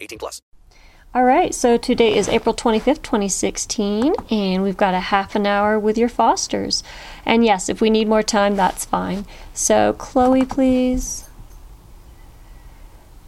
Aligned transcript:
18 0.00 0.18
plus. 0.18 0.42
All 1.14 1.24
right, 1.24 1.54
so 1.54 1.78
today 1.78 2.14
is 2.16 2.28
April 2.28 2.54
25th, 2.54 3.02
2016, 3.02 4.14
and 4.30 4.62
we've 4.62 4.76
got 4.76 4.92
a 4.92 5.00
half 5.00 5.34
an 5.34 5.46
hour 5.46 5.78
with 5.78 5.96
your 5.96 6.10
fosters. 6.10 6.82
And 7.24 7.44
yes, 7.44 7.70
if 7.70 7.80
we 7.80 7.88
need 7.88 8.08
more 8.08 8.22
time, 8.22 8.56
that's 8.56 8.84
fine. 8.84 9.24
So, 9.54 9.94
Chloe, 9.94 10.44
please. 10.44 11.27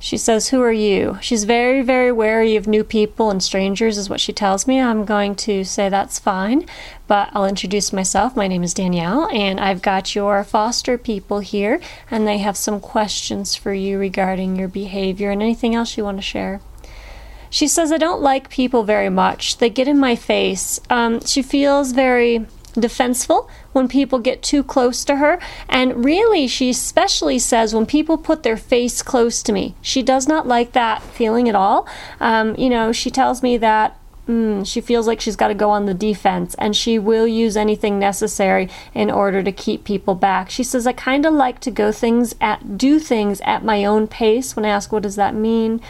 She 0.03 0.17
says, 0.17 0.49
Who 0.49 0.63
are 0.63 0.73
you? 0.73 1.19
She's 1.21 1.45
very, 1.45 1.83
very 1.83 2.11
wary 2.11 2.57
of 2.57 2.67
new 2.67 2.83
people 2.83 3.31
and 3.31 3.43
strangers, 3.43 3.99
is 3.99 4.09
what 4.09 4.19
she 4.19 4.33
tells 4.33 4.67
me. 4.67 4.81
I'm 4.81 5.05
going 5.05 5.35
to 5.37 5.63
say 5.63 5.91
that's 5.91 6.19
fine, 6.19 6.67
but 7.07 7.29
I'll 7.35 7.45
introduce 7.45 7.93
myself. 7.93 8.35
My 8.35 8.49
name 8.49 8.63
is 8.63 8.73
Danielle, 8.73 9.29
and 9.31 9.61
I've 9.61 9.83
got 9.83 10.15
your 10.15 10.43
foster 10.43 10.97
people 10.97 11.41
here, 11.41 11.83
and 12.11 12.27
they 12.27 12.39
have 12.39 12.57
some 12.57 12.81
questions 12.81 13.55
for 13.55 13.75
you 13.75 13.99
regarding 13.99 14.57
your 14.57 14.69
behavior 14.69 15.31
and 15.31 15.43
anything 15.43 15.75
else 15.75 15.99
you 15.99 16.05
want 16.05 16.17
to 16.17 16.23
share. 16.23 16.63
She 17.51 17.69
says, 17.69 17.93
I 17.93 17.99
don't 17.99 18.23
like 18.23 18.49
people 18.49 18.85
very 18.85 19.11
much. 19.11 19.59
They 19.59 19.69
get 19.69 19.87
in 19.87 19.99
my 19.99 20.17
face. 20.17 20.81
Um, 20.89 21.21
she 21.27 21.43
feels 21.43 21.93
very 21.93 22.47
defenseful 22.75 23.49
when 23.73 23.89
people 23.89 24.19
get 24.19 24.43
too 24.43 24.63
close 24.63 25.05
to 25.05 25.17
her. 25.17 25.39
And 25.69 26.05
really, 26.05 26.47
she 26.47 26.71
especially 26.71 27.39
says 27.39 27.75
when 27.75 27.87
people 27.87 28.19
put 28.19 28.43
their 28.43 28.57
face 28.57 29.03
close 29.03 29.43
to 29.45 29.53
me, 29.53 29.75
she 29.81 30.03
does 30.03 30.29
not 30.29 30.47
like 30.47 30.73
that 30.73 31.03
feeling 31.03 31.49
at 31.49 31.55
all. 31.55 31.87
Um, 32.21 32.55
you 32.57 32.71
know, 32.71 32.93
she 32.93 33.11
tells 33.11 33.43
me 33.43 33.57
that. 33.59 33.97
Mm, 34.29 34.65
she 34.65 34.81
feels 34.81 35.09
like 35.09 35.21
she's 35.21 35.35
got 35.35 35.49
to 35.49 35.55
go 35.55 35.71
on 35.71 35.87
the 35.87 35.95
defense 35.95 36.55
and 36.57 36.77
she 36.77 37.01
will 37.01 37.27
use 37.27 37.57
anything 37.57 37.99
necessary 37.99 38.69
in 38.95 39.11
order 39.11 39.43
to 39.43 39.51
keep 39.51 39.83
people 39.83 40.15
back. 40.15 40.51
She 40.51 40.63
says, 40.63 40.87
I 40.87 40.93
kind 40.93 41.27
of 41.27 41.35
like 41.35 41.59
to 41.61 41.71
go 41.71 41.91
things 41.91 42.35
at, 42.41 42.79
do 42.79 43.01
things 43.01 43.41
at 43.41 43.65
my 43.65 43.85
own 43.85 44.07
pace. 44.07 44.55
When 44.55 44.65
I 44.65 44.69
ask, 44.69 44.93
what 44.93 45.03
does 45.03 45.17
that 45.17 45.35
mean? 45.35 45.81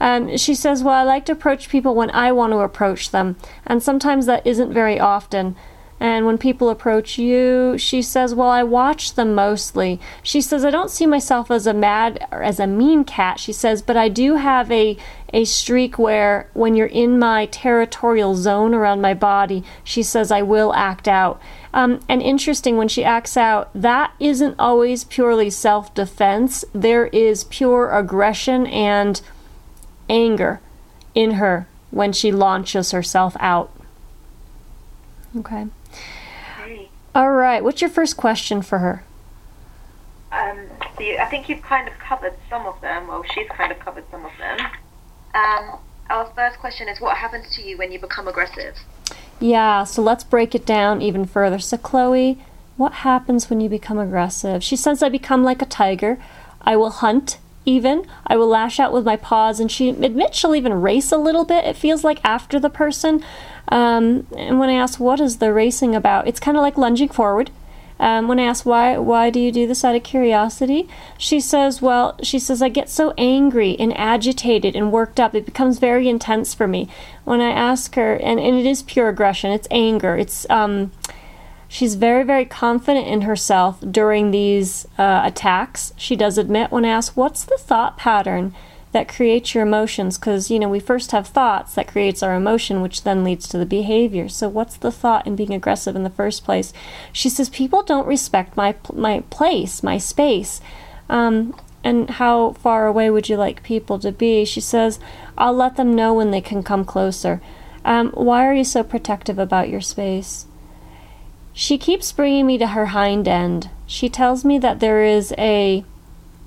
Um, 0.00 0.36
she 0.36 0.54
says, 0.54 0.82
Well, 0.82 0.94
I 0.94 1.02
like 1.02 1.24
to 1.26 1.32
approach 1.32 1.68
people 1.68 1.94
when 1.94 2.10
I 2.10 2.32
want 2.32 2.52
to 2.52 2.58
approach 2.58 3.10
them, 3.10 3.36
and 3.66 3.82
sometimes 3.82 4.26
that 4.26 4.46
isn't 4.46 4.72
very 4.72 4.98
often. 4.98 5.56
And 6.00 6.26
when 6.26 6.38
people 6.38 6.70
approach 6.70 7.18
you, 7.18 7.76
she 7.76 8.02
says, 8.02 8.34
Well, 8.34 8.48
I 8.48 8.62
watch 8.62 9.14
them 9.14 9.34
mostly. 9.34 10.00
She 10.22 10.40
says, 10.40 10.64
I 10.64 10.70
don't 10.70 10.90
see 10.90 11.06
myself 11.06 11.50
as 11.50 11.66
a 11.66 11.74
mad 11.74 12.26
or 12.30 12.42
as 12.42 12.60
a 12.60 12.66
mean 12.66 13.04
cat, 13.04 13.40
she 13.40 13.52
says, 13.52 13.82
but 13.82 13.96
I 13.96 14.08
do 14.08 14.36
have 14.36 14.70
a, 14.70 14.96
a 15.32 15.44
streak 15.44 15.98
where 15.98 16.48
when 16.54 16.76
you're 16.76 16.86
in 16.86 17.18
my 17.18 17.46
territorial 17.46 18.36
zone 18.36 18.74
around 18.74 19.00
my 19.00 19.14
body, 19.14 19.64
she 19.82 20.02
says, 20.02 20.30
I 20.30 20.42
will 20.42 20.72
act 20.74 21.08
out. 21.08 21.40
Um, 21.74 22.00
and 22.08 22.22
interesting, 22.22 22.76
when 22.76 22.88
she 22.88 23.04
acts 23.04 23.36
out, 23.36 23.70
that 23.74 24.12
isn't 24.20 24.54
always 24.58 25.04
purely 25.04 25.50
self 25.50 25.92
defense. 25.94 26.64
There 26.72 27.08
is 27.08 27.44
pure 27.44 27.90
aggression 27.90 28.66
and 28.68 29.20
anger 30.08 30.60
in 31.14 31.32
her 31.32 31.66
when 31.90 32.12
she 32.12 32.30
launches 32.32 32.92
herself 32.92 33.36
out. 33.40 33.70
Okay. 35.36 35.66
All 37.18 37.32
right. 37.32 37.64
What's 37.64 37.80
your 37.80 37.90
first 37.90 38.16
question 38.16 38.62
for 38.62 38.78
her? 38.78 39.02
Um, 40.30 40.68
so 40.96 41.02
you, 41.02 41.16
I 41.18 41.24
think 41.24 41.48
you've 41.48 41.62
kind 41.62 41.88
of 41.88 41.98
covered 41.98 42.34
some 42.48 42.64
of 42.64 42.80
them. 42.80 43.08
Well, 43.08 43.24
she's 43.34 43.48
kind 43.48 43.72
of 43.72 43.80
covered 43.80 44.04
some 44.12 44.24
of 44.24 44.30
them. 44.38 44.60
Um, 45.34 45.80
our 46.10 46.26
first 46.36 46.60
question 46.60 46.88
is 46.88 47.00
what 47.00 47.16
happens 47.16 47.52
to 47.56 47.62
you 47.68 47.76
when 47.76 47.90
you 47.90 47.98
become 47.98 48.28
aggressive? 48.28 48.76
Yeah, 49.40 49.82
so 49.82 50.00
let's 50.00 50.22
break 50.22 50.54
it 50.54 50.64
down 50.64 51.02
even 51.02 51.24
further. 51.24 51.58
So, 51.58 51.76
Chloe, 51.76 52.38
what 52.76 52.92
happens 52.92 53.50
when 53.50 53.60
you 53.60 53.68
become 53.68 53.98
aggressive? 53.98 54.62
She 54.62 54.76
says, 54.76 55.02
I 55.02 55.08
become 55.08 55.42
like 55.42 55.60
a 55.60 55.66
tiger. 55.66 56.22
I 56.60 56.76
will 56.76 56.90
hunt, 56.90 57.38
even. 57.68 58.06
I 58.26 58.36
will 58.36 58.48
lash 58.48 58.80
out 58.80 58.92
with 58.92 59.04
my 59.04 59.16
paws, 59.16 59.60
and 59.60 59.70
she 59.70 59.90
admits 59.90 60.38
she'll 60.38 60.54
even 60.54 60.80
race 60.80 61.12
a 61.12 61.18
little 61.18 61.44
bit, 61.44 61.64
it 61.64 61.76
feels 61.76 62.02
like, 62.02 62.20
after 62.24 62.58
the 62.58 62.70
person. 62.70 63.22
Um, 63.68 64.26
and 64.36 64.58
when 64.58 64.70
I 64.70 64.74
ask 64.74 64.98
what 64.98 65.20
is 65.20 65.36
the 65.36 65.52
racing 65.52 65.94
about, 65.94 66.26
it's 66.26 66.40
kind 66.40 66.56
of 66.56 66.62
like 66.62 66.78
lunging 66.78 67.10
forward. 67.10 67.50
Um, 68.00 68.28
when 68.28 68.38
I 68.38 68.44
ask 68.44 68.64
why, 68.64 68.96
why 68.96 69.28
do 69.28 69.40
you 69.40 69.50
do 69.50 69.66
this 69.66 69.84
out 69.84 69.96
of 69.96 70.04
curiosity, 70.04 70.88
she 71.18 71.40
says, 71.40 71.82
well, 71.82 72.16
she 72.22 72.38
says 72.38 72.62
I 72.62 72.68
get 72.68 72.88
so 72.88 73.12
angry 73.18 73.76
and 73.78 73.96
agitated 73.98 74.76
and 74.76 74.92
worked 74.92 75.18
up. 75.18 75.34
It 75.34 75.44
becomes 75.44 75.80
very 75.80 76.08
intense 76.08 76.54
for 76.54 76.68
me. 76.68 76.88
When 77.24 77.40
I 77.40 77.50
ask 77.50 77.96
her, 77.96 78.14
and, 78.14 78.38
and 78.38 78.56
it 78.56 78.66
is 78.66 78.82
pure 78.82 79.08
aggression. 79.08 79.50
It's 79.50 79.68
anger. 79.70 80.16
It's 80.16 80.48
um, 80.48 80.92
she's 81.68 81.94
very, 81.94 82.24
very 82.24 82.44
confident 82.44 83.06
in 83.06 83.22
herself 83.22 83.80
during 83.80 84.30
these 84.30 84.86
uh, 84.96 85.22
attacks. 85.24 85.92
She 85.96 86.16
does 86.16 86.38
admit 86.38 86.72
when 86.72 86.84
asked, 86.84 87.16
what's 87.16 87.44
the 87.44 87.58
thought 87.58 87.96
pattern? 87.96 88.54
that 88.92 89.08
creates 89.08 89.54
your 89.54 89.62
emotions? 89.62 90.18
Because 90.18 90.50
you 90.50 90.58
know 90.58 90.68
we 90.68 90.80
first 90.80 91.12
have 91.12 91.26
thoughts 91.26 91.74
that 91.74 91.88
creates 91.88 92.22
our 92.22 92.34
emotion 92.34 92.80
which 92.80 93.04
then 93.04 93.24
leads 93.24 93.48
to 93.48 93.58
the 93.58 93.66
behavior. 93.66 94.28
So 94.28 94.48
what's 94.48 94.76
the 94.76 94.92
thought 94.92 95.26
in 95.26 95.36
being 95.36 95.54
aggressive 95.54 95.94
in 95.94 96.04
the 96.04 96.10
first 96.10 96.44
place? 96.44 96.72
She 97.12 97.28
says 97.28 97.48
people 97.48 97.82
don't 97.82 98.06
respect 98.06 98.56
my 98.56 98.74
my 98.92 99.20
place 99.30 99.82
my 99.82 99.98
space. 99.98 100.60
Um, 101.08 101.54
and 101.84 102.10
how 102.10 102.52
far 102.54 102.86
away 102.86 103.08
would 103.08 103.28
you 103.28 103.36
like 103.36 103.62
people 103.62 103.98
to 104.00 104.10
be? 104.10 104.44
She 104.44 104.60
says 104.60 104.98
i'll 105.36 105.54
let 105.54 105.76
them 105.76 105.94
know 105.94 106.14
when 106.14 106.30
they 106.30 106.40
can 106.40 106.62
come 106.62 106.84
closer. 106.84 107.40
Um, 107.84 108.10
why 108.10 108.46
are 108.46 108.54
you 108.54 108.64
so 108.64 108.82
protective 108.82 109.38
about 109.38 109.68
your 109.68 109.80
space 109.80 110.47
she 111.58 111.76
keeps 111.76 112.12
bringing 112.12 112.46
me 112.46 112.56
to 112.56 112.68
her 112.68 112.86
hind 112.86 113.26
end 113.26 113.68
she 113.88 114.10
tells 114.10 114.44
me 114.44 114.58
that 114.58 114.80
there 114.80 115.02
is 115.02 115.34
a 115.38 115.82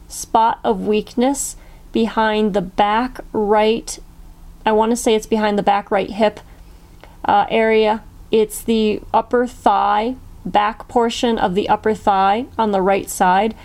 spot 0.08 0.60
of 0.64 0.86
weakness 0.86 1.56
behind 1.92 2.54
the 2.54 2.62
back 2.62 3.20
right, 3.34 3.98
I 4.64 4.72
want 4.72 4.92
to 4.92 4.96
say 4.96 5.16
it's 5.16 5.26
behind 5.26 5.58
the 5.58 5.64
back 5.64 5.90
right 5.90 6.10
hip 6.10 6.40
uh, 7.26 7.48
area. 7.50 8.04
It's 8.30 8.62
the 8.62 9.02
upper 9.12 9.48
thigh, 9.48 10.16
back 10.46 10.88
portion 10.88 11.40
of 11.40 11.56
the 11.56 11.68
upper 11.68 11.96
thigh 11.96 12.46
on 12.60 12.72
the 12.72 12.82
right 12.82 13.10
side. 13.10 13.56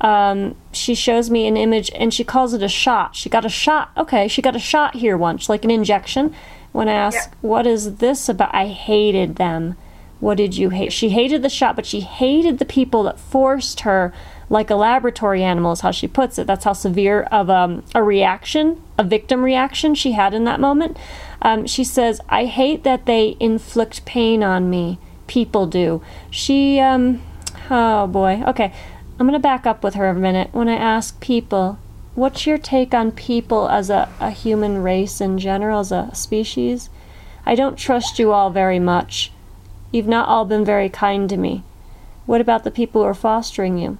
Um, 0.00 0.56
she 0.72 0.94
shows 0.94 1.28
me 1.28 1.46
an 1.46 1.58
image 1.58 1.90
and 1.94 2.14
she 2.14 2.24
calls 2.24 2.54
it 2.54 2.62
a 2.62 2.68
shot. 2.68 3.14
She 3.14 3.28
got 3.28 3.44
a 3.44 3.50
shot. 3.50 3.90
Okay, 3.94 4.26
she 4.26 4.40
got 4.40 4.56
a 4.56 4.60
shot 4.60 4.96
here 4.96 5.18
once, 5.18 5.50
like 5.50 5.64
an 5.64 5.70
injection. 5.70 6.34
When 6.72 6.88
I 6.88 6.92
asked, 6.92 7.28
yeah. 7.30 7.38
What 7.42 7.66
is 7.66 7.96
this 7.96 8.28
about? 8.28 8.54
I 8.54 8.68
hated 8.68 9.36
them. 9.36 9.76
What 10.20 10.36
did 10.36 10.56
you 10.56 10.70
hate? 10.70 10.92
She 10.92 11.10
hated 11.10 11.42
the 11.42 11.48
shot, 11.48 11.76
but 11.76 11.86
she 11.86 12.00
hated 12.00 12.58
the 12.58 12.64
people 12.64 13.04
that 13.04 13.20
forced 13.20 13.80
her 13.80 14.12
like 14.50 14.70
a 14.70 14.74
laboratory 14.74 15.42
animal, 15.42 15.72
is 15.72 15.82
how 15.82 15.90
she 15.90 16.08
puts 16.08 16.38
it. 16.38 16.46
That's 16.46 16.64
how 16.64 16.72
severe 16.72 17.22
of 17.24 17.50
um, 17.50 17.84
a 17.94 18.02
reaction, 18.02 18.82
a 18.96 19.04
victim 19.04 19.44
reaction 19.44 19.94
she 19.94 20.12
had 20.12 20.34
in 20.34 20.44
that 20.44 20.58
moment. 20.58 20.96
Um, 21.42 21.66
she 21.66 21.84
says, 21.84 22.20
I 22.28 22.46
hate 22.46 22.82
that 22.84 23.06
they 23.06 23.36
inflict 23.38 24.04
pain 24.06 24.42
on 24.42 24.70
me. 24.70 24.98
People 25.26 25.66
do. 25.66 26.02
She, 26.30 26.80
um, 26.80 27.22
oh 27.70 28.06
boy. 28.06 28.42
Okay, 28.46 28.72
I'm 29.18 29.26
going 29.26 29.32
to 29.32 29.38
back 29.38 29.66
up 29.66 29.84
with 29.84 29.94
her 29.94 30.08
a 30.08 30.14
minute. 30.14 30.48
When 30.52 30.68
I 30.68 30.76
ask 30.76 31.20
people, 31.20 31.78
what's 32.14 32.46
your 32.46 32.58
take 32.58 32.94
on 32.94 33.12
people 33.12 33.68
as 33.68 33.90
a, 33.90 34.08
a 34.18 34.30
human 34.30 34.82
race 34.82 35.20
in 35.20 35.38
general, 35.38 35.80
as 35.80 35.92
a 35.92 36.10
species? 36.14 36.88
I 37.44 37.54
don't 37.54 37.76
trust 37.76 38.18
you 38.18 38.32
all 38.32 38.50
very 38.50 38.78
much. 38.78 39.30
You've 39.90 40.08
not 40.08 40.28
all 40.28 40.44
been 40.44 40.64
very 40.64 40.88
kind 40.88 41.28
to 41.30 41.36
me. 41.36 41.64
What 42.26 42.40
about 42.40 42.64
the 42.64 42.70
people 42.70 43.02
who 43.02 43.08
are 43.08 43.14
fostering 43.14 43.78
you? 43.78 43.98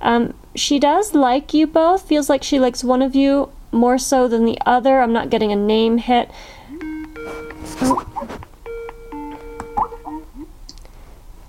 Um, 0.00 0.34
she 0.54 0.78
does 0.78 1.14
like 1.14 1.54
you 1.54 1.66
both. 1.66 2.06
Feels 2.06 2.28
like 2.28 2.42
she 2.42 2.60
likes 2.60 2.84
one 2.84 3.00
of 3.00 3.14
you 3.14 3.50
more 3.72 3.98
so 3.98 4.28
than 4.28 4.44
the 4.44 4.58
other. 4.66 5.00
I'm 5.00 5.12
not 5.12 5.30
getting 5.30 5.50
a 5.50 5.56
name 5.56 5.98
hit. 5.98 6.30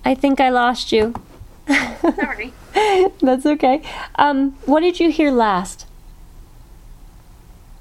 I 0.05 0.15
think 0.15 0.39
I 0.39 0.49
lost 0.49 0.91
you. 0.91 1.13
Sorry. 1.67 2.53
That's 3.21 3.45
okay. 3.45 3.81
Um, 4.15 4.51
what 4.65 4.81
did 4.81 4.99
you 4.99 5.11
hear 5.11 5.31
last? 5.31 5.85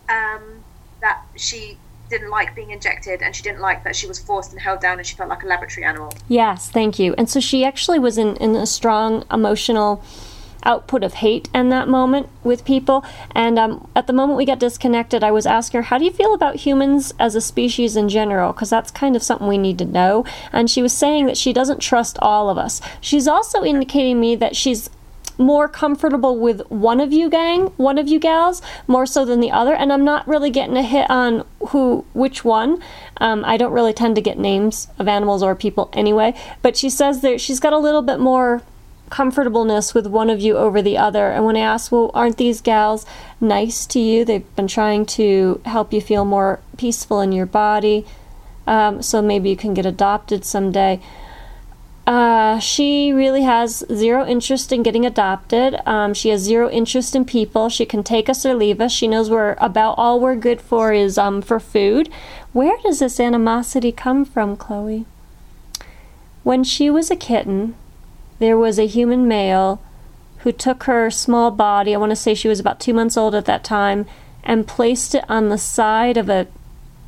Um, 0.08 0.64
that 1.00 1.22
she 1.36 1.76
didn't 2.10 2.30
like 2.30 2.54
being 2.54 2.70
injected 2.70 3.22
and 3.22 3.34
she 3.34 3.42
didn't 3.42 3.60
like 3.60 3.84
that 3.84 3.96
she 3.96 4.06
was 4.06 4.18
forced 4.18 4.52
and 4.52 4.60
held 4.60 4.80
down 4.80 4.98
and 4.98 5.06
she 5.06 5.16
felt 5.16 5.28
like 5.28 5.42
a 5.42 5.46
laboratory 5.46 5.84
animal. 5.84 6.12
Yes, 6.28 6.70
thank 6.70 6.98
you. 6.98 7.14
And 7.16 7.28
so 7.28 7.40
she 7.40 7.64
actually 7.64 7.98
was 7.98 8.18
in, 8.18 8.36
in 8.36 8.54
a 8.54 8.66
strong 8.66 9.24
emotional 9.30 10.02
output 10.64 11.04
of 11.04 11.14
hate 11.14 11.48
in 11.54 11.68
that 11.68 11.88
moment 11.88 12.28
with 12.42 12.64
people. 12.64 13.04
And 13.34 13.58
um, 13.58 13.88
at 13.94 14.06
the 14.06 14.12
moment 14.12 14.36
we 14.36 14.44
got 14.44 14.58
disconnected, 14.58 15.22
I 15.22 15.30
was 15.30 15.46
asking 15.46 15.78
her, 15.78 15.82
How 15.82 15.98
do 15.98 16.04
you 16.04 16.10
feel 16.10 16.34
about 16.34 16.56
humans 16.56 17.12
as 17.18 17.34
a 17.34 17.40
species 17.40 17.96
in 17.96 18.08
general? 18.08 18.52
Because 18.52 18.70
that's 18.70 18.90
kind 18.90 19.16
of 19.16 19.22
something 19.22 19.46
we 19.46 19.58
need 19.58 19.78
to 19.78 19.84
know. 19.84 20.24
And 20.52 20.70
she 20.70 20.82
was 20.82 20.92
saying 20.92 21.26
that 21.26 21.36
she 21.36 21.52
doesn't 21.52 21.80
trust 21.80 22.18
all 22.20 22.48
of 22.48 22.58
us. 22.58 22.80
She's 23.00 23.28
also 23.28 23.62
indicating 23.62 24.20
me 24.20 24.36
that 24.36 24.56
she's 24.56 24.90
more 25.38 25.68
comfortable 25.68 26.38
with 26.38 26.60
one 26.68 27.00
of 27.00 27.12
you 27.12 27.28
gang, 27.28 27.66
one 27.76 27.98
of 27.98 28.08
you 28.08 28.18
gals, 28.18 28.62
more 28.86 29.06
so 29.06 29.24
than 29.24 29.40
the 29.40 29.50
other. 29.50 29.74
And 29.74 29.92
I'm 29.92 30.04
not 30.04 30.26
really 30.26 30.50
getting 30.50 30.76
a 30.76 30.82
hit 30.82 31.10
on 31.10 31.44
who, 31.68 32.04
which 32.12 32.44
one. 32.44 32.82
Um, 33.18 33.44
I 33.44 33.56
don't 33.56 33.72
really 33.72 33.92
tend 33.92 34.16
to 34.16 34.22
get 34.22 34.38
names 34.38 34.88
of 34.98 35.08
animals 35.08 35.42
or 35.42 35.54
people 35.54 35.90
anyway. 35.92 36.34
But 36.62 36.76
she 36.76 36.90
says 36.90 37.20
that 37.22 37.40
she's 37.40 37.60
got 37.60 37.72
a 37.72 37.78
little 37.78 38.02
bit 38.02 38.20
more 38.20 38.62
comfortableness 39.10 39.94
with 39.94 40.06
one 40.06 40.30
of 40.30 40.40
you 40.40 40.56
over 40.56 40.82
the 40.82 40.98
other. 40.98 41.30
And 41.30 41.44
when 41.44 41.56
I 41.56 41.60
asked, 41.60 41.92
well, 41.92 42.10
aren't 42.14 42.36
these 42.36 42.60
gals 42.60 43.06
nice 43.40 43.86
to 43.86 44.00
you? 44.00 44.24
They've 44.24 44.56
been 44.56 44.66
trying 44.66 45.06
to 45.06 45.60
help 45.64 45.92
you 45.92 46.00
feel 46.00 46.24
more 46.24 46.60
peaceful 46.76 47.20
in 47.20 47.32
your 47.32 47.46
body. 47.46 48.06
Um, 48.66 49.02
so 49.02 49.20
maybe 49.20 49.50
you 49.50 49.56
can 49.56 49.74
get 49.74 49.86
adopted 49.86 50.44
someday. 50.44 51.00
Uh, 52.06 52.58
she 52.58 53.12
really 53.12 53.42
has 53.42 53.82
zero 53.90 54.26
interest 54.26 54.72
in 54.72 54.82
getting 54.82 55.06
adopted. 55.06 55.76
Um, 55.86 56.12
she 56.12 56.28
has 56.28 56.42
zero 56.42 56.68
interest 56.68 57.16
in 57.16 57.24
people. 57.24 57.68
She 57.70 57.86
can 57.86 58.02
take 58.02 58.28
us 58.28 58.44
or 58.44 58.54
leave 58.54 58.80
us. 58.80 58.92
She 58.92 59.08
knows 59.08 59.30
we're 59.30 59.56
about 59.58 59.94
all 59.96 60.20
we're 60.20 60.36
good 60.36 60.60
for 60.60 60.92
is 60.92 61.16
um, 61.16 61.40
for 61.40 61.58
food. 61.58 62.10
Where 62.52 62.76
does 62.82 62.98
this 62.98 63.18
animosity 63.18 63.90
come 63.90 64.24
from, 64.26 64.56
Chloe? 64.56 65.06
When 66.42 66.62
she 66.62 66.90
was 66.90 67.10
a 67.10 67.16
kitten, 67.16 67.74
there 68.38 68.58
was 68.58 68.78
a 68.78 68.86
human 68.86 69.26
male 69.26 69.80
who 70.38 70.52
took 70.52 70.82
her 70.82 71.10
small 71.10 71.50
body, 71.50 71.94
I 71.94 71.98
want 71.98 72.10
to 72.10 72.16
say 72.16 72.34
she 72.34 72.48
was 72.48 72.60
about 72.60 72.80
two 72.80 72.92
months 72.92 73.16
old 73.16 73.34
at 73.34 73.46
that 73.46 73.64
time, 73.64 74.04
and 74.42 74.66
placed 74.66 75.14
it 75.14 75.24
on 75.26 75.48
the 75.48 75.56
side 75.56 76.18
of 76.18 76.28
a 76.28 76.48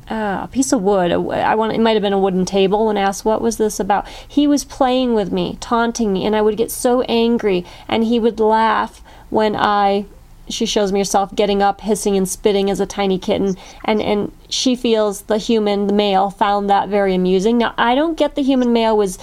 uh, 0.09 0.41
a 0.43 0.49
piece 0.51 0.71
of 0.71 0.81
wood. 0.81 1.11
I 1.11 1.55
want 1.55 1.73
it 1.73 1.79
might 1.79 1.93
have 1.93 2.01
been 2.01 2.13
a 2.13 2.19
wooden 2.19 2.45
table. 2.45 2.89
and 2.89 2.97
asked 2.97 3.25
what 3.25 3.41
was 3.41 3.57
this 3.57 3.79
about, 3.79 4.07
he 4.27 4.47
was 4.47 4.63
playing 4.63 5.13
with 5.13 5.31
me, 5.31 5.57
taunting 5.59 6.13
me, 6.13 6.25
and 6.25 6.35
I 6.35 6.41
would 6.41 6.57
get 6.57 6.71
so 6.71 7.01
angry, 7.03 7.65
and 7.87 8.03
he 8.03 8.19
would 8.19 8.39
laugh 8.39 9.01
when 9.29 9.55
I. 9.55 10.05
She 10.49 10.65
shows 10.65 10.93
me 10.93 11.01
herself 11.01 11.35
getting 11.35 11.61
up, 11.61 11.81
hissing 11.81 12.15
and 12.15 12.27
spitting 12.27 12.69
as 12.69 12.79
a 12.79 12.85
tiny 12.85 13.19
kitten, 13.19 13.57
and 13.83 14.01
and 14.01 14.31
she 14.47 14.77
feels 14.77 15.23
the 15.23 15.37
human, 15.37 15.87
the 15.87 15.93
male, 15.93 16.29
found 16.29 16.69
that 16.69 16.87
very 16.87 17.13
amusing. 17.13 17.57
Now 17.57 17.73
I 17.77 17.95
don't 17.95 18.17
get 18.17 18.35
the 18.35 18.43
human 18.43 18.71
male 18.71 18.95
was 18.95 19.19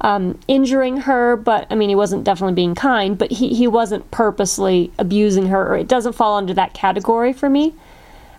um, 0.00 0.38
injuring 0.46 0.98
her, 0.98 1.36
but 1.36 1.66
I 1.70 1.74
mean, 1.74 1.88
he 1.88 1.94
wasn't 1.94 2.24
definitely 2.24 2.54
being 2.54 2.74
kind, 2.74 3.18
but 3.18 3.32
he, 3.32 3.54
he 3.54 3.66
wasn't 3.66 4.10
purposely 4.10 4.92
abusing 4.98 5.46
her. 5.46 5.72
Or 5.72 5.76
it 5.76 5.88
doesn't 5.88 6.12
fall 6.12 6.36
under 6.36 6.54
that 6.54 6.74
category 6.74 7.32
for 7.32 7.50
me. 7.50 7.74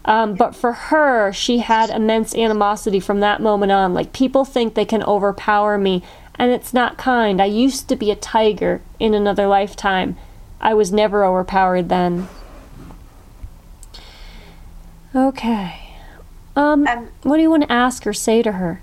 Um, 0.05 0.35
but 0.35 0.55
for 0.55 0.71
her, 0.73 1.31
she 1.31 1.59
had 1.59 1.89
immense 1.89 2.33
animosity 2.33 2.99
from 2.99 3.19
that 3.19 3.41
moment 3.41 3.71
on. 3.71 3.93
Like, 3.93 4.13
people 4.13 4.45
think 4.45 4.73
they 4.73 4.85
can 4.85 5.03
overpower 5.03 5.77
me, 5.77 6.03
and 6.35 6.51
it's 6.51 6.73
not 6.73 6.97
kind. 6.97 7.41
I 7.41 7.45
used 7.45 7.87
to 7.89 7.95
be 7.95 8.09
a 8.09 8.15
tiger 8.15 8.81
in 8.99 9.13
another 9.13 9.45
lifetime. 9.45 10.17
I 10.61 10.73
was 10.73 10.91
never 10.91 11.25
overpowered 11.25 11.89
then. 11.89 12.27
Okay. 15.13 15.95
Um, 16.55 16.87
Um, 16.87 17.09
what 17.23 17.37
do 17.37 17.41
you 17.41 17.49
want 17.49 17.63
to 17.63 17.71
ask 17.71 18.05
or 18.05 18.13
say 18.13 18.41
to 18.41 18.53
her? 18.53 18.81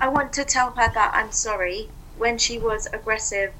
I 0.00 0.08
want 0.08 0.32
to 0.34 0.44
tell 0.44 0.70
her 0.70 0.90
that 0.94 1.10
I'm 1.14 1.32
sorry 1.32 1.88
when 2.16 2.38
she 2.38 2.58
was 2.58 2.86
aggressive. 2.92 3.52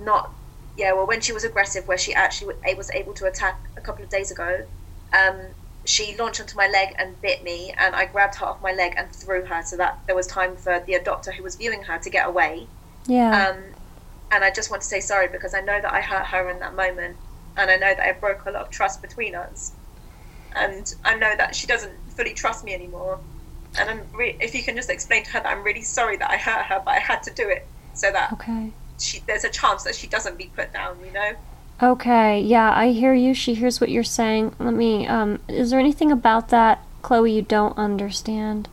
Not, 0.00 0.32
yeah, 0.76 0.92
well, 0.92 1.06
when 1.06 1.20
she 1.20 1.32
was 1.32 1.44
aggressive, 1.44 1.86
where 1.86 1.98
she 1.98 2.14
actually 2.14 2.54
wa- 2.54 2.74
was 2.76 2.90
able 2.90 3.14
to 3.14 3.26
attack 3.26 3.60
a 3.76 3.80
couple 3.80 4.04
of 4.04 4.10
days 4.10 4.30
ago. 4.30 4.66
Um, 5.12 5.40
she 5.86 6.16
launched 6.16 6.40
onto 6.40 6.56
my 6.56 6.66
leg 6.66 6.94
and 6.98 7.20
bit 7.20 7.44
me, 7.44 7.74
and 7.78 7.94
I 7.94 8.06
grabbed 8.06 8.36
her 8.36 8.46
off 8.46 8.62
my 8.62 8.72
leg 8.72 8.94
and 8.96 9.10
threw 9.12 9.44
her 9.46 9.62
so 9.62 9.76
that 9.76 10.00
there 10.06 10.16
was 10.16 10.26
time 10.26 10.56
for 10.56 10.80
the 10.86 10.98
doctor 11.04 11.30
who 11.32 11.42
was 11.42 11.56
viewing 11.56 11.82
her 11.82 11.98
to 11.98 12.10
get 12.10 12.26
away. 12.26 12.66
Yeah. 13.06 13.50
Um, 13.50 13.62
and 14.30 14.42
I 14.42 14.50
just 14.50 14.70
want 14.70 14.82
to 14.82 14.88
say 14.88 15.00
sorry 15.00 15.28
because 15.28 15.54
I 15.54 15.60
know 15.60 15.80
that 15.80 15.92
I 15.92 16.00
hurt 16.00 16.26
her 16.26 16.48
in 16.48 16.58
that 16.60 16.74
moment, 16.74 17.16
and 17.56 17.70
I 17.70 17.76
know 17.76 17.94
that 17.94 18.00
I 18.00 18.12
broke 18.12 18.46
a 18.46 18.50
lot 18.50 18.62
of 18.62 18.70
trust 18.70 19.00
between 19.02 19.34
us, 19.34 19.72
and 20.56 20.92
I 21.04 21.16
know 21.16 21.34
that 21.36 21.54
she 21.54 21.66
doesn't 21.66 21.92
fully 22.16 22.32
trust 22.34 22.64
me 22.64 22.74
anymore. 22.74 23.20
And 23.78 23.90
I'm 23.90 24.00
re- 24.14 24.36
if 24.40 24.54
you 24.54 24.62
can 24.62 24.76
just 24.76 24.90
explain 24.90 25.24
to 25.24 25.30
her 25.32 25.40
that 25.40 25.48
I'm 25.48 25.62
really 25.62 25.82
sorry 25.82 26.16
that 26.16 26.30
I 26.30 26.36
hurt 26.36 26.64
her, 26.66 26.82
but 26.84 26.92
I 26.92 26.98
had 26.98 27.22
to 27.24 27.30
do 27.32 27.48
it 27.48 27.68
so 27.92 28.10
that 28.10 28.32
okay. 28.32 28.72
She 28.98 29.20
there's 29.26 29.44
a 29.44 29.50
chance 29.50 29.82
that 29.84 29.94
she 29.94 30.06
doesn't 30.06 30.38
be 30.38 30.50
put 30.54 30.72
down. 30.72 30.98
You 31.04 31.12
know? 31.12 31.32
Okay, 31.82 32.40
yeah, 32.40 32.72
I 32.72 32.90
hear 32.90 33.14
you. 33.14 33.34
She 33.34 33.54
hears 33.54 33.80
what 33.80 33.90
you're 33.90 34.04
saying. 34.04 34.54
Let 34.58 34.74
me, 34.74 35.06
um, 35.08 35.40
is 35.48 35.70
there 35.70 35.80
anything 35.80 36.12
about 36.12 36.48
that, 36.50 36.84
Chloe, 37.02 37.32
you 37.32 37.42
don't 37.42 37.76
understand? 37.76 38.68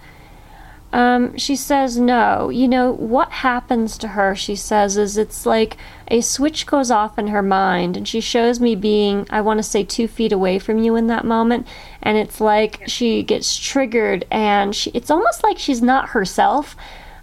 Um, 0.94 1.36
she 1.38 1.56
says 1.56 1.98
no. 1.98 2.50
You 2.50 2.68
know, 2.68 2.92
what 2.92 3.32
happens 3.32 3.98
to 3.98 4.10
her, 4.10 4.36
she 4.36 4.56
says, 4.56 4.98
is 4.98 5.18
it's 5.18 5.46
like 5.46 5.78
a 6.10 6.22
switch 6.22 6.66
goes 6.66 6.92
off 6.92 7.18
in 7.18 7.28
her 7.28 7.42
mind, 7.42 7.98
and 7.98 8.08
she 8.08 8.22
shows 8.22 8.60
me 8.60 8.76
being, 8.76 9.26
I 9.30 9.42
want 9.42 9.58
to 9.58 9.64
say, 9.64 9.84
two 9.84 10.08
feet 10.08 10.32
away 10.32 10.60
from 10.60 10.78
you 10.78 10.96
in 10.96 11.08
that 11.08 11.26
moment, 11.26 11.66
and 12.04 12.18
it's 12.18 12.40
like 12.40 12.84
she 12.88 13.24
gets 13.24 13.58
triggered, 13.58 14.26
and 14.30 14.76
she, 14.76 14.92
it's 14.94 15.10
almost 15.10 15.44
like 15.44 15.58
she's 15.58 15.82
not 15.82 16.10
herself. 16.10 16.76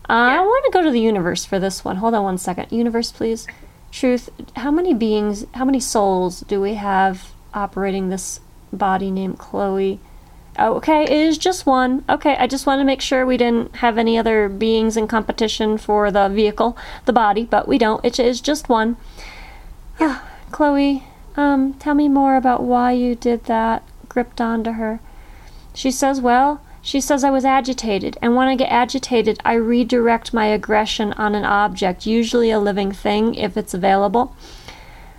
Uh, 0.09 0.13
I 0.13 0.41
want 0.41 0.65
to 0.65 0.71
go 0.71 0.83
to 0.83 0.91
the 0.91 1.01
universe 1.01 1.45
for 1.45 1.59
this 1.59 1.85
one. 1.85 1.97
Hold 1.97 2.15
on 2.15 2.25
one 2.25 2.39
second. 2.39 2.73
Universe, 2.73 3.13
please. 3.13 3.47
Truth, 3.93 4.31
how 4.57 4.71
many 4.71 4.95
beings, 4.95 5.45
how 5.55 5.65
many 5.65 5.81
souls 5.81 6.41
do 6.41 6.61
we 6.61 6.75
have 6.75 7.33
operating 7.53 8.09
this 8.09 8.41
body 8.73 9.11
named 9.11 9.39
Chloe? 9.39 10.01
Oh, 10.59 10.75
okay, 10.75 11.05
it 11.05 11.11
is 11.11 11.39
just 11.39 11.67
one. 11.67 12.05
Okay, 12.09 12.37
I 12.37 12.47
just 12.47 12.67
want 12.67 12.81
to 12.81 12.85
make 12.85 13.01
sure 13.01 13.25
we 13.25 13.37
didn't 13.37 13.77
have 13.77 13.97
any 13.97 14.19
other 14.19 14.49
beings 14.49 14.97
in 14.97 15.07
competition 15.07 15.79
for 15.79 16.11
the 16.11 16.29
vehicle, 16.29 16.77
the 17.05 17.13
body, 17.13 17.45
but 17.45 17.69
we 17.69 17.79
don't. 17.79 18.05
It 18.05 18.19
is 18.19 18.41
just 18.41 18.69
one. 18.69 18.97
Ah, 20.01 20.25
Chloe, 20.53 21.05
um, 21.37 21.75
tell 21.75 21.95
me 21.95 22.09
more 22.09 22.37
about 22.37 22.63
why 22.63 22.93
you 22.93 23.15
did 23.15 23.45
that. 23.45 23.83
Gripped 24.09 24.41
onto 24.41 24.73
her. 24.73 25.01
She 25.75 25.91
says, 25.91 26.21
Well, 26.21 26.61
she 26.89 27.03
says 27.03 27.23
I 27.23 27.29
was 27.29 27.45
agitated, 27.45 28.17
and 28.23 28.35
when 28.35 28.49
I 28.49 28.55
get 28.55 28.73
agitated, 28.73 29.39
I 29.45 29.53
redirect 29.57 30.33
my 30.33 30.47
aggression 30.47 31.13
on 31.19 31.35
an 31.35 31.45
object, 31.45 32.07
usually 32.07 32.51
a 32.51 32.59
living 32.59 32.93
thing 32.93 33.35
if 33.35 33.59
it's 33.59 33.75
available. 33.75 34.35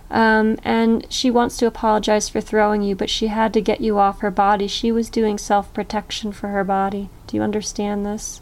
Um, 0.09 0.57
and 0.63 1.05
she 1.13 1.29
wants 1.29 1.57
to 1.57 1.67
apologize 1.67 2.27
for 2.27 2.41
throwing 2.41 2.81
you, 2.81 2.95
but 2.95 3.11
she 3.11 3.27
had 3.27 3.53
to 3.53 3.61
get 3.61 3.81
you 3.81 3.99
off 3.99 4.21
her 4.21 4.31
body. 4.31 4.65
She 4.65 4.91
was 4.91 5.11
doing 5.11 5.37
self 5.37 5.71
protection 5.71 6.31
for 6.31 6.47
her 6.47 6.63
body. 6.63 7.07
Do 7.27 7.37
you 7.37 7.43
understand 7.43 8.03
this? 8.03 8.41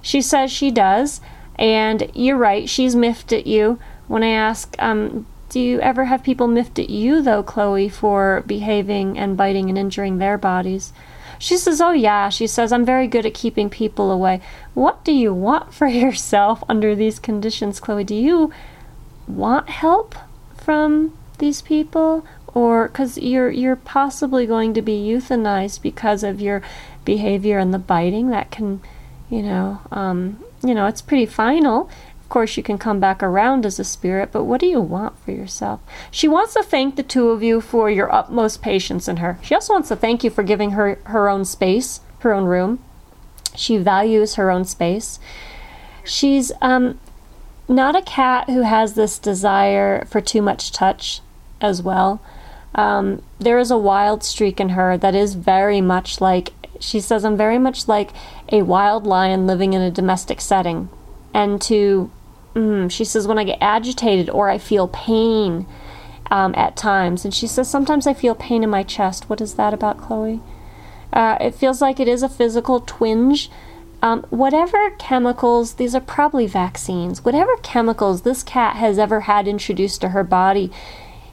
She 0.00 0.22
says 0.22 0.52
she 0.52 0.70
does, 0.70 1.20
and 1.56 2.08
you're 2.14 2.36
right, 2.36 2.68
she's 2.68 2.94
miffed 2.94 3.32
at 3.32 3.48
you. 3.48 3.80
When 4.06 4.22
I 4.22 4.28
ask, 4.28 4.76
um, 4.78 5.26
do 5.48 5.58
you 5.58 5.80
ever 5.80 6.04
have 6.04 6.22
people 6.22 6.46
miffed 6.46 6.78
at 6.78 6.90
you, 6.90 7.22
though, 7.22 7.42
Chloe, 7.42 7.88
for 7.88 8.44
behaving 8.46 9.18
and 9.18 9.36
biting 9.36 9.68
and 9.68 9.76
injuring 9.76 10.18
their 10.18 10.38
bodies? 10.38 10.92
She 11.38 11.56
says, 11.56 11.80
Oh, 11.80 11.92
yeah. 11.92 12.28
She 12.28 12.46
says, 12.46 12.72
I'm 12.72 12.84
very 12.84 13.06
good 13.06 13.26
at 13.26 13.34
keeping 13.34 13.70
people 13.70 14.10
away. 14.10 14.40
What 14.74 15.04
do 15.04 15.12
you 15.12 15.32
want 15.34 15.74
for 15.74 15.86
yourself 16.02 16.62
under 16.68 16.94
these 16.94 17.18
conditions, 17.18 17.80
Chloe? 17.80 18.04
Do 18.04 18.14
you 18.14 18.52
want 19.26 19.68
help 19.68 20.14
from 20.56 21.16
these 21.38 21.62
people? 21.62 22.26
Or 22.48 22.88
because 22.88 23.18
you're, 23.18 23.50
you're 23.50 23.76
possibly 23.76 24.46
going 24.46 24.72
to 24.74 24.82
be 24.82 24.98
euthanized 25.06 25.82
because 25.82 26.22
of 26.22 26.40
your 26.40 26.62
behavior 27.04 27.58
and 27.58 27.74
the 27.74 27.78
biting 27.78 28.30
that 28.30 28.50
can, 28.50 28.80
you 29.28 29.42
know, 29.42 29.80
um, 29.90 30.42
you 30.64 30.74
know, 30.74 30.86
it's 30.86 31.02
pretty 31.02 31.26
final. 31.26 31.90
Of 32.26 32.30
course, 32.30 32.56
you 32.56 32.64
can 32.64 32.76
come 32.76 32.98
back 32.98 33.22
around 33.22 33.64
as 33.64 33.78
a 33.78 33.84
spirit, 33.84 34.30
but 34.32 34.42
what 34.42 34.60
do 34.60 34.66
you 34.66 34.80
want 34.80 35.16
for 35.20 35.30
yourself? 35.30 35.80
She 36.10 36.26
wants 36.26 36.54
to 36.54 36.62
thank 36.64 36.96
the 36.96 37.04
two 37.04 37.28
of 37.28 37.40
you 37.40 37.60
for 37.60 37.88
your 37.88 38.12
utmost 38.12 38.60
patience 38.60 39.06
in 39.06 39.18
her. 39.18 39.38
She 39.42 39.54
also 39.54 39.74
wants 39.74 39.90
to 39.90 39.96
thank 39.96 40.24
you 40.24 40.30
for 40.30 40.42
giving 40.42 40.72
her 40.72 40.98
her 41.04 41.28
own 41.28 41.44
space, 41.44 42.00
her 42.18 42.34
own 42.34 42.46
room. 42.46 42.82
She 43.54 43.76
values 43.76 44.34
her 44.34 44.50
own 44.50 44.64
space. 44.64 45.20
She's 46.02 46.50
um, 46.60 46.98
not 47.68 47.94
a 47.94 48.02
cat 48.02 48.50
who 48.50 48.62
has 48.62 48.94
this 48.94 49.20
desire 49.20 50.04
for 50.06 50.20
too 50.20 50.42
much 50.42 50.72
touch 50.72 51.20
as 51.60 51.80
well. 51.80 52.20
Um, 52.74 53.22
there 53.38 53.60
is 53.60 53.70
a 53.70 53.78
wild 53.78 54.24
streak 54.24 54.58
in 54.58 54.70
her 54.70 54.98
that 54.98 55.14
is 55.14 55.34
very 55.34 55.80
much 55.80 56.20
like, 56.20 56.52
she 56.80 56.98
says, 56.98 57.24
I'm 57.24 57.36
very 57.36 57.58
much 57.58 57.86
like 57.86 58.10
a 58.50 58.62
wild 58.62 59.06
lion 59.06 59.46
living 59.46 59.74
in 59.74 59.80
a 59.80 59.92
domestic 59.92 60.40
setting. 60.40 60.88
And 61.32 61.62
to, 61.62 62.10
mm, 62.56 62.90
she 62.90 63.04
says, 63.04 63.28
when 63.28 63.38
I 63.38 63.44
get 63.44 63.58
agitated 63.60 64.30
or 64.30 64.48
I 64.48 64.58
feel 64.58 64.88
pain 64.88 65.66
um, 66.30 66.54
at 66.56 66.76
times, 66.76 67.24
and 67.24 67.32
she 67.32 67.46
says, 67.46 67.70
sometimes 67.70 68.06
I 68.06 68.14
feel 68.14 68.34
pain 68.34 68.64
in 68.64 68.70
my 68.70 68.82
chest. 68.82 69.28
What 69.28 69.40
is 69.40 69.54
that 69.54 69.74
about, 69.74 69.98
Chloe? 69.98 70.40
Uh, 71.12 71.36
it 71.40 71.54
feels 71.54 71.80
like 71.80 72.00
it 72.00 72.08
is 72.08 72.22
a 72.22 72.28
physical 72.28 72.80
twinge. 72.80 73.50
Um, 74.02 74.26
whatever 74.30 74.90
chemicals, 74.98 75.74
these 75.74 75.94
are 75.94 76.00
probably 76.00 76.46
vaccines, 76.46 77.24
whatever 77.24 77.56
chemicals 77.58 78.22
this 78.22 78.42
cat 78.42 78.76
has 78.76 78.98
ever 78.98 79.20
had 79.20 79.48
introduced 79.48 80.00
to 80.02 80.10
her 80.10 80.24
body 80.24 80.70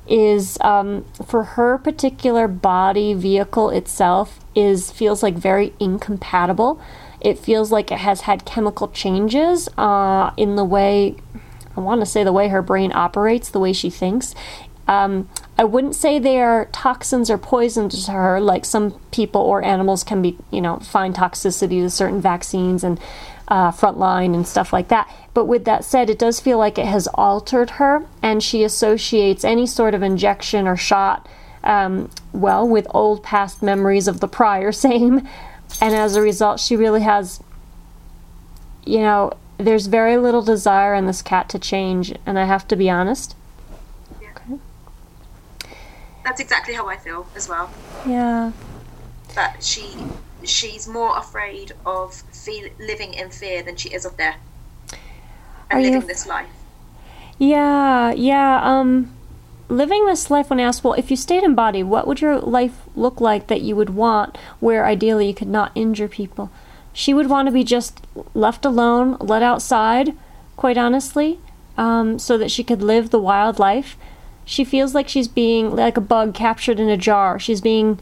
is 0.08 0.58
um, 0.62 1.06
for 1.26 1.44
her 1.44 1.78
particular 1.78 2.48
body 2.48 3.14
vehicle 3.14 3.70
itself 3.70 4.40
is 4.56 4.92
feels 4.92 5.24
like 5.24 5.36
very 5.36 5.74
incompatible. 5.80 6.82
It 7.24 7.40
feels 7.40 7.72
like 7.72 7.92
it 7.92 8.00
has 8.00 8.22
had 8.22 8.46
chemical 8.46 8.90
changes 8.90 9.70
uh, 9.78 10.32
in 10.38 10.56
the 10.56 10.66
way 10.66 11.16
I 11.76 11.80
want 11.80 12.02
to 12.02 12.06
say 12.06 12.24
the 12.24 12.34
way 12.34 12.50
her 12.50 12.62
brain 12.62 12.92
operates, 12.94 13.50
the 13.50 13.60
way 13.60 13.74
she 13.74 13.90
thinks. 13.90 14.36
Um, 14.88 15.30
I 15.58 15.64
wouldn't 15.64 15.96
say 15.96 16.20
they 16.20 16.42
are 16.42 16.66
toxins 16.66 17.30
or 17.30 17.38
poisons 17.38 18.06
to 18.06 18.12
her, 18.12 18.40
like 18.40 18.66
some 18.66 19.00
people 19.12 19.42
or 19.42 19.64
animals 19.64 20.04
can 20.04 20.22
be, 20.22 20.38
you 20.52 20.62
know, 20.62 20.80
find 20.80 21.16
toxicity 21.16 21.82
to 21.82 21.90
certain 21.90 22.20
vaccines 22.22 22.84
and 22.84 23.00
uh, 23.48 23.72
frontline 23.72 24.36
and 24.36 24.48
stuff 24.48 24.74
like 24.74 24.90
that. 24.90 25.10
But 25.34 25.46
with 25.46 25.66
that 25.66 25.86
said, 25.86 26.10
it 26.10 26.20
does 26.20 26.40
feel 26.40 26.58
like 26.58 26.78
it 26.78 26.86
has 26.86 27.08
altered 27.08 27.72
her, 27.72 28.06
and 28.22 28.44
she 28.44 28.64
associates 28.64 29.46
any 29.46 29.66
sort 29.66 29.94
of 29.94 30.04
injection 30.04 30.68
or 30.68 30.76
shot, 30.76 31.28
um, 31.64 32.10
well, 32.34 32.68
with 32.68 32.86
old 32.90 33.24
past 33.24 33.64
memories 33.64 34.08
of 34.08 34.20
the 34.20 34.28
prior 34.28 34.72
same. 34.74 35.28
And 35.84 35.94
as 35.94 36.16
a 36.16 36.22
result, 36.22 36.62
she 36.62 36.78
really 36.78 37.02
has, 37.02 37.44
you 38.86 39.00
know, 39.00 39.34
there's 39.58 39.88
very 39.88 40.16
little 40.16 40.42
desire 40.42 40.94
in 40.96 41.08
this 41.08 41.22
cat 41.22 41.50
to 41.50 41.60
change, 41.60 42.16
and 42.26 42.40
I 42.40 42.46
have 42.46 42.66
to 42.70 42.78
be 42.78 42.90
honest. 42.90 43.36
That's 46.24 46.40
exactly 46.40 46.74
how 46.74 46.88
I 46.88 46.96
feel 46.96 47.28
as 47.36 47.50
well. 47.50 47.70
Yeah. 48.08 48.54
That 49.36 49.62
she 49.62 49.94
she's 50.46 50.88
more 50.88 51.18
afraid 51.18 51.74
of 51.86 52.14
feel, 52.32 52.70
living 52.80 53.14
in 53.14 53.30
fear 53.30 53.62
than 53.62 53.76
she 53.76 53.90
is 53.90 54.06
of 54.06 54.16
death 54.16 54.40
and 54.90 55.00
Are 55.70 55.80
you 55.80 55.88
living 55.88 56.02
af- 56.04 56.08
this 56.08 56.26
life. 56.26 56.48
Yeah, 57.38 58.14
yeah. 58.14 58.62
Um, 58.64 59.14
living 59.78 60.06
this 60.06 60.32
life 60.32 60.50
when 60.50 60.60
asked, 60.60 60.84
well, 60.84 60.94
if 60.94 61.12
you 61.12 61.18
stayed 61.18 61.44
in 61.44 61.56
body, 61.56 61.84
what 61.84 62.08
would 62.08 62.22
your 62.22 62.40
life 62.40 62.82
look 62.96 63.20
like 63.20 63.48
that 63.48 63.62
you 63.62 63.76
would 63.76 63.92
want 63.92 64.38
where 64.60 64.86
ideally 64.86 65.28
you 65.28 65.34
could 65.34 65.48
not 65.48 65.72
injure 65.76 66.08
people? 66.08 66.52
She 66.94 67.14
would 67.14 67.30
want 67.30 67.48
to 67.48 67.52
be 67.52 67.64
just 67.64 68.06
left 68.34 68.66
alone, 68.66 69.18
let 69.20 69.42
outside, 69.42 70.16
quite 70.56 70.78
honestly, 70.78 71.40
um, 71.78 72.20
so 72.20 72.38
that 72.38 72.52
she 72.52 72.64
could 72.64 72.82
live 72.82 73.10
the 73.10 73.20
wild 73.20 73.60
life. 73.60 73.98
She 74.46 74.64
feels 74.64 74.94
like 74.94 75.10
she's 75.10 75.28
being 75.28 75.76
like 75.76 75.98
a 75.98 76.02
bug 76.02 76.34
captured 76.36 76.80
in 76.80 76.90
a 76.90 76.98
jar. 76.98 77.40
She's 77.40 77.62
being 77.62 78.00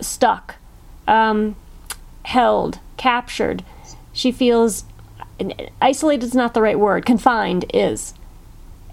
stuck, 0.00 0.56
um, 1.06 1.56
held, 2.24 2.78
captured. 2.96 3.64
She 4.12 4.32
feels 4.32 4.84
isolated 5.82 6.24
is 6.24 6.34
not 6.34 6.54
the 6.54 6.62
right 6.62 6.78
word, 6.78 7.04
confined 7.04 7.64
is. 7.74 8.14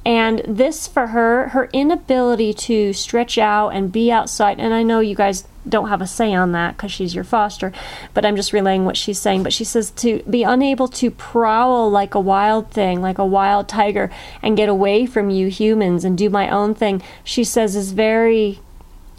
And 0.04 0.42
this 0.48 0.88
for 0.88 1.08
her, 1.08 1.50
her 1.50 1.70
inability 1.74 2.54
to 2.56 2.92
stretch 2.92 3.38
out 3.38 3.70
and 3.70 3.92
be 3.92 4.12
outside, 4.12 4.60
and 4.60 4.74
I 4.74 4.82
know 4.82 5.00
you 5.00 5.16
guys 5.16 5.46
don't 5.70 5.90
have 5.90 6.02
a 6.02 6.08
say 6.08 6.34
on 6.34 6.54
that 6.54 6.76
because 6.76 6.92
she's 6.92 7.14
your 7.14 7.24
foster, 7.24 7.72
but 8.16 8.26
I'm 8.26 8.36
just 8.36 8.52
relaying 8.52 8.86
what 8.86 8.98
she's 8.98 9.20
saying. 9.20 9.44
But 9.44 9.54
she 9.54 9.64
says 9.64 9.92
to 9.92 10.24
be 10.28 10.42
unable 10.42 10.88
to 10.88 11.12
prowl 11.12 11.90
like 11.92 12.16
a 12.16 12.20
wild 12.20 12.72
thing, 12.72 13.02
like 13.02 13.20
a 13.20 13.26
wild 13.26 13.68
tiger, 13.68 14.10
and 14.42 14.58
get 14.58 14.70
away 14.70 15.06
from 15.06 15.30
you 15.30 15.48
humans 15.50 16.04
and 16.04 16.18
do 16.18 16.32
my 16.32 16.50
own 16.50 16.74
thing, 16.74 17.04
she 17.24 17.44
says 17.44 17.76
is 17.76 17.92
very 17.92 18.60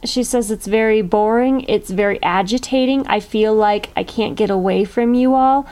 she 0.05 0.25
says 0.25 0.51
it's 0.51 0.67
very 0.67 1.01
boring, 1.01 1.61
it's 1.69 1.91
very 1.91 2.21
agitating. 2.25 3.07
I 3.07 3.21
feel 3.21 3.55
like 3.55 3.91
I 3.95 4.03
can't 4.03 4.35
get 4.35 4.51
away 4.51 4.85
from 4.85 5.15
you 5.15 5.35
all. 5.35 5.65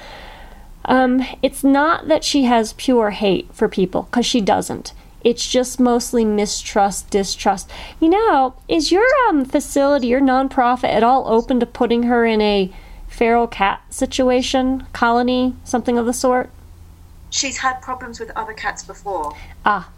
Um, 0.85 1.25
it's 1.43 1.65
not 1.65 2.07
that 2.07 2.23
she 2.23 2.45
has 2.45 2.75
pure 2.75 3.11
hate 3.11 3.53
for 3.53 3.69
people, 3.69 4.03
because 4.03 4.25
she 4.25 4.41
doesn't. 4.41 4.93
It's 5.23 5.47
just 5.47 5.79
mostly 5.79 6.25
mistrust, 6.25 7.11
distrust. 7.11 7.71
You 8.01 8.09
know, 8.09 8.55
is 8.69 8.91
your 8.91 9.07
um, 9.29 9.45
facility, 9.45 10.07
your 10.09 10.21
nonprofit, 10.21 10.89
at 10.89 11.03
all 11.03 11.29
open 11.29 11.61
to 11.61 11.67
putting 11.67 12.05
her 12.05 12.25
in 12.25 12.41
a 12.41 12.73
feral 13.09 13.47
cat 13.47 13.83
situation, 13.91 14.87
colony, 14.93 15.55
something 15.65 15.99
of 15.99 16.07
the 16.07 16.13
sort? 16.13 16.51
She's 17.31 17.59
had 17.59 17.81
problems 17.83 18.19
with 18.19 18.31
other 18.35 18.55
cats 18.55 18.83
before, 18.83 19.37
Ah, 19.65 19.91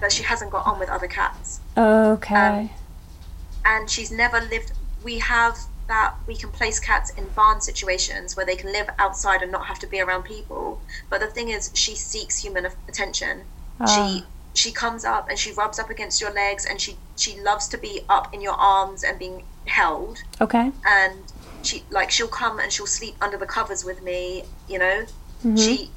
but 0.00 0.12
she 0.12 0.22
hasn't 0.22 0.50
got 0.50 0.66
on 0.66 0.78
with 0.78 0.88
other 0.88 1.06
cats. 1.06 1.60
okay. 1.76 2.34
Um, 2.60 2.70
and 3.64 3.88
she's 3.88 4.10
never 4.10 4.40
lived. 4.40 4.72
We 5.02 5.18
have 5.20 5.56
that 5.86 6.14
we 6.26 6.34
can 6.34 6.50
place 6.50 6.80
cats 6.80 7.10
in 7.10 7.26
barn 7.36 7.60
situations 7.60 8.36
where 8.36 8.46
they 8.46 8.56
can 8.56 8.72
live 8.72 8.88
outside 8.98 9.42
and 9.42 9.52
not 9.52 9.66
have 9.66 9.78
to 9.78 9.86
be 9.86 10.00
around 10.00 10.22
people. 10.24 10.80
But 11.10 11.20
the 11.20 11.26
thing 11.26 11.50
is, 11.50 11.70
she 11.74 11.94
seeks 11.94 12.38
human 12.38 12.66
attention. 12.88 13.42
She 13.78 13.84
ah. 13.88 14.26
she 14.54 14.72
comes 14.72 15.04
up 15.04 15.28
and 15.28 15.38
she 15.38 15.52
rubs 15.52 15.78
up 15.78 15.90
against 15.90 16.20
your 16.20 16.32
legs, 16.32 16.64
and 16.64 16.80
she 16.80 16.96
she 17.16 17.40
loves 17.40 17.68
to 17.68 17.78
be 17.78 18.00
up 18.08 18.32
in 18.34 18.40
your 18.40 18.54
arms 18.54 19.04
and 19.04 19.18
being 19.18 19.44
held. 19.66 20.22
okay. 20.40 20.70
And 20.86 21.20
she 21.62 21.82
like 21.90 22.10
she'll 22.10 22.28
come 22.28 22.58
and 22.60 22.72
she'll 22.72 22.86
sleep 22.86 23.16
under 23.20 23.36
the 23.36 23.46
covers 23.46 23.84
with 23.84 24.02
me. 24.02 24.44
You 24.68 24.78
know, 24.78 25.04
mm-hmm. 25.42 25.56
she 25.56 25.90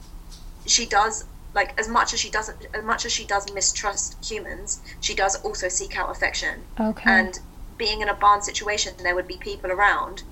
she 0.65 0.85
does 0.85 1.25
like 1.53 1.77
as 1.79 1.87
much 1.87 2.13
as 2.13 2.19
she 2.19 2.29
doesn't 2.29 2.67
as 2.73 2.83
much 2.83 3.05
as 3.05 3.11
she 3.11 3.25
does 3.25 3.51
mistrust 3.53 4.23
humans 4.23 4.81
she 5.01 5.15
does 5.15 5.35
also 5.43 5.67
seek 5.67 5.97
out 5.97 6.09
affection 6.09 6.61
Okay. 6.79 7.09
and 7.09 7.39
being 7.77 8.01
in 8.01 8.09
a 8.09 8.13
barn 8.13 8.41
situation 8.41 8.93
there 9.01 9.15
would 9.15 9.27
be 9.27 9.37
people 9.37 9.71
around 9.71 10.23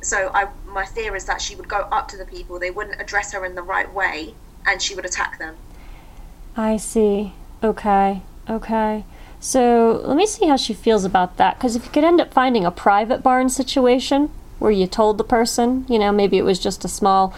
so 0.00 0.30
i 0.34 0.48
my 0.66 0.84
fear 0.84 1.14
is 1.14 1.24
that 1.26 1.40
she 1.40 1.54
would 1.54 1.68
go 1.68 1.80
up 1.92 2.08
to 2.08 2.16
the 2.16 2.24
people 2.24 2.58
they 2.58 2.70
wouldn't 2.70 3.00
address 3.00 3.32
her 3.32 3.44
in 3.44 3.54
the 3.54 3.62
right 3.62 3.92
way 3.92 4.34
and 4.66 4.82
she 4.82 4.94
would 4.94 5.04
attack 5.04 5.38
them 5.38 5.56
I 6.58 6.76
see. 6.76 7.34
Okay. 7.62 8.22
Okay. 8.50 9.04
So 9.38 10.02
let 10.04 10.16
me 10.16 10.26
see 10.26 10.48
how 10.48 10.56
she 10.56 10.74
feels 10.74 11.04
about 11.04 11.36
that. 11.36 11.56
Because 11.56 11.76
if 11.76 11.84
you 11.84 11.92
could 11.92 12.02
end 12.02 12.20
up 12.20 12.34
finding 12.34 12.64
a 12.64 12.72
private 12.72 13.22
barn 13.22 13.48
situation 13.48 14.30
where 14.58 14.72
you 14.72 14.88
told 14.88 15.18
the 15.18 15.24
person, 15.24 15.86
you 15.88 16.00
know, 16.00 16.10
maybe 16.10 16.36
it 16.36 16.42
was 16.42 16.58
just 16.58 16.84
a 16.84 16.88
small 16.88 17.32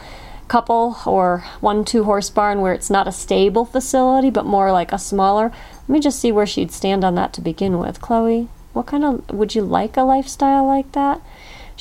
couple 0.48 0.96
or 1.04 1.44
one 1.60 1.84
two 1.84 2.04
horse 2.04 2.30
barn 2.30 2.60
where 2.62 2.72
it's 2.72 2.90
not 2.90 3.06
a 3.06 3.12
stable 3.12 3.64
facility 3.64 4.30
but 4.30 4.46
more 4.46 4.72
like 4.72 4.90
a 4.90 4.98
smaller. 4.98 5.52
Let 5.82 5.88
me 5.88 6.00
just 6.00 6.18
see 6.18 6.32
where 6.32 6.46
she'd 6.46 6.72
stand 6.72 7.04
on 7.04 7.14
that 7.16 7.34
to 7.34 7.42
begin 7.42 7.78
with. 7.78 8.00
Chloe, 8.00 8.48
what 8.72 8.86
kind 8.86 9.04
of 9.04 9.30
would 9.30 9.54
you 9.54 9.62
like 9.62 9.98
a 9.98 10.02
lifestyle 10.02 10.66
like 10.66 10.92
that? 10.92 11.20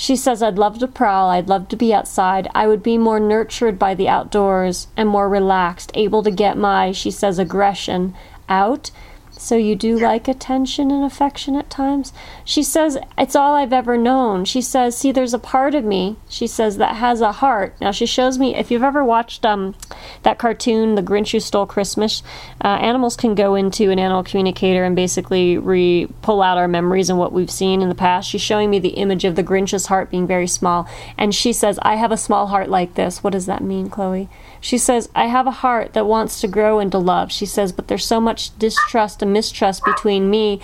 She 0.01 0.15
says, 0.15 0.41
I'd 0.41 0.57
love 0.57 0.79
to 0.79 0.87
prowl, 0.87 1.29
I'd 1.29 1.49
love 1.49 1.67
to 1.67 1.75
be 1.75 1.93
outside. 1.93 2.47
I 2.55 2.67
would 2.67 2.81
be 2.81 2.97
more 2.97 3.19
nurtured 3.19 3.77
by 3.77 3.95
the 3.95 4.07
outdoors 4.07 4.87
and 4.95 5.09
more 5.09 5.27
relaxed, 5.27 5.91
able 5.93 6.23
to 6.23 6.31
get 6.31 6.55
my, 6.55 6.93
she 6.93 7.11
says, 7.11 7.37
aggression 7.37 8.13
out. 8.47 8.91
So 9.39 9.55
you 9.55 9.73
do 9.73 9.97
like 9.97 10.27
attention 10.27 10.91
and 10.91 11.05
affection 11.05 11.55
at 11.55 11.69
times? 11.69 12.11
She 12.43 12.61
says, 12.61 12.97
It's 13.17 13.37
all 13.37 13.55
I've 13.55 13.71
ever 13.71 13.97
known. 13.97 14.43
She 14.43 14.61
says, 14.61 14.97
See, 14.97 15.13
there's 15.13 15.33
a 15.33 15.39
part 15.39 15.73
of 15.73 15.85
me, 15.85 16.17
she 16.27 16.45
says, 16.45 16.75
that 16.75 16.97
has 16.97 17.21
a 17.21 17.31
heart. 17.31 17.73
Now, 17.79 17.91
she 17.91 18.05
shows 18.05 18.37
me, 18.37 18.53
if 18.53 18.69
you've 18.69 18.83
ever 18.83 19.01
watched 19.01 19.45
um, 19.45 19.75
that 20.23 20.39
cartoon, 20.39 20.95
The 20.95 21.01
Grinch 21.01 21.31
Who 21.31 21.39
Stole 21.39 21.65
Christmas, 21.65 22.21
uh, 22.61 22.67
animals 22.67 23.15
can 23.15 23.33
go 23.33 23.55
into 23.55 23.89
an 23.91 23.97
animal 23.97 24.23
communicator 24.23 24.83
and 24.83 24.93
basically 24.93 25.57
re 25.57 26.07
pull 26.21 26.41
out 26.41 26.57
our 26.57 26.67
memories 26.67 27.09
and 27.09 27.17
what 27.17 27.31
we've 27.31 27.49
seen 27.49 27.81
in 27.81 27.87
the 27.87 27.95
past. 27.95 28.29
She's 28.29 28.41
showing 28.41 28.69
me 28.69 28.79
the 28.79 28.89
image 28.89 29.23
of 29.23 29.37
the 29.37 29.43
Grinch's 29.43 29.85
heart 29.85 30.11
being 30.11 30.27
very 30.27 30.47
small. 30.47 30.85
And 31.17 31.33
she 31.33 31.53
says, 31.53 31.79
I 31.81 31.95
have 31.95 32.11
a 32.11 32.17
small 32.17 32.47
heart 32.47 32.69
like 32.69 32.95
this. 32.95 33.23
What 33.23 33.31
does 33.31 33.45
that 33.45 33.63
mean, 33.63 33.89
Chloe? 33.89 34.27
She 34.61 34.77
says, 34.77 35.09
I 35.15 35.27
have 35.27 35.47
a 35.47 35.51
heart 35.51 35.93
that 35.93 36.05
wants 36.05 36.41
to 36.41 36.47
grow 36.47 36.79
into 36.79 36.97
love. 36.97 37.31
She 37.31 37.45
says, 37.45 37.71
but 37.71 37.87
there's 37.87 38.05
so 38.05 38.19
much 38.19 38.57
distrust 38.59 39.21
and 39.21 39.33
mistrust 39.33 39.83
between 39.85 40.29
me 40.29 40.59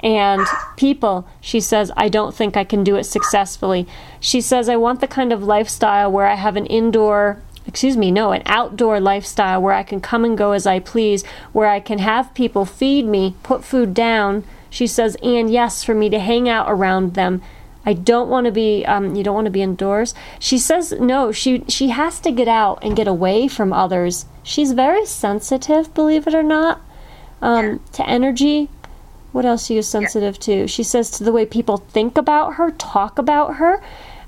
and 0.00 0.46
people. 0.76 1.26
She 1.40 1.60
says, 1.60 1.90
I 1.96 2.08
don't 2.08 2.34
think 2.34 2.56
I 2.56 2.64
can 2.64 2.84
do 2.84 2.96
it 2.96 3.04
successfully. 3.04 3.86
She 4.20 4.40
says, 4.40 4.68
I 4.68 4.76
want 4.76 5.00
the 5.00 5.08
kind 5.08 5.32
of 5.32 5.42
lifestyle 5.42 6.12
where 6.12 6.26
I 6.26 6.34
have 6.34 6.56
an 6.56 6.66
indoor 6.66 7.42
excuse 7.68 7.98
me, 7.98 8.10
no, 8.10 8.32
an 8.32 8.42
outdoor 8.46 8.98
lifestyle 8.98 9.60
where 9.60 9.74
I 9.74 9.82
can 9.82 10.00
come 10.00 10.24
and 10.24 10.38
go 10.38 10.52
as 10.52 10.66
I 10.66 10.78
please, 10.78 11.24
where 11.52 11.68
I 11.68 11.80
can 11.80 11.98
have 11.98 12.32
people 12.32 12.64
feed 12.64 13.04
me, 13.04 13.36
put 13.42 13.62
food 13.62 13.92
down. 13.92 14.42
She 14.70 14.86
says, 14.86 15.18
and 15.22 15.50
yes, 15.50 15.84
for 15.84 15.94
me 15.94 16.08
to 16.08 16.18
hang 16.18 16.48
out 16.48 16.66
around 16.68 17.12
them. 17.12 17.42
I 17.88 17.94
don't 17.94 18.28
want 18.28 18.44
to 18.44 18.52
be. 18.52 18.84
Um, 18.84 19.16
you 19.16 19.24
don't 19.24 19.34
want 19.34 19.46
to 19.46 19.50
be 19.50 19.62
indoors. 19.62 20.12
She 20.38 20.58
says 20.58 20.92
no. 20.92 21.32
She 21.32 21.64
she 21.68 21.88
has 21.88 22.20
to 22.20 22.30
get 22.30 22.46
out 22.46 22.80
and 22.82 22.94
get 22.94 23.08
away 23.08 23.48
from 23.48 23.72
others. 23.72 24.26
She's 24.42 24.72
very 24.72 25.06
sensitive, 25.06 25.94
believe 25.94 26.26
it 26.26 26.34
or 26.34 26.42
not, 26.42 26.82
um, 27.40 27.80
to 27.94 28.06
energy. 28.06 28.68
What 29.32 29.46
else 29.46 29.70
are 29.70 29.72
you 29.72 29.80
sensitive 29.80 30.38
to? 30.40 30.68
She 30.68 30.82
says 30.82 31.10
to 31.12 31.24
the 31.24 31.32
way 31.32 31.46
people 31.46 31.78
think 31.78 32.18
about 32.18 32.56
her, 32.56 32.72
talk 32.72 33.18
about 33.18 33.56
her. 33.56 33.82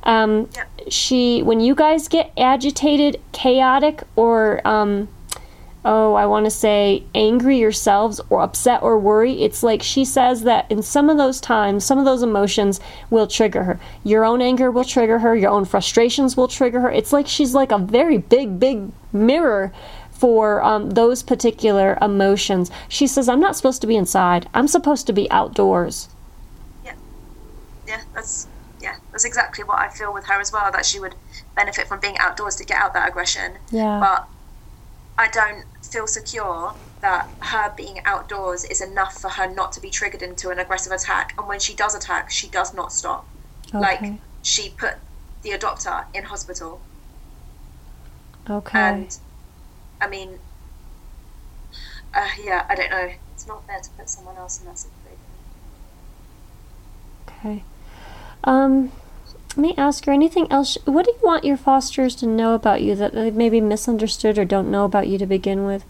Um, 0.05 0.49
she 0.89 1.43
when 1.43 1.61
you 1.61 1.75
guys 1.75 2.09
get 2.09 2.33
agitated, 2.39 3.21
chaotic, 3.33 4.05
or 4.17 4.67
um, 4.67 5.09
oh, 5.85 6.15
I 6.15 6.27
want 6.27 6.47
to 6.47 6.51
say 6.51 7.05
angry 7.15 7.59
yourselves 7.59 8.21
or 8.29 8.43
upset 8.43 8.83
or 8.83 8.99
worry. 8.99 9.43
It's 9.43 9.63
like 9.63 9.83
she 9.83 10.05
says 10.05 10.43
that 10.43 10.71
in 10.71 10.83
some 10.83 11.09
of 11.09 11.17
those 11.17 11.41
times, 11.41 11.85
some 11.85 11.99
of 11.99 12.05
those 12.05 12.23
emotions 12.23 12.81
will 13.09 13.27
trigger 13.27 13.65
her. 13.65 13.81
Your 14.05 14.25
own 14.25 14.43
anger 14.43 14.71
will 14.71 14.85
trigger 14.85 15.21
her, 15.21 15.35
your 15.35 15.51
own 15.51 15.65
frustrations 15.65 16.37
will 16.37 16.49
trigger 16.49 16.81
her. 16.81 16.91
It's 16.91 17.13
like 17.13 17.27
she's 17.27 17.55
like 17.55 17.73
a 17.73 17.79
very 17.79 18.19
big, 18.19 18.61
big 18.61 18.91
mirror 19.13 19.73
for 20.11 20.63
um, 20.63 20.91
those 20.91 21.23
particular 21.23 21.97
emotions. 22.03 22.71
She 22.89 23.07
says, 23.07 23.29
I'm 23.29 23.41
not 23.41 23.57
supposed 23.57 23.81
to 23.81 23.87
be 23.87 23.97
inside, 23.97 24.49
I'm 24.53 24.69
supposed 24.69 25.07
to 25.07 25.15
be 25.15 25.31
outdoors. 25.31 26.11
Yeah, 26.85 26.95
yeah, 27.87 28.03
that's 28.15 28.47
yeah, 28.83 28.97
that's 29.13 29.25
exactly 29.25 29.65
what 29.65 29.79
I 29.79 29.89
feel 29.89 30.13
with 30.13 30.27
her 30.27 30.41
as 30.41 30.53
well. 30.53 30.71
That 30.71 30.85
she 30.85 31.01
would 31.01 31.15
benefit 31.57 31.87
from 31.87 32.01
being 32.01 32.19
outdoors 32.19 32.57
to 32.57 32.65
get 32.65 32.79
out 32.79 32.93
that 32.93 33.09
aggression. 33.09 33.55
Yeah. 33.71 33.99
But 33.99 34.29
I 35.19 35.29
don't 35.29 35.65
feel 35.91 36.07
secure 36.07 36.77
that 37.01 37.31
her 37.43 37.73
being 37.77 38.01
outdoors 38.05 38.65
is 38.65 38.81
enough 38.81 39.15
for 39.15 39.31
her 39.31 39.47
not 39.53 39.73
to 39.73 39.81
be 39.81 39.91
triggered 39.91 40.23
into 40.23 40.51
an 40.51 40.59
aggressive 40.59 40.93
attack. 40.93 41.33
And 41.39 41.49
when 41.49 41.59
she 41.61 41.75
does 41.75 41.95
attack, 41.95 42.31
she 42.31 42.49
does 42.49 42.75
not 42.75 42.93
stop. 42.93 43.27
Like 43.73 44.21
she 44.43 44.71
put 44.71 44.99
the 45.43 45.51
adopter 45.51 46.05
in 46.13 46.25
hospital, 46.25 46.83
Okay. 48.49 48.79
and 48.79 49.19
I 50.01 50.09
mean, 50.09 50.39
uh, 52.15 52.29
yeah, 52.43 52.65
I 52.69 52.75
don't 52.75 52.91
know. 52.91 53.11
It's 53.33 53.47
not 53.47 53.67
fair 53.67 53.81
to 53.81 53.91
put 53.97 54.09
someone 54.09 54.37
else 54.37 54.61
in 54.61 54.67
that 54.67 54.79
situation. 54.79 55.19
Okay. 57.29 57.65
Um, 58.45 58.93
let 59.51 59.59
me 59.59 59.75
ask 59.77 60.05
her 60.05 60.13
anything 60.13 60.47
else. 60.51 60.79
What 60.85 61.07
do 61.07 61.13
you 61.13 61.19
want 61.23 61.45
your 61.45 61.57
fosters 61.57 62.15
to 62.17 62.27
know 62.27 62.55
about 62.55 62.83
you 62.83 62.95
that 62.95 63.13
they 63.13 63.33
maybe 63.33 63.61
misunderstood 63.61 64.39
or 64.39 64.45
don't 64.45 64.71
know 64.71 64.85
about 64.85 65.09
you 65.09 65.19
to 65.19 65.27
begin 65.27 65.65
with? 65.65 65.85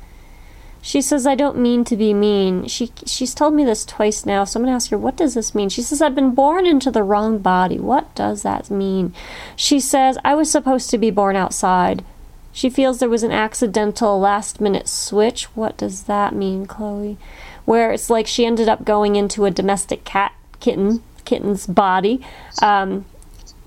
She 0.83 1.03
says, 1.03 1.27
I 1.27 1.35
don't 1.35 1.59
mean 1.59 1.85
to 1.85 1.97
be 1.97 2.15
mean. 2.15 2.67
She 2.67 2.91
she's 3.05 3.35
told 3.35 3.53
me 3.53 3.65
this 3.65 3.85
twice 3.85 4.25
now, 4.25 4.45
so 4.45 4.59
I'm 4.59 4.65
gonna 4.65 4.77
ask 4.77 4.91
her, 4.91 4.97
what 4.97 5.17
does 5.17 5.35
this 5.35 5.55
mean? 5.55 5.69
She 5.69 5.83
says, 5.83 6.01
I've 6.01 6.15
been 6.15 6.35
born 6.35 6.65
into 6.65 6.91
the 6.91 7.03
wrong 7.03 7.39
body. 7.39 7.79
What 7.79 8.15
does 8.15 8.43
that 8.43 8.71
mean? 8.71 9.13
She 9.57 9.79
says, 9.79 10.17
I 10.25 10.35
was 10.35 10.51
supposed 10.51 10.89
to 10.91 10.99
be 10.99 11.11
born 11.11 11.37
outside. 11.37 12.03
She 12.53 12.71
feels 12.71 12.99
there 12.99 13.11
was 13.11 13.23
an 13.23 13.31
accidental 13.31 14.19
last 14.19 14.59
minute 14.59 14.89
switch. 14.89 15.45
What 15.55 15.77
does 15.77 16.05
that 16.05 16.35
mean, 16.35 16.67
Chloe? 16.67 17.19
Where 17.67 17.93
it's 17.93 18.09
like 18.09 18.27
she 18.27 18.47
ended 18.47 18.69
up 18.69 18.85
going 18.85 19.17
into 19.17 19.45
a 19.45 19.51
domestic 19.51 20.05
cat 20.05 20.33
kitten 20.61 21.03
kitten's 21.27 21.67
body. 21.67 22.25
Um, 22.63 23.05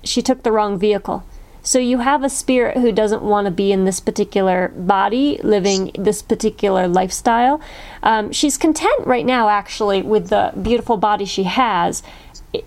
she 0.04 0.22
took 0.22 0.42
the 0.42 0.52
wrong 0.52 0.78
vehicle. 0.78 1.24
So 1.62 1.78
you 1.78 2.00
have 2.00 2.22
a 2.22 2.28
spirit 2.28 2.76
who 2.76 2.92
doesn't 2.92 3.22
want 3.22 3.46
to 3.46 3.50
be 3.50 3.72
in 3.72 3.86
this 3.86 3.98
particular 3.98 4.68
body, 4.76 5.40
living 5.42 5.92
this 5.98 6.20
particular 6.20 6.86
lifestyle. 6.86 7.58
Um, 8.02 8.32
she's 8.32 8.58
content 8.58 9.06
right 9.06 9.24
now, 9.24 9.48
actually, 9.48 10.02
with 10.02 10.28
the 10.28 10.52
beautiful 10.60 10.98
body 10.98 11.24
she 11.24 11.44
has, 11.44 12.02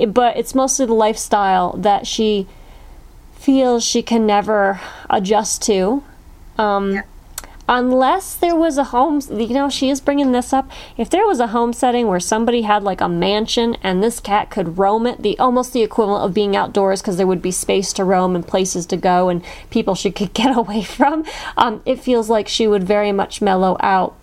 but 0.07 0.35
it's 0.35 0.55
mostly 0.55 0.87
the 0.87 0.93
lifestyle 0.93 1.73
that 1.77 2.07
she 2.07 2.47
feels 3.35 3.83
she 3.83 4.01
can 4.01 4.25
never 4.25 4.81
adjust 5.11 5.61
to. 5.63 6.03
Um, 6.57 6.93
Yeah. 6.93 7.01
Unless 7.69 8.35
there 8.35 8.55
was 8.55 8.77
a 8.77 8.85
home, 8.85 9.19
you 9.29 9.49
know, 9.49 9.69
she 9.69 9.89
is 9.89 9.99
bringing 9.99 10.31
this 10.31 10.53
up. 10.53 10.71
If 10.95 11.09
there 11.09 11.27
was 11.27 11.41
a 11.41 11.47
home 11.47 11.73
setting 11.73 12.07
where 12.07 12.19
somebody 12.19 12.61
had 12.61 12.81
like 12.81 13.01
a 13.01 13.09
mansion 13.09 13.75
and 13.83 14.01
this 14.01 14.21
cat 14.21 14.49
could 14.49 14.77
roam 14.77 15.05
it, 15.05 15.21
the 15.21 15.37
almost 15.37 15.73
the 15.73 15.83
equivalent 15.83 16.23
of 16.23 16.33
being 16.33 16.55
outdoors 16.55 17.01
because 17.01 17.17
there 17.17 17.27
would 17.27 17.41
be 17.41 17.51
space 17.51 17.91
to 17.93 18.05
roam 18.05 18.35
and 18.35 18.47
places 18.47 18.85
to 18.85 18.95
go 18.95 19.27
and 19.27 19.43
people 19.69 19.95
she 19.95 20.11
could 20.11 20.33
get 20.33 20.55
away 20.55 20.81
from, 20.81 21.25
um, 21.57 21.81
it 21.85 21.99
feels 21.99 22.29
like 22.29 22.47
she 22.47 22.67
would 22.67 22.85
very 22.85 23.11
much 23.11 23.41
mellow 23.41 23.75
out. 23.81 24.15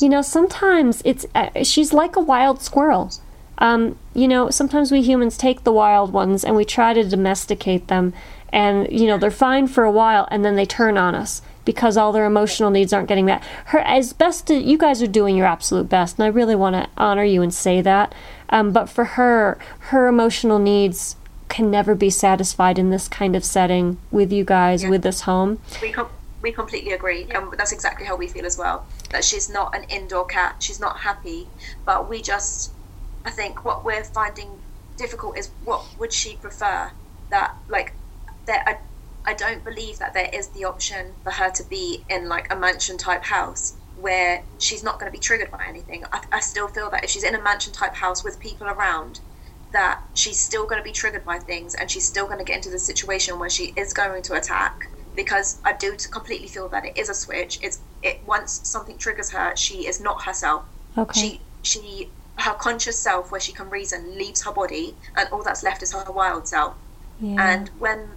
You 0.00 0.08
know, 0.08 0.22
sometimes 0.22 1.02
it's 1.04 1.26
uh, 1.34 1.62
she's 1.64 1.92
like 1.92 2.16
a 2.16 2.20
wild 2.20 2.62
squirrel. 2.62 3.10
Um, 3.58 3.98
you 4.14 4.28
know, 4.28 4.50
sometimes 4.50 4.92
we 4.92 5.02
humans 5.02 5.36
take 5.36 5.64
the 5.64 5.72
wild 5.72 6.12
ones 6.12 6.44
and 6.44 6.56
we 6.56 6.64
try 6.64 6.92
to 6.94 7.06
domesticate 7.06 7.88
them, 7.88 8.14
and 8.50 8.90
you 8.90 9.06
know 9.06 9.18
they're 9.18 9.30
fine 9.30 9.66
for 9.66 9.84
a 9.84 9.90
while, 9.90 10.28
and 10.30 10.44
then 10.44 10.56
they 10.56 10.66
turn 10.66 10.96
on 10.98 11.14
us 11.14 11.42
because 11.66 11.98
all 11.98 12.12
their 12.12 12.24
emotional 12.24 12.70
needs 12.70 12.94
aren't 12.94 13.08
getting 13.08 13.26
met. 13.26 13.44
Her 13.66 13.80
as 13.80 14.14
best 14.14 14.48
you 14.48 14.78
guys 14.78 15.02
are 15.02 15.06
doing 15.06 15.36
your 15.36 15.46
absolute 15.46 15.90
best, 15.90 16.16
and 16.18 16.24
I 16.24 16.28
really 16.28 16.54
want 16.54 16.76
to 16.76 16.88
honor 16.96 17.24
you 17.24 17.42
and 17.42 17.52
say 17.52 17.82
that. 17.82 18.14
Um, 18.48 18.72
but 18.72 18.88
for 18.88 19.04
her, 19.04 19.58
her 19.90 20.06
emotional 20.06 20.58
needs 20.58 21.16
can 21.50 21.70
never 21.70 21.94
be 21.94 22.08
satisfied 22.10 22.78
in 22.78 22.90
this 22.90 23.08
kind 23.08 23.36
of 23.36 23.44
setting 23.44 23.98
with 24.10 24.32
you 24.32 24.44
guys, 24.44 24.82
Yeah. 24.84 24.90
with 24.90 25.02
this 25.02 25.22
home. 25.22 25.58
We 25.82 25.92
com- 25.92 26.08
we 26.42 26.52
completely 26.52 26.92
agree, 26.92 27.26
and 27.34 27.52
that's 27.58 27.72
exactly 27.72 28.06
how 28.06 28.14
we 28.16 28.28
feel 28.28 28.46
as 28.46 28.56
well. 28.56 28.86
That 29.10 29.24
she's 29.24 29.48
not 29.48 29.74
an 29.74 29.84
indoor 29.84 30.24
cat. 30.24 30.56
She's 30.60 30.78
not 30.80 30.98
happy, 31.00 31.48
but 31.84 32.08
we 32.08 32.22
just, 32.22 32.70
I 33.24 33.30
think, 33.30 33.64
what 33.64 33.84
we're 33.84 34.04
finding 34.04 34.48
difficult 34.96 35.36
is 35.36 35.50
what 35.64 35.84
would 35.98 36.12
she 36.12 36.36
prefer? 36.36 36.92
That 37.30 37.54
like, 37.68 37.92
that 38.46 38.62
I, 38.68 38.76
I 39.26 39.34
don't 39.34 39.64
believe 39.64 39.98
that 39.98 40.14
there 40.14 40.30
is 40.32 40.48
the 40.48 40.64
option 40.64 41.14
for 41.22 41.32
her 41.32 41.50
to 41.50 41.64
be 41.64 42.04
in 42.08 42.28
like 42.28 42.52
a 42.52 42.56
mansion 42.56 42.96
type 42.96 43.24
house 43.24 43.74
where 43.96 44.42
she's 44.58 44.82
not 44.84 45.00
going 45.00 45.10
to 45.10 45.16
be 45.16 45.20
triggered 45.20 45.50
by 45.50 45.64
anything. 45.68 46.04
I, 46.12 46.20
I 46.32 46.40
still 46.40 46.68
feel 46.68 46.90
that 46.90 47.04
if 47.04 47.10
she's 47.10 47.24
in 47.24 47.34
a 47.34 47.42
mansion 47.42 47.72
type 47.72 47.94
house 47.94 48.22
with 48.22 48.38
people 48.38 48.66
around, 48.66 49.20
that 49.72 50.00
she's 50.14 50.38
still 50.38 50.66
going 50.66 50.80
to 50.80 50.84
be 50.84 50.92
triggered 50.92 51.24
by 51.24 51.38
things 51.38 51.74
and 51.74 51.90
she's 51.90 52.06
still 52.06 52.26
going 52.26 52.38
to 52.38 52.44
get 52.44 52.56
into 52.56 52.70
the 52.70 52.78
situation 52.78 53.38
where 53.38 53.50
she 53.50 53.72
is 53.76 53.92
going 53.92 54.22
to 54.22 54.34
attack 54.34 54.90
because 55.16 55.60
I 55.64 55.72
do 55.72 55.96
completely 56.10 56.46
feel 56.46 56.68
that 56.68 56.84
it 56.84 56.96
is 56.96 57.08
a 57.08 57.14
switch. 57.14 57.58
It's 57.62 57.80
it 58.02 58.20
once 58.26 58.60
something 58.64 58.98
triggers 58.98 59.30
her, 59.30 59.56
she 59.56 59.86
is 59.86 60.00
not 60.00 60.24
herself. 60.24 60.64
Okay. 60.96 61.20
She 61.20 61.40
she 61.62 62.10
her 62.38 62.52
conscious 62.54 62.98
self, 62.98 63.32
where 63.32 63.40
she 63.40 63.52
can 63.52 63.70
reason, 63.70 64.16
leaves 64.18 64.42
her 64.44 64.52
body, 64.52 64.94
and 65.16 65.28
all 65.32 65.42
that's 65.42 65.62
left 65.62 65.82
is 65.82 65.92
her 65.92 66.12
wild 66.12 66.46
self. 66.46 66.74
yeah. 67.18 67.54
And 67.54 67.70
when 67.78 68.10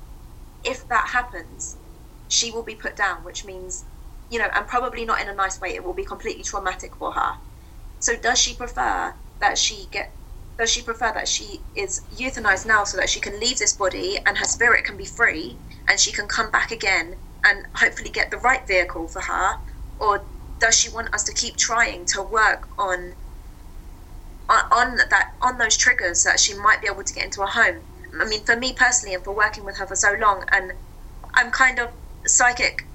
if 0.64 0.88
that 0.90 1.10
happens, 1.14 1.78
she 2.28 2.52
will 2.52 2.64
be 2.64 2.76
put 2.76 2.96
down, 2.96 3.24
which 3.24 3.46
means 3.46 3.86
you 4.30 4.38
know, 4.40 4.50
and 4.54 4.68
probably 4.68 5.06
not 5.06 5.22
in 5.22 5.30
a 5.30 5.34
nice 5.34 5.60
way. 5.60 5.70
It 5.76 5.84
will 5.84 5.94
be 5.94 6.06
completely 6.06 6.44
traumatic 6.44 6.96
for 6.96 7.12
her. 7.14 7.34
So 8.00 8.16
does 8.16 8.40
she 8.40 8.56
prefer 8.56 9.16
that 9.42 9.58
she 9.58 9.88
get? 9.92 10.16
Does 10.58 10.72
she 10.72 10.82
prefer 10.84 11.12
that 11.14 11.28
she 11.28 11.66
is 11.76 12.02
euthanized 12.14 12.66
now 12.66 12.84
so 12.84 12.98
that 12.98 13.10
she 13.10 13.20
can 13.22 13.40
leave 13.40 13.58
this 13.60 13.74
body 13.74 14.20
and 14.26 14.38
her 14.38 14.46
spirit 14.46 14.86
can 14.86 14.98
be 14.98 15.06
free 15.06 15.58
and 15.88 16.00
she 16.00 16.12
can 16.12 16.28
come 16.28 16.52
back 16.52 16.72
again 16.72 17.16
and 17.46 17.66
hopefully 17.76 18.10
get 18.10 18.30
the 18.30 18.38
right 18.38 18.68
vehicle 18.68 19.08
for 19.08 19.22
her, 19.22 19.56
or 20.00 20.26
does 20.60 20.78
she 20.78 20.90
want 20.90 21.14
us 21.14 21.24
to 21.24 21.34
keep 21.34 21.58
trying 21.58 22.06
to 22.08 22.22
work 22.22 22.68
on 22.78 23.16
on, 24.50 24.98
that 24.98 25.28
on 25.42 25.58
those 25.60 25.78
triggers 25.78 26.24
so 26.24 26.30
that 26.30 26.40
she 26.40 26.54
might 26.56 26.82
be 26.82 26.88
able 26.88 27.04
to 27.04 27.14
get 27.14 27.26
into 27.26 27.42
a 27.44 27.48
home? 27.48 27.84
I 28.20 28.26
mean, 28.26 28.44
for 28.44 28.56
me 28.56 28.74
personally, 28.74 29.14
and 29.16 29.24
for 29.24 29.36
working 29.36 29.64
with 29.66 29.78
her 29.78 29.88
for 29.88 29.96
so 29.96 30.14
long, 30.20 30.44
and 30.52 30.74
I'm 31.34 31.52
kind 31.52 31.80
of 31.80 31.90
psychic 32.26 32.88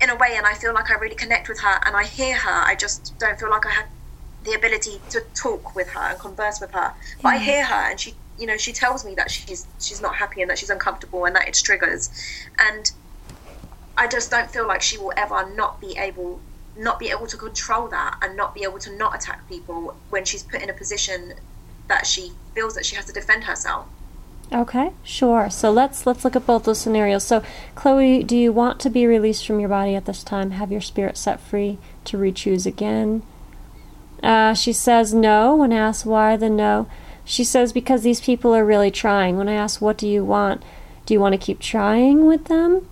in 0.00 0.10
a 0.10 0.16
way, 0.16 0.34
and 0.36 0.46
I 0.46 0.54
feel 0.54 0.74
like 0.74 0.90
I 0.90 0.94
really 0.94 1.14
connect 1.16 1.48
with 1.48 1.60
her 1.60 1.80
and 1.84 1.96
I 1.96 2.04
hear 2.04 2.36
her. 2.36 2.50
I 2.50 2.74
just 2.74 3.14
don't 3.18 3.38
feel 3.38 3.50
like 3.50 3.66
I 3.66 3.70
have 3.70 3.86
the 4.44 4.52
ability 4.54 5.02
to 5.10 5.20
talk 5.34 5.74
with 5.74 5.90
her 5.90 6.10
and 6.10 6.18
converse 6.18 6.60
with 6.60 6.70
her. 6.72 6.92
But 7.22 7.28
I 7.28 7.38
hear 7.38 7.64
her, 7.64 7.90
and 7.90 7.98
she, 7.98 8.14
you 8.38 8.46
know, 8.46 8.56
she 8.56 8.72
tells 8.72 9.04
me 9.04 9.14
that 9.16 9.30
she's 9.30 9.66
she's 9.78 10.00
not 10.00 10.16
happy 10.16 10.40
and 10.40 10.50
that 10.50 10.58
she's 10.58 10.70
uncomfortable 10.70 11.24
and 11.24 11.34
that 11.36 11.48
it's 11.48 11.60
triggers, 11.62 12.10
and 12.58 12.90
I 13.96 14.06
just 14.06 14.30
don't 14.30 14.50
feel 14.50 14.66
like 14.66 14.82
she 14.82 14.96
will 14.98 15.12
ever 15.16 15.52
not 15.54 15.80
be 15.80 15.96
able 15.98 16.40
not 16.76 17.00
be 17.00 17.10
able 17.10 17.26
to 17.26 17.36
control 17.36 17.88
that 17.88 18.16
and 18.22 18.36
not 18.36 18.54
be 18.54 18.62
able 18.62 18.78
to 18.78 18.96
not 18.96 19.14
attack 19.14 19.48
people 19.48 19.96
when 20.10 20.24
she's 20.24 20.44
put 20.44 20.62
in 20.62 20.70
a 20.70 20.72
position 20.72 21.32
that 21.88 22.06
she 22.06 22.32
feels 22.54 22.74
that 22.74 22.86
she 22.86 22.94
has 22.94 23.04
to 23.06 23.12
defend 23.12 23.42
herself. 23.44 23.88
Okay, 24.50 24.92
sure. 25.02 25.50
So 25.50 25.70
let's 25.70 26.06
let's 26.06 26.24
look 26.24 26.34
at 26.34 26.46
both 26.46 26.64
those 26.64 26.80
scenarios. 26.80 27.24
So, 27.24 27.42
Chloe, 27.74 28.22
do 28.22 28.36
you 28.36 28.50
want 28.50 28.80
to 28.80 28.88
be 28.90 29.06
released 29.06 29.46
from 29.46 29.60
your 29.60 29.68
body 29.68 29.94
at 29.94 30.06
this 30.06 30.24
time? 30.24 30.52
Have 30.52 30.72
your 30.72 30.80
spirit 30.80 31.18
set 31.18 31.38
free 31.38 31.78
to 32.04 32.16
re-choose 32.16 32.64
again? 32.64 33.22
Uh, 34.22 34.54
she 34.54 34.72
says 34.72 35.12
no. 35.12 35.54
When 35.56 35.72
asked 35.72 36.06
why, 36.06 36.36
the 36.36 36.48
no. 36.48 36.88
She 37.26 37.44
says 37.44 37.74
because 37.74 38.02
these 38.02 38.22
people 38.22 38.54
are 38.54 38.64
really 38.64 38.90
trying. 38.90 39.36
When 39.36 39.50
I 39.50 39.54
ask 39.54 39.82
what 39.82 39.98
do 39.98 40.08
you 40.08 40.24
want, 40.24 40.62
do 41.04 41.12
you 41.12 41.20
want 41.20 41.34
to 41.34 41.46
keep 41.46 41.60
trying 41.60 42.24
with 42.24 42.46
them? 42.46 42.88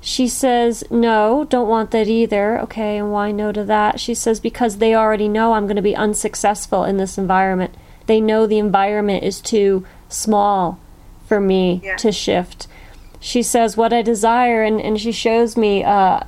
She 0.00 0.28
says 0.28 0.84
no, 0.92 1.44
don't 1.50 1.68
want 1.68 1.90
that 1.90 2.06
either. 2.06 2.60
Okay, 2.60 2.98
and 2.98 3.10
why 3.10 3.32
no 3.32 3.50
to 3.50 3.64
that? 3.64 3.98
She 3.98 4.14
says 4.14 4.38
because 4.38 4.78
they 4.78 4.94
already 4.94 5.26
know 5.26 5.54
I'm 5.54 5.66
going 5.66 5.74
to 5.74 5.82
be 5.82 5.96
unsuccessful 5.96 6.84
in 6.84 6.98
this 6.98 7.18
environment. 7.18 7.74
They 8.06 8.20
know 8.20 8.46
the 8.46 8.58
environment 8.58 9.24
is 9.24 9.40
too 9.40 9.84
small 10.08 10.78
for 11.30 11.40
me 11.40 11.80
Yeah. 11.84 11.94
to 11.98 12.10
shift. 12.10 12.66
She 13.20 13.42
says 13.42 13.76
what 13.76 13.92
I 13.92 14.02
desire, 14.02 14.64
and, 14.64 14.80
and 14.80 14.98
she 15.00 15.12
shows 15.12 15.56
me. 15.56 15.84
Uh, 15.84 16.20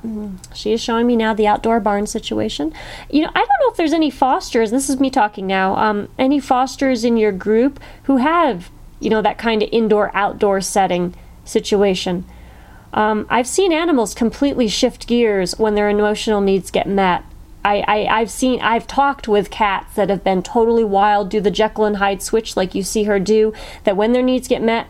she 0.53 0.71
is 0.73 0.79
showing 0.81 1.07
me 1.07 1.15
now 1.17 1.33
the 1.33 1.45
outdoor 1.47 1.79
barn 1.81 2.05
situation. 2.07 2.71
You 3.09 3.23
know, 3.23 3.29
I 3.29 3.39
don't 3.39 3.59
know 3.61 3.71
if 3.71 3.75
there's 3.77 3.91
any 3.93 4.09
fosters. 4.11 4.71
This 4.71 4.89
is 4.89 4.99
me 5.01 5.09
talking 5.09 5.45
now. 5.47 5.75
Um, 5.75 6.07
any 6.17 6.39
fosters 6.39 7.03
in 7.03 7.17
your 7.17 7.31
group 7.33 7.79
who 8.03 8.17
have 8.17 8.69
you 9.01 9.09
know 9.09 9.21
that 9.23 9.37
kind 9.37 9.61
of 9.61 9.69
indoor 9.73 10.15
outdoor 10.15 10.61
setting 10.61 11.13
situation. 11.43 12.23
Um, 12.93 13.25
I've 13.29 13.47
seen 13.47 13.73
animals 13.73 14.13
completely 14.13 14.67
shift 14.69 15.07
gears 15.07 15.57
when 15.59 15.73
their 15.75 15.89
emotional 15.89 16.39
needs 16.41 16.69
get 16.71 16.87
met. 16.87 17.23
I, 17.65 17.83
I, 17.87 18.19
I've 18.19 18.31
seen, 18.31 18.59
I've 18.61 18.87
talked 18.87 19.27
with 19.27 19.49
cats 19.49 19.95
that 19.95 20.09
have 20.09 20.23
been 20.23 20.43
totally 20.43 20.83
wild, 20.83 21.29
do 21.29 21.39
the 21.39 21.51
Jekyll 21.51 21.85
and 21.85 21.97
Hyde 21.97 22.21
switch 22.21 22.57
like 22.57 22.75
you 22.75 22.83
see 22.83 23.03
her 23.03 23.19
do, 23.19 23.53
that 23.83 23.97
when 23.97 24.11
their 24.11 24.21
needs 24.21 24.47
get 24.47 24.61
met, 24.61 24.87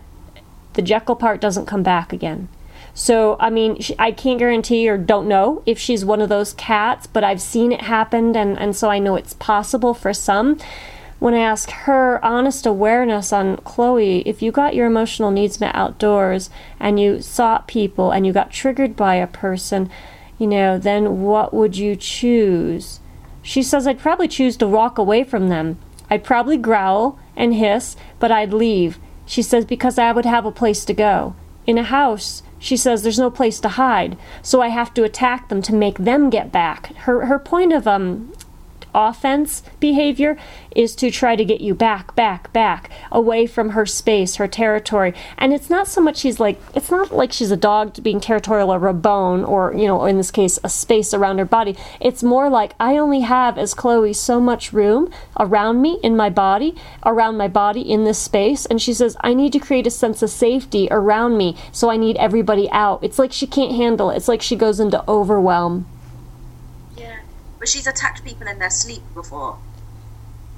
the 0.73 0.81
Jekyll 0.81 1.15
part 1.15 1.39
doesn't 1.39 1.67
come 1.67 1.83
back 1.83 2.11
again. 2.11 2.49
So, 2.95 3.37
I 3.39 3.49
mean, 3.49 3.79
I 3.97 4.11
can't 4.11 4.39
guarantee 4.39 4.87
or 4.87 4.97
don't 4.97 5.27
know 5.27 5.63
if 5.65 5.79
she's 5.79 6.05
one 6.05 6.21
of 6.21 6.29
those 6.29 6.53
cats, 6.53 7.07
but 7.07 7.23
I've 7.23 7.41
seen 7.41 7.71
it 7.71 7.81
happen, 7.81 8.35
and, 8.35 8.57
and 8.57 8.75
so 8.75 8.89
I 8.89 8.99
know 8.99 9.15
it's 9.15 9.33
possible 9.33 9.93
for 9.93 10.13
some. 10.13 10.59
When 11.17 11.33
I 11.33 11.39
ask 11.39 11.71
her 11.71 12.23
honest 12.23 12.65
awareness 12.65 13.31
on 13.31 13.57
Chloe, 13.57 14.27
if 14.27 14.41
you 14.41 14.51
got 14.51 14.75
your 14.75 14.85
emotional 14.85 15.31
needs 15.31 15.59
met 15.59 15.73
outdoors 15.73 16.49
and 16.79 16.99
you 16.99 17.21
saw 17.21 17.59
people 17.59 18.11
and 18.11 18.27
you 18.27 18.33
got 18.33 18.51
triggered 18.51 18.95
by 18.95 19.15
a 19.15 19.25
person, 19.25 19.89
you 20.37 20.47
know, 20.47 20.77
then 20.77 21.21
what 21.21 21.53
would 21.53 21.77
you 21.77 21.95
choose? 21.95 22.99
She 23.41 23.61
says, 23.61 23.85
I'd 23.87 23.99
probably 23.99 24.27
choose 24.27 24.57
to 24.57 24.67
walk 24.67 24.97
away 24.97 25.23
from 25.23 25.49
them. 25.49 25.77
I'd 26.09 26.23
probably 26.23 26.57
growl 26.57 27.19
and 27.35 27.55
hiss, 27.55 27.95
but 28.19 28.31
I'd 28.31 28.53
leave. 28.53 28.99
She 29.25 29.41
says, 29.41 29.65
because 29.65 29.97
I 29.97 30.11
would 30.11 30.25
have 30.25 30.45
a 30.45 30.51
place 30.51 30.85
to 30.85 30.93
go. 30.93 31.35
In 31.65 31.77
a 31.77 31.83
house, 31.83 32.43
she 32.59 32.77
says 32.77 33.03
there's 33.03 33.19
no 33.19 33.29
place 33.29 33.59
to 33.59 33.69
hide, 33.69 34.17
so 34.41 34.61
I 34.61 34.69
have 34.69 34.93
to 34.93 35.03
attack 35.03 35.49
them 35.49 35.61
to 35.63 35.73
make 35.73 35.97
them 35.97 36.29
get 36.29 36.51
back. 36.51 36.95
Her 36.95 37.25
her 37.25 37.37
point 37.39 37.73
of 37.73 37.87
um 37.87 38.31
offense 38.93 39.63
behavior 39.79 40.37
is 40.75 40.95
to 40.95 41.11
try 41.11 41.35
to 41.35 41.45
get 41.45 41.61
you 41.61 41.75
back, 41.75 42.15
back, 42.15 42.51
back, 42.53 42.89
away 43.11 43.45
from 43.45 43.71
her 43.71 43.85
space, 43.85 44.35
her 44.35 44.47
territory. 44.47 45.13
And 45.37 45.53
it's 45.53 45.69
not 45.69 45.87
so 45.87 46.01
much 46.01 46.17
she's 46.17 46.39
like, 46.39 46.59
it's 46.75 46.91
not 46.91 47.11
like 47.11 47.31
she's 47.31 47.51
a 47.51 47.57
dog 47.57 48.01
being 48.01 48.19
territorial 48.19 48.73
or 48.73 48.87
a 48.87 48.93
bone 48.93 49.43
or, 49.43 49.73
you 49.73 49.87
know, 49.87 50.05
in 50.05 50.17
this 50.17 50.31
case, 50.31 50.59
a 50.63 50.69
space 50.69 51.13
around 51.13 51.37
her 51.37 51.45
body. 51.45 51.75
It's 51.99 52.23
more 52.23 52.49
like 52.49 52.73
I 52.79 52.97
only 52.97 53.21
have, 53.21 53.57
as 53.57 53.73
Chloe, 53.73 54.13
so 54.13 54.39
much 54.39 54.73
room 54.73 55.11
around 55.39 55.81
me 55.81 55.99
in 56.03 56.15
my 56.15 56.29
body, 56.29 56.75
around 57.05 57.37
my 57.37 57.47
body 57.47 57.81
in 57.81 58.03
this 58.03 58.19
space. 58.19 58.65
And 58.65 58.81
she 58.81 58.93
says, 58.93 59.15
I 59.21 59.33
need 59.33 59.53
to 59.53 59.59
create 59.59 59.87
a 59.87 59.91
sense 59.91 60.21
of 60.21 60.29
safety 60.29 60.87
around 60.89 61.37
me, 61.37 61.55
so 61.71 61.89
I 61.89 61.97
need 61.97 62.17
everybody 62.17 62.69
out. 62.71 63.03
It's 63.03 63.19
like 63.19 63.31
she 63.31 63.47
can't 63.47 63.75
handle 63.75 64.09
it. 64.09 64.17
It's 64.17 64.27
like 64.27 64.41
she 64.41 64.55
goes 64.55 64.79
into 64.79 65.03
overwhelm. 65.09 65.87
But 67.63 67.69
she's 67.69 67.87
attacked 67.87 68.25
people 68.25 68.45
in 68.45 68.59
their 68.59 68.69
sleep 68.69 69.03
before, 69.13 69.55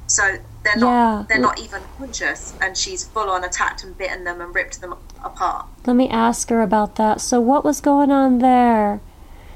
so 0.07 0.39
they're 0.63 0.75
not 0.75 0.89
Yeah. 0.89 1.23
they're 1.29 1.37
not 1.37 1.59
even 1.59 1.83
conscious, 1.99 2.55
and 2.59 2.75
she's 2.75 3.03
full 3.03 3.29
on 3.29 3.43
attacked 3.43 3.83
and 3.83 3.95
bitten 3.95 4.23
them 4.23 4.41
and 4.41 4.55
ripped 4.55 4.81
them 4.81 4.95
apart. 5.23 5.67
Let 5.85 5.95
me 5.95 6.09
ask 6.09 6.49
her 6.49 6.63
about 6.63 6.95
that. 6.95 7.21
So, 7.21 7.39
what 7.39 7.63
was 7.63 7.79
going 7.79 8.09
on 8.09 8.39
there? 8.39 9.01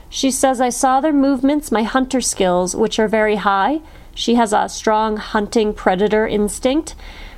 She 0.10 0.30
says, 0.30 0.62
I 0.62 0.70
saw 0.70 1.02
their 1.02 1.12
movements, 1.12 1.72
my 1.72 1.82
hunter 1.82 2.22
skills, 2.22 2.76
which 2.76 3.00
are 3.00 3.08
very 3.08 3.38
high. 3.38 3.82
She 4.14 4.36
has 4.36 4.54
a 4.54 4.70
strong 4.70 5.18
hunting 5.18 5.74
predator 5.74 6.28
instinct. 6.28 6.94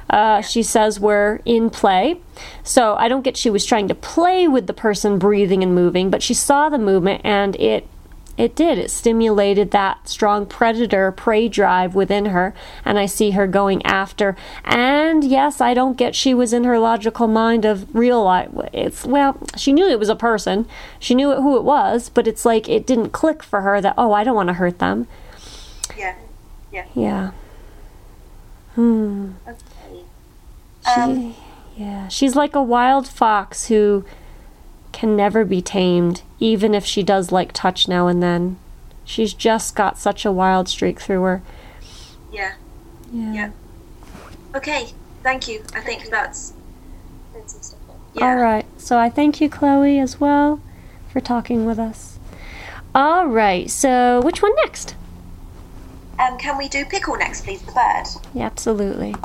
Uh, 0.09 0.41
she 0.41 0.61
says 0.61 0.99
we're 0.99 1.39
in 1.45 1.69
play. 1.69 2.19
So, 2.65 2.95
I 2.99 3.07
don't 3.07 3.21
get 3.21 3.37
she 3.37 3.49
was 3.49 3.65
trying 3.65 3.87
to 3.87 3.95
play 3.95 4.45
with 4.45 4.67
the 4.67 4.73
person 4.73 5.17
breathing 5.19 5.63
and 5.63 5.73
moving, 5.73 6.09
but 6.09 6.21
she 6.21 6.33
saw 6.33 6.67
the 6.67 6.77
movement 6.77 7.21
and 7.23 7.55
it 7.55 7.87
it 8.41 8.55
did. 8.55 8.79
It 8.79 8.89
stimulated 8.89 9.69
that 9.69 10.09
strong 10.09 10.47
predator 10.47 11.11
prey 11.11 11.47
drive 11.47 11.93
within 11.93 12.25
her, 12.25 12.55
and 12.83 12.97
I 12.97 13.05
see 13.05 13.31
her 13.31 13.45
going 13.45 13.85
after. 13.85 14.35
And 14.65 15.23
yes, 15.23 15.61
I 15.61 15.75
don't 15.75 15.95
get 15.95 16.15
she 16.15 16.33
was 16.33 16.51
in 16.51 16.63
her 16.63 16.79
logical 16.79 17.27
mind 17.27 17.65
of 17.65 17.93
real 17.93 18.23
life. 18.23 18.49
It's 18.73 19.05
well, 19.05 19.37
she 19.55 19.71
knew 19.71 19.87
it 19.87 19.99
was 19.99 20.09
a 20.09 20.15
person, 20.15 20.67
she 20.97 21.13
knew 21.13 21.35
who 21.35 21.55
it 21.55 21.63
was, 21.63 22.09
but 22.09 22.27
it's 22.27 22.43
like 22.43 22.67
it 22.67 22.87
didn't 22.87 23.11
click 23.11 23.43
for 23.43 23.61
her 23.61 23.79
that 23.79 23.93
oh, 23.95 24.11
I 24.11 24.23
don't 24.23 24.35
want 24.35 24.47
to 24.49 24.53
hurt 24.53 24.79
them. 24.79 25.07
Yeah, 25.95 26.15
yeah. 26.71 26.85
Yeah. 26.95 27.31
Hmm. 28.73 29.33
Okay. 29.47 29.57
She, 30.83 30.89
Um, 30.89 31.35
yeah, 31.77 32.07
she's 32.07 32.35
like 32.35 32.55
a 32.55 32.63
wild 32.63 33.07
fox 33.07 33.67
who 33.67 34.03
can 35.01 35.15
never 35.15 35.43
be 35.43 35.63
tamed, 35.63 36.21
even 36.39 36.75
if 36.75 36.85
she 36.85 37.01
does 37.01 37.31
like 37.31 37.51
touch 37.53 37.87
now 37.87 38.05
and 38.05 38.21
then. 38.21 38.55
She's 39.03 39.33
just 39.33 39.75
got 39.75 39.97
such 39.97 40.25
a 40.25 40.31
wild 40.31 40.69
streak 40.69 40.99
through 40.99 41.23
her. 41.23 41.41
Yeah. 42.31 42.53
Yeah. 43.11 43.33
Yeah. 43.33 43.51
Okay. 44.53 44.89
Thank 45.23 45.47
you. 45.47 45.63
I 45.73 45.81
think 45.81 46.11
that's. 46.11 46.53
Yeah. 48.13 48.25
All 48.27 48.35
right. 48.35 48.63
So 48.77 48.99
I 48.99 49.09
thank 49.09 49.41
you, 49.41 49.49
Chloe, 49.49 49.97
as 49.97 50.19
well, 50.19 50.61
for 51.11 51.19
talking 51.19 51.65
with 51.65 51.79
us. 51.79 52.19
All 52.93 53.25
right. 53.25 53.71
So 53.71 54.21
which 54.21 54.43
one 54.43 54.53
next? 54.57 54.93
Um, 56.19 56.37
can 56.37 56.59
we 56.59 56.67
do 56.67 56.85
pickle 56.85 57.17
next, 57.17 57.43
please? 57.43 57.63
The 57.63 57.71
bird. 57.71 58.05
Yeah, 58.35 58.45
absolutely. 58.45 59.15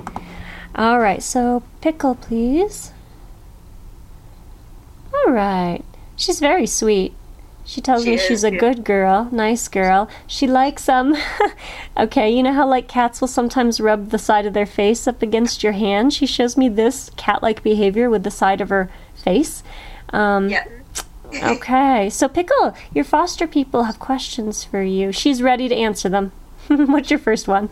All 0.75 0.99
right. 1.01 1.23
So 1.23 1.63
pickle, 1.83 2.15
please. 2.15 2.93
All 5.27 5.33
right. 5.33 5.83
She's 6.15 6.39
very 6.39 6.67
sweet. 6.67 7.13
She 7.65 7.81
tells 7.81 8.05
She 8.05 8.11
me 8.11 8.17
she's 8.17 8.45
a 8.45 8.51
good 8.53 8.85
girl, 8.85 9.29
nice 9.33 9.67
girl. 9.67 10.09
She 10.29 10.47
likes 10.47 10.89
um 10.89 11.17
okay, 11.97 12.31
you 12.31 12.45
know 12.45 12.53
how 12.53 12.69
like 12.69 12.87
cats 12.87 13.21
will 13.21 13.27
sometimes 13.27 13.81
rub 13.81 14.11
the 14.11 14.19
side 14.19 14.47
of 14.47 14.53
their 14.53 14.67
face 14.67 15.09
up 15.09 15.21
against 15.23 15.65
your 15.65 15.73
hand? 15.73 16.15
She 16.15 16.27
shows 16.27 16.57
me 16.57 16.69
this 16.69 17.11
cat-like 17.17 17.65
behavior 17.65 18.09
with 18.09 18.23
the 18.23 18.31
side 18.31 18.61
of 18.61 18.69
her 18.69 18.89
face. 19.17 19.65
Um 20.11 20.49
Yeah. 20.49 20.65
Okay, 21.43 22.09
so 22.09 22.29
Pickle, 22.29 22.77
your 22.95 23.05
foster 23.05 23.49
people 23.49 23.83
have 23.83 23.99
questions 23.99 24.63
for 24.63 24.83
you. 24.83 25.11
She's 25.11 25.43
ready 25.43 25.69
to 25.69 25.75
answer 25.75 26.09
them. 26.09 26.31
What's 26.69 27.11
your 27.11 27.19
first 27.19 27.49
one? 27.49 27.69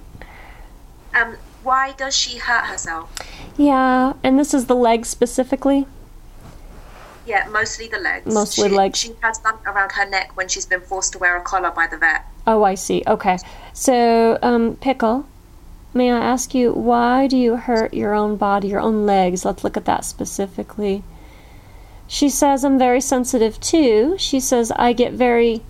Um, 1.14 1.36
why 1.62 1.92
does 1.92 2.16
she 2.16 2.38
hurt 2.38 2.64
herself? 2.64 3.14
Yeah, 3.56 4.14
and 4.24 4.40
this 4.40 4.54
is 4.54 4.66
the 4.66 4.74
leg 4.74 5.06
specifically. 5.06 5.86
Yeah, 7.26 7.48
mostly 7.50 7.88
the 7.88 7.98
legs. 7.98 8.32
Mostly 8.32 8.68
she, 8.68 8.74
legs. 8.74 8.98
She 8.98 9.12
has 9.22 9.38
done 9.38 9.58
around 9.66 9.92
her 9.92 10.08
neck 10.08 10.37
when 10.37 10.48
she's 10.48 10.66
been 10.66 10.80
forced 10.80 11.12
to 11.12 11.18
wear 11.18 11.37
a 11.37 11.42
collar 11.42 11.70
by 11.70 11.87
the 11.87 11.96
vet. 11.96 12.24
Oh, 12.46 12.62
I 12.62 12.74
see. 12.74 13.02
Okay, 13.06 13.38
so 13.72 14.38
um, 14.42 14.76
Pickle, 14.76 15.26
may 15.94 16.12
I 16.12 16.18
ask 16.18 16.54
you 16.54 16.72
why 16.72 17.26
do 17.26 17.37
you 17.37 17.56
hurt 17.56 17.94
your 17.94 18.14
own 18.14 18.37
body, 18.37 18.68
your 18.68 18.80
own 18.80 19.06
legs? 19.06 19.44
Let's 19.44 19.64
look 19.64 19.76
at 19.76 19.87
that 19.87 20.04
specifically. 20.04 21.02
She 22.06 22.28
says 22.28 22.64
I'm 22.64 22.78
very 22.78 23.00
sensitive 23.00 23.58
too. 23.60 24.16
She 24.18 24.40
says 24.40 24.70
I 24.72 24.92
get 24.92 25.12
very. 25.12 25.62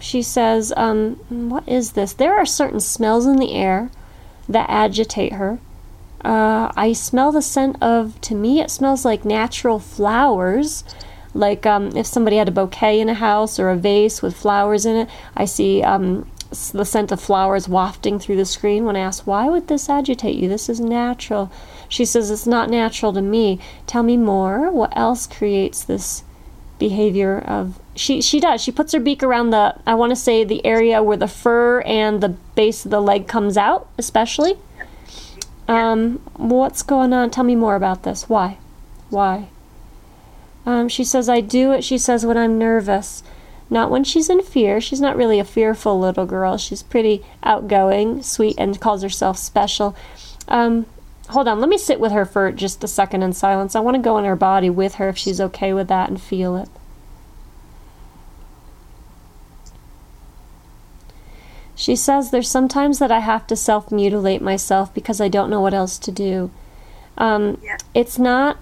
She 0.00 0.22
says, 0.22 0.72
um, 0.76 1.16
what 1.28 1.68
is 1.68 1.92
this? 1.92 2.12
There 2.12 2.36
are 2.36 2.46
certain 2.46 2.78
smells 2.78 3.26
in 3.26 3.36
the 3.36 3.52
air 3.52 3.90
that 4.48 4.70
agitate 4.70 5.32
her. 5.32 5.58
Uh, 6.24 6.72
I 6.76 6.92
smell 6.92 7.32
the 7.32 7.42
scent 7.42 7.80
of, 7.82 8.20
to 8.22 8.34
me, 8.34 8.60
it 8.60 8.70
smells 8.70 9.04
like 9.04 9.24
natural 9.24 9.78
flowers. 9.78 10.84
Like 11.34 11.66
um, 11.66 11.96
if 11.96 12.06
somebody 12.06 12.36
had 12.36 12.48
a 12.48 12.52
bouquet 12.52 13.00
in 13.00 13.08
a 13.08 13.14
house 13.14 13.58
or 13.58 13.68
a 13.68 13.76
vase 13.76 14.22
with 14.22 14.36
flowers 14.36 14.84
in 14.84 14.96
it, 14.96 15.08
I 15.36 15.44
see 15.44 15.82
um, 15.82 16.28
the 16.72 16.84
scent 16.84 17.12
of 17.12 17.20
flowers 17.20 17.68
wafting 17.68 18.18
through 18.18 18.36
the 18.36 18.44
screen. 18.44 18.84
When 18.84 18.96
I 18.96 19.00
ask, 19.00 19.26
why 19.26 19.48
would 19.48 19.68
this 19.68 19.88
agitate 19.88 20.36
you? 20.36 20.48
This 20.48 20.68
is 20.68 20.80
natural. 20.80 21.52
She 21.88 22.04
says, 22.04 22.30
it's 22.30 22.46
not 22.46 22.70
natural 22.70 23.12
to 23.12 23.22
me. 23.22 23.60
Tell 23.86 24.02
me 24.02 24.16
more. 24.16 24.70
What 24.70 24.96
else 24.96 25.26
creates 25.26 25.84
this 25.84 26.24
behavior 26.78 27.38
of 27.40 27.80
she 27.96 28.22
she 28.22 28.38
does 28.38 28.62
she 28.62 28.70
puts 28.70 28.92
her 28.92 29.00
beak 29.00 29.20
around 29.22 29.50
the 29.50 29.74
i 29.84 29.92
want 29.94 30.10
to 30.10 30.16
say 30.16 30.44
the 30.44 30.64
area 30.64 31.02
where 31.02 31.16
the 31.16 31.26
fur 31.26 31.80
and 31.80 32.20
the 32.20 32.28
base 32.28 32.84
of 32.84 32.90
the 32.92 33.00
leg 33.00 33.26
comes 33.26 33.56
out 33.56 33.88
especially 33.98 34.54
um 35.68 36.18
what's 36.36 36.82
going 36.82 37.12
on? 37.12 37.30
Tell 37.30 37.44
me 37.44 37.54
more 37.54 37.76
about 37.76 38.02
this. 38.02 38.28
Why? 38.28 38.58
Why? 39.10 39.48
Um 40.66 40.88
she 40.88 41.04
says 41.04 41.28
i 41.28 41.40
do 41.40 41.72
it 41.72 41.84
she 41.84 41.98
says 41.98 42.26
when 42.26 42.36
i'm 42.36 42.58
nervous. 42.58 43.22
Not 43.70 43.90
when 43.90 44.02
she's 44.02 44.30
in 44.30 44.42
fear. 44.42 44.80
She's 44.80 45.00
not 45.00 45.16
really 45.16 45.38
a 45.38 45.44
fearful 45.44 46.00
little 46.00 46.24
girl. 46.24 46.56
She's 46.56 46.82
pretty 46.82 47.22
outgoing 47.42 48.22
sweet 48.22 48.56
and 48.58 48.80
calls 48.80 49.02
herself 49.02 49.36
special. 49.38 49.94
Um 50.48 50.86
hold 51.28 51.46
on. 51.46 51.60
Let 51.60 51.68
me 51.68 51.78
sit 51.78 52.00
with 52.00 52.12
her 52.12 52.24
for 52.24 52.50
just 52.50 52.82
a 52.82 52.88
second 52.88 53.22
in 53.22 53.34
silence. 53.34 53.76
I 53.76 53.80
want 53.80 53.96
to 53.96 54.02
go 54.02 54.16
in 54.18 54.24
her 54.24 54.36
body 54.36 54.70
with 54.70 54.94
her 54.94 55.10
if 55.10 55.18
she's 55.18 55.40
okay 55.40 55.72
with 55.74 55.88
that 55.88 56.08
and 56.08 56.20
feel 56.20 56.56
it 56.56 56.68
She 61.78 61.94
says 61.94 62.32
there's 62.32 62.50
sometimes 62.50 62.98
that 62.98 63.12
I 63.12 63.20
have 63.20 63.46
to 63.46 63.54
self 63.54 63.92
mutilate 63.92 64.42
myself 64.42 64.92
because 64.92 65.20
I 65.20 65.28
don't 65.28 65.48
know 65.48 65.60
what 65.60 65.72
else 65.72 65.96
to 65.98 66.10
do. 66.10 66.50
Um, 67.16 67.58
Yeah. 67.62 67.76
It's 67.94 68.18
not 68.18 68.58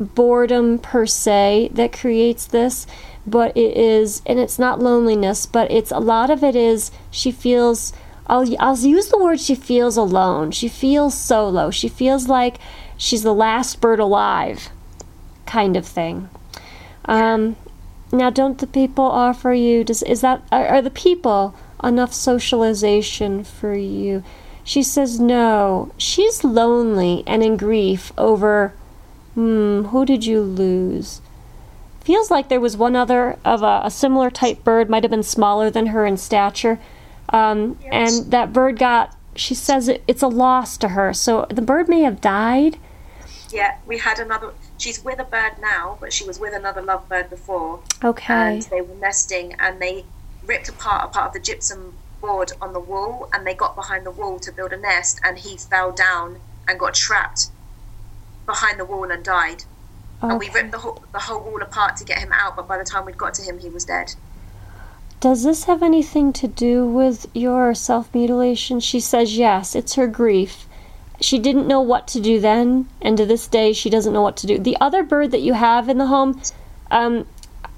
boredom 0.00 0.80
per 0.80 1.06
se 1.06 1.70
that 1.74 1.92
creates 1.92 2.44
this, 2.44 2.84
but 3.24 3.56
it 3.56 3.76
is, 3.76 4.20
and 4.26 4.40
it's 4.40 4.58
not 4.58 4.80
loneliness, 4.80 5.46
but 5.46 5.70
it's 5.70 5.92
a 5.92 6.00
lot 6.00 6.28
of 6.28 6.42
it 6.42 6.56
is 6.56 6.90
she 7.08 7.30
feels. 7.30 7.92
I'll, 8.26 8.44
I'll 8.58 8.76
use 8.76 9.10
the 9.10 9.22
word 9.22 9.38
she 9.38 9.54
feels 9.54 9.96
alone. 9.96 10.50
She 10.50 10.66
feels 10.66 11.14
solo. 11.16 11.70
She 11.70 11.86
feels 11.86 12.26
like 12.28 12.58
she's 12.96 13.22
the 13.22 13.32
last 13.32 13.80
bird 13.80 14.00
alive, 14.00 14.70
kind 15.46 15.76
of 15.76 15.86
thing. 15.86 16.28
Um, 17.04 17.54
now, 18.10 18.30
don't 18.30 18.58
the 18.58 18.66
people 18.66 19.04
offer 19.04 19.52
you? 19.52 19.84
Does 19.84 20.02
is 20.02 20.20
that 20.22 20.42
are, 20.50 20.66
are 20.66 20.82
the 20.82 20.90
people 20.90 21.54
enough 21.82 22.12
socialization 22.12 23.44
for 23.44 23.74
you. 23.74 24.22
She 24.64 24.82
says 24.82 25.20
no. 25.20 25.92
She's 25.96 26.42
lonely 26.42 27.22
and 27.26 27.42
in 27.42 27.56
grief 27.56 28.12
over, 28.18 28.72
hmm, 29.34 29.84
who 29.84 30.04
did 30.04 30.24
you 30.26 30.40
lose? 30.40 31.20
Feels 32.00 32.30
like 32.30 32.48
there 32.48 32.60
was 32.60 32.76
one 32.76 32.96
other 32.96 33.38
of 33.44 33.62
a, 33.62 33.82
a 33.84 33.90
similar 33.90 34.30
type 34.30 34.62
bird, 34.64 34.88
might 34.88 35.02
have 35.04 35.10
been 35.10 35.22
smaller 35.22 35.70
than 35.70 35.86
her 35.86 36.06
in 36.06 36.16
stature. 36.16 36.78
Um, 37.30 37.78
Yes. 37.84 38.20
And 38.20 38.30
that 38.32 38.52
bird 38.52 38.78
got, 38.78 39.14
she 39.34 39.54
says 39.54 39.88
it, 39.88 40.02
it's 40.06 40.22
a 40.22 40.28
loss 40.28 40.76
to 40.78 40.88
her. 40.90 41.12
So 41.12 41.46
the 41.50 41.62
bird 41.62 41.88
may 41.88 42.02
have 42.02 42.20
died. 42.20 42.78
Yeah, 43.52 43.76
we 43.86 43.98
had 43.98 44.18
another. 44.18 44.52
She's 44.78 45.04
with 45.04 45.18
a 45.20 45.24
bird 45.24 45.52
now, 45.60 45.96
but 46.00 46.12
she 46.12 46.24
was 46.24 46.38
with 46.40 46.52
another 46.52 46.82
lovebird 46.82 47.30
before, 47.30 47.80
Okay. 48.02 48.54
and 48.54 48.62
they 48.62 48.80
were 48.80 48.94
nesting, 48.96 49.54
and 49.60 49.80
they 49.80 50.04
ripped 50.46 50.68
apart 50.68 51.04
a 51.04 51.08
part 51.08 51.28
of 51.28 51.32
the 51.32 51.40
gypsum 51.40 51.94
board 52.20 52.52
on 52.60 52.72
the 52.72 52.80
wall, 52.80 53.28
and 53.32 53.46
they 53.46 53.54
got 53.54 53.74
behind 53.74 54.06
the 54.06 54.10
wall 54.10 54.38
to 54.40 54.52
build 54.52 54.72
a 54.72 54.76
nest, 54.76 55.20
and 55.22 55.38
he 55.38 55.56
fell 55.56 55.92
down 55.92 56.40
and 56.68 56.78
got 56.78 56.94
trapped 56.94 57.50
behind 58.46 58.78
the 58.80 58.84
wall 58.84 59.10
and 59.10 59.24
died. 59.24 59.64
And 60.22 60.38
we 60.38 60.48
ripped 60.50 60.72
the 60.72 60.78
whole, 60.78 61.04
the 61.12 61.18
whole 61.18 61.40
wall 61.40 61.60
apart 61.60 61.96
to 61.98 62.04
get 62.04 62.18
him 62.18 62.32
out, 62.32 62.56
but 62.56 62.66
by 62.66 62.78
the 62.78 62.84
time 62.84 63.04
we'd 63.04 63.18
got 63.18 63.34
to 63.34 63.42
him, 63.42 63.58
he 63.58 63.68
was 63.68 63.84
dead. 63.84 64.14
Does 65.20 65.44
this 65.44 65.64
have 65.64 65.82
anything 65.82 66.32
to 66.34 66.48
do 66.48 66.86
with 66.86 67.26
your 67.34 67.74
self 67.74 68.12
mutilation? 68.14 68.80
She 68.80 69.00
says 69.00 69.36
yes, 69.36 69.74
it's 69.74 69.94
her 69.94 70.06
grief. 70.06 70.66
She 71.20 71.38
didn't 71.38 71.66
know 71.66 71.80
what 71.80 72.06
to 72.08 72.20
do 72.20 72.40
then, 72.40 72.88
and 73.00 73.16
to 73.16 73.24
this 73.24 73.46
day, 73.46 73.72
she 73.72 73.88
doesn't 73.88 74.12
know 74.12 74.22
what 74.22 74.36
to 74.38 74.46
do. 74.46 74.58
The 74.58 74.76
other 74.80 75.02
bird 75.02 75.30
that 75.30 75.40
you 75.40 75.54
have 75.54 75.88
in 75.88 75.96
the 75.96 76.06
home, 76.06 76.42
um, 76.90 77.26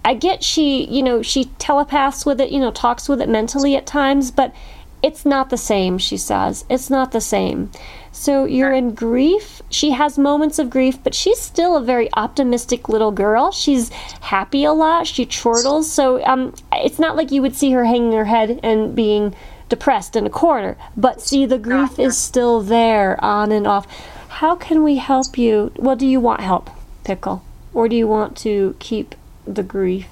I 0.04 0.14
get 0.14 0.42
she, 0.42 0.84
you 0.84 1.02
know, 1.02 1.22
she 1.22 1.46
telepaths 1.58 2.24
with 2.24 2.40
it, 2.40 2.50
you 2.50 2.61
know, 2.61 2.70
talks 2.70 3.08
with 3.08 3.20
it 3.20 3.28
mentally 3.28 3.76
at 3.76 3.87
times, 3.87 4.30
but 4.30 4.54
it's 5.02 5.24
not 5.24 5.50
the 5.50 5.56
same, 5.56 5.98
she 5.98 6.16
says. 6.16 6.64
It's 6.68 6.90
not 6.90 7.12
the 7.12 7.20
same. 7.20 7.70
So 8.11 8.44
you're 8.44 8.72
in 8.72 8.94
grief. 8.94 9.62
She 9.70 9.90
has 9.90 10.18
moments 10.18 10.58
of 10.58 10.70
grief, 10.70 10.98
but 11.04 11.14
she's 11.14 11.40
still 11.40 11.76
a 11.76 11.82
very 11.82 12.08
optimistic 12.14 12.88
little 12.88 13.12
girl. 13.12 13.52
She's 13.52 13.90
happy 14.20 14.64
a 14.64 14.72
lot. 14.72 15.06
She 15.06 15.24
chortles. 15.24 15.90
So 15.90 16.24
um, 16.24 16.54
it's 16.72 16.98
not 16.98 17.16
like 17.16 17.30
you 17.30 17.42
would 17.42 17.54
see 17.54 17.70
her 17.72 17.84
hanging 17.84 18.12
her 18.12 18.24
head 18.24 18.58
and 18.62 18.94
being 18.96 19.37
depressed 19.68 20.16
in 20.16 20.26
a 20.26 20.30
corner. 20.30 20.76
But 20.96 21.20
see, 21.20 21.46
the 21.46 21.58
grief 21.58 21.98
is 21.98 22.18
still 22.18 22.61
there 22.61 23.22
on 23.22 23.52
and 23.52 23.66
off. 23.66 23.87
How 24.28 24.56
can 24.56 24.82
we 24.82 24.96
help 24.96 25.38
you? 25.38 25.72
Well, 25.76 25.96
do 25.96 26.06
you 26.06 26.18
want 26.18 26.40
help, 26.40 26.70
Pickle? 27.04 27.44
Or 27.72 27.88
do 27.88 27.94
you 27.94 28.08
want 28.08 28.37
to 28.38 28.74
keep 28.80 29.14
the 29.54 29.62
grief? 29.62 30.06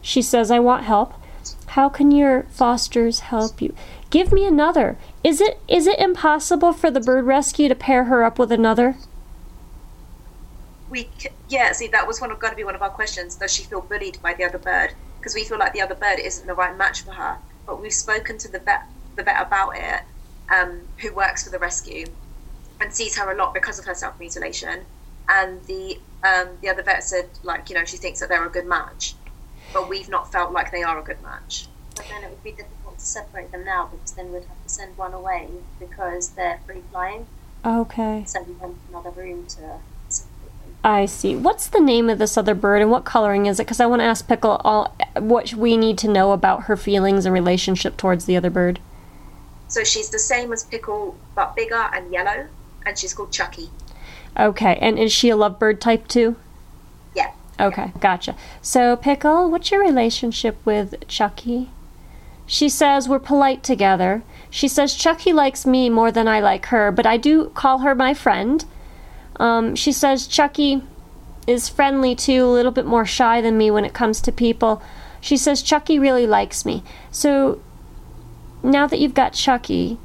She 0.00 0.22
says, 0.22 0.50
I 0.50 0.58
want 0.58 0.84
help. 0.84 1.14
How 1.68 1.88
can 1.88 2.10
your 2.10 2.42
fosters 2.50 3.20
help 3.20 3.62
you? 3.62 3.74
Give 4.10 4.32
me 4.32 4.44
another. 4.44 4.98
Is 5.24 5.40
it 5.40 5.58
is 5.68 5.86
it 5.86 5.98
impossible 5.98 6.72
for 6.72 6.90
the 6.90 7.00
bird 7.00 7.24
rescue 7.24 7.68
to 7.68 7.74
pair 7.74 8.04
her 8.04 8.22
up 8.24 8.38
with 8.38 8.52
another? 8.52 8.96
We 10.90 11.08
yeah, 11.48 11.72
see 11.72 11.88
that 11.88 12.06
was 12.06 12.20
one 12.20 12.30
of 12.30 12.38
got 12.38 12.50
to 12.50 12.56
be 12.56 12.64
one 12.64 12.74
of 12.74 12.82
our 12.82 12.90
questions. 12.90 13.36
Does 13.36 13.52
she 13.52 13.62
feel 13.64 13.80
bullied 13.80 14.20
by 14.20 14.34
the 14.34 14.44
other 14.44 14.58
bird? 14.58 14.92
Because 15.18 15.34
we 15.34 15.44
feel 15.44 15.58
like 15.58 15.72
the 15.72 15.80
other 15.80 15.94
bird 15.94 16.18
isn't 16.18 16.46
the 16.46 16.54
right 16.54 16.76
match 16.76 17.02
for 17.02 17.12
her. 17.12 17.38
But 17.66 17.80
we've 17.80 17.94
spoken 17.94 18.36
to 18.38 18.48
the 18.52 18.58
vet 18.58 18.82
the 19.16 19.22
vet 19.22 19.40
about 19.40 19.76
it, 19.76 20.02
um, 20.50 20.82
who 20.98 21.14
works 21.14 21.44
for 21.44 21.50
the 21.50 21.58
rescue, 21.58 22.06
and 22.80 22.92
sees 22.92 23.16
her 23.16 23.30
a 23.30 23.36
lot 23.36 23.54
because 23.54 23.78
of 23.78 23.86
her 23.86 23.94
self 23.94 24.18
mutilation. 24.20 24.84
And 25.32 25.64
the 25.64 25.98
um, 26.22 26.48
the 26.60 26.68
other 26.68 26.82
vet 26.82 27.02
said 27.02 27.28
like 27.42 27.70
you 27.70 27.74
know 27.74 27.84
she 27.84 27.96
thinks 27.96 28.20
that 28.20 28.28
they're 28.28 28.46
a 28.46 28.50
good 28.50 28.66
match, 28.66 29.14
but 29.72 29.88
we've 29.88 30.08
not 30.08 30.30
felt 30.30 30.52
like 30.52 30.70
they 30.70 30.82
are 30.82 30.98
a 30.98 31.02
good 31.02 31.22
match. 31.22 31.66
But 31.96 32.06
then 32.10 32.22
it 32.22 32.30
would 32.30 32.42
be 32.42 32.52
difficult 32.52 32.98
to 32.98 33.04
separate 33.04 33.50
them 33.50 33.64
now 33.64 33.88
because 33.90 34.12
then 34.12 34.32
we'd 34.32 34.44
have 34.44 34.62
to 34.62 34.68
send 34.68 34.96
one 34.96 35.14
away 35.14 35.48
because 35.78 36.30
they're 36.30 36.60
free 36.66 36.82
flying. 36.90 37.26
Okay. 37.64 38.24
Send 38.26 38.46
them 38.46 38.58
to 38.58 38.76
another 38.90 39.10
room 39.10 39.46
to 39.46 39.78
separate 40.08 40.52
them. 40.64 40.76
I 40.84 41.06
see. 41.06 41.36
What's 41.36 41.68
the 41.68 41.80
name 41.80 42.10
of 42.10 42.18
this 42.18 42.36
other 42.36 42.54
bird 42.54 42.82
and 42.82 42.90
what 42.90 43.04
coloring 43.04 43.46
is 43.46 43.60
it? 43.60 43.64
Because 43.64 43.80
I 43.80 43.86
want 43.86 44.00
to 44.00 44.04
ask 44.04 44.26
Pickle 44.26 44.60
all 44.64 44.96
what 45.18 45.54
we 45.54 45.76
need 45.76 45.96
to 45.98 46.08
know 46.08 46.32
about 46.32 46.64
her 46.64 46.76
feelings 46.76 47.24
and 47.24 47.32
relationship 47.32 47.96
towards 47.96 48.24
the 48.24 48.36
other 48.36 48.50
bird. 48.50 48.80
So 49.68 49.84
she's 49.84 50.10
the 50.10 50.18
same 50.18 50.52
as 50.52 50.64
Pickle 50.64 51.16
but 51.34 51.56
bigger 51.56 51.88
and 51.94 52.12
yellow, 52.12 52.48
and 52.84 52.98
she's 52.98 53.14
called 53.14 53.32
Chucky. 53.32 53.70
Okay. 54.38 54.78
And 54.80 54.98
is 54.98 55.12
she 55.12 55.30
a 55.30 55.36
lovebird 55.36 55.80
type 55.80 56.08
too? 56.08 56.36
Yeah. 57.14 57.32
Okay, 57.60 57.92
gotcha. 58.00 58.34
So, 58.60 58.96
Pickle, 58.96 59.50
what's 59.50 59.70
your 59.70 59.80
relationship 59.80 60.56
with 60.64 61.06
Chucky? 61.06 61.70
She 62.46 62.68
says 62.68 63.08
we're 63.08 63.18
polite 63.18 63.62
together. 63.62 64.22
She 64.50 64.68
says 64.68 64.94
Chucky 64.94 65.32
likes 65.32 65.64
me 65.64 65.88
more 65.88 66.10
than 66.10 66.28
I 66.28 66.40
like 66.40 66.66
her, 66.66 66.90
but 66.90 67.06
I 67.06 67.16
do 67.16 67.50
call 67.50 67.78
her 67.78 67.94
my 67.94 68.14
friend. 68.14 68.64
Um, 69.36 69.74
she 69.74 69.92
says 69.92 70.26
Chucky 70.26 70.82
is 71.46 71.68
friendly 71.68 72.14
too, 72.14 72.44
a 72.44 72.52
little 72.52 72.72
bit 72.72 72.86
more 72.86 73.06
shy 73.06 73.40
than 73.40 73.56
me 73.56 73.70
when 73.70 73.84
it 73.84 73.94
comes 73.94 74.20
to 74.22 74.32
people. 74.32 74.82
She 75.20 75.36
says 75.36 75.62
Chucky 75.62 75.98
really 75.98 76.26
likes 76.26 76.64
me. 76.64 76.82
So, 77.10 77.60
now 78.62 78.86
that 78.86 78.98
you've 78.98 79.14
got 79.14 79.32
Chucky, 79.32 79.98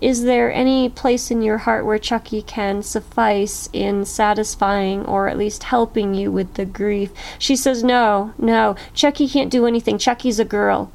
is 0.00 0.24
there 0.24 0.52
any 0.52 0.88
place 0.88 1.30
in 1.30 1.40
your 1.40 1.58
heart 1.58 1.86
where 1.86 1.98
Chucky 1.98 2.42
can 2.42 2.82
suffice 2.82 3.68
in 3.72 4.04
satisfying 4.04 5.04
or 5.06 5.28
at 5.28 5.38
least 5.38 5.64
helping 5.64 6.14
you 6.14 6.30
with 6.30 6.54
the 6.54 6.66
grief? 6.66 7.12
She 7.38 7.56
says, 7.56 7.82
No, 7.82 8.34
no, 8.38 8.76
Chucky 8.92 9.28
can't 9.28 9.50
do 9.50 9.66
anything. 9.66 9.98
Chucky's 9.98 10.38
a 10.38 10.44
girl. 10.44 10.92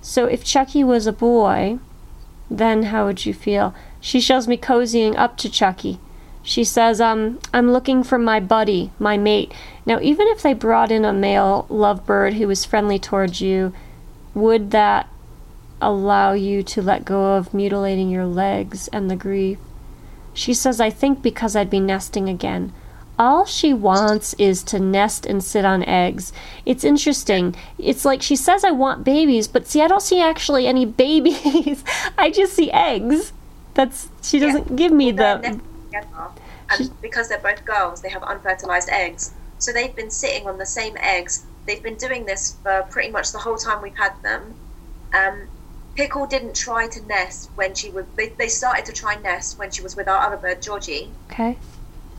So 0.00 0.26
if 0.26 0.44
Chucky 0.44 0.82
was 0.82 1.06
a 1.06 1.12
boy, 1.12 1.78
then 2.50 2.84
how 2.84 3.06
would 3.06 3.24
you 3.24 3.32
feel? 3.32 3.74
She 4.00 4.20
shows 4.20 4.48
me 4.48 4.56
cozying 4.56 5.16
up 5.16 5.36
to 5.38 5.48
Chucky. 5.48 6.00
She 6.42 6.64
says, 6.64 7.00
um, 7.00 7.38
I'm 7.54 7.70
looking 7.70 8.02
for 8.02 8.18
my 8.18 8.40
buddy, 8.40 8.90
my 8.98 9.16
mate. 9.16 9.54
Now, 9.86 10.00
even 10.00 10.26
if 10.28 10.42
they 10.42 10.54
brought 10.54 10.90
in 10.90 11.04
a 11.04 11.12
male 11.12 11.66
lovebird 11.70 12.34
who 12.34 12.48
was 12.48 12.64
friendly 12.64 12.98
towards 12.98 13.40
you, 13.40 13.72
would 14.34 14.72
that 14.72 15.08
allow 15.82 16.32
you 16.32 16.62
to 16.62 16.82
let 16.82 17.04
go 17.04 17.36
of 17.36 17.52
mutilating 17.52 18.10
your 18.10 18.26
legs 18.26 18.88
and 18.88 19.10
the 19.10 19.16
grief. 19.16 19.58
She 20.34 20.54
says, 20.54 20.80
I 20.80 20.90
think 20.90 21.22
because 21.22 21.54
I'd 21.54 21.70
be 21.70 21.80
nesting 21.80 22.28
again. 22.28 22.72
All 23.18 23.44
she 23.44 23.74
wants 23.74 24.34
is 24.34 24.62
to 24.64 24.80
nest 24.80 25.26
and 25.26 25.44
sit 25.44 25.64
on 25.64 25.84
eggs. 25.84 26.32
It's 26.64 26.82
interesting. 26.82 27.54
It's 27.78 28.04
like 28.04 28.22
she 28.22 28.36
says, 28.36 28.64
I 28.64 28.70
want 28.70 29.04
babies, 29.04 29.46
but 29.46 29.66
see, 29.66 29.82
I 29.82 29.88
don't 29.88 30.02
see 30.02 30.20
actually 30.20 30.66
any 30.66 30.84
babies. 31.04 31.84
I 32.16 32.30
just 32.30 32.54
see 32.54 32.70
eggs. 32.72 33.32
That's 33.74 34.08
she 34.22 34.38
doesn't 34.38 34.76
give 34.76 34.92
me 34.92 35.12
the 35.12 35.40
and 35.44 35.60
because 37.00 37.28
they're 37.28 37.38
both 37.38 37.64
girls, 37.64 38.00
they 38.00 38.08
have 38.08 38.22
unfertilized 38.22 38.88
eggs. 38.88 39.32
So 39.58 39.72
they've 39.72 39.94
been 39.94 40.10
sitting 40.10 40.48
on 40.48 40.58
the 40.58 40.66
same 40.66 40.96
eggs. 40.98 41.44
They've 41.66 41.82
been 41.82 41.96
doing 41.96 42.24
this 42.24 42.56
for 42.62 42.86
pretty 42.90 43.10
much 43.10 43.32
the 43.32 43.38
whole 43.38 43.56
time 43.56 43.82
we've 43.82 43.96
had 43.96 44.20
them. 44.22 44.54
Um, 45.12 45.48
Pickle 45.94 46.26
didn't 46.26 46.54
try 46.54 46.88
to 46.88 47.04
nest 47.06 47.50
when 47.54 47.74
she 47.74 47.90
was. 47.90 48.06
They, 48.16 48.30
they 48.38 48.48
started 48.48 48.84
to 48.86 48.92
try 48.92 49.14
and 49.14 49.22
nest 49.22 49.58
when 49.58 49.70
she 49.70 49.82
was 49.82 49.94
with 49.94 50.08
our 50.08 50.26
other 50.26 50.36
bird, 50.36 50.62
Georgie, 50.62 51.12
okay. 51.30 51.58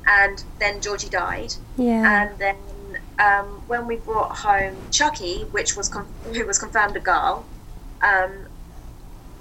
and 0.07 0.43
then 0.59 0.79
Georgie 0.81 1.09
died. 1.09 1.55
Yeah. 1.75 2.23
And 2.23 2.37
then 2.37 2.55
um, 3.19 3.63
when 3.67 3.87
we 3.87 3.95
brought 3.95 4.37
home 4.37 4.75
Chucky, 4.91 5.45
which 5.51 5.75
was 5.75 5.89
com- 5.89 6.07
who 6.23 6.45
was 6.45 6.59
confirmed 6.59 6.95
a 6.97 6.99
girl, 6.99 7.45
um, 8.01 8.45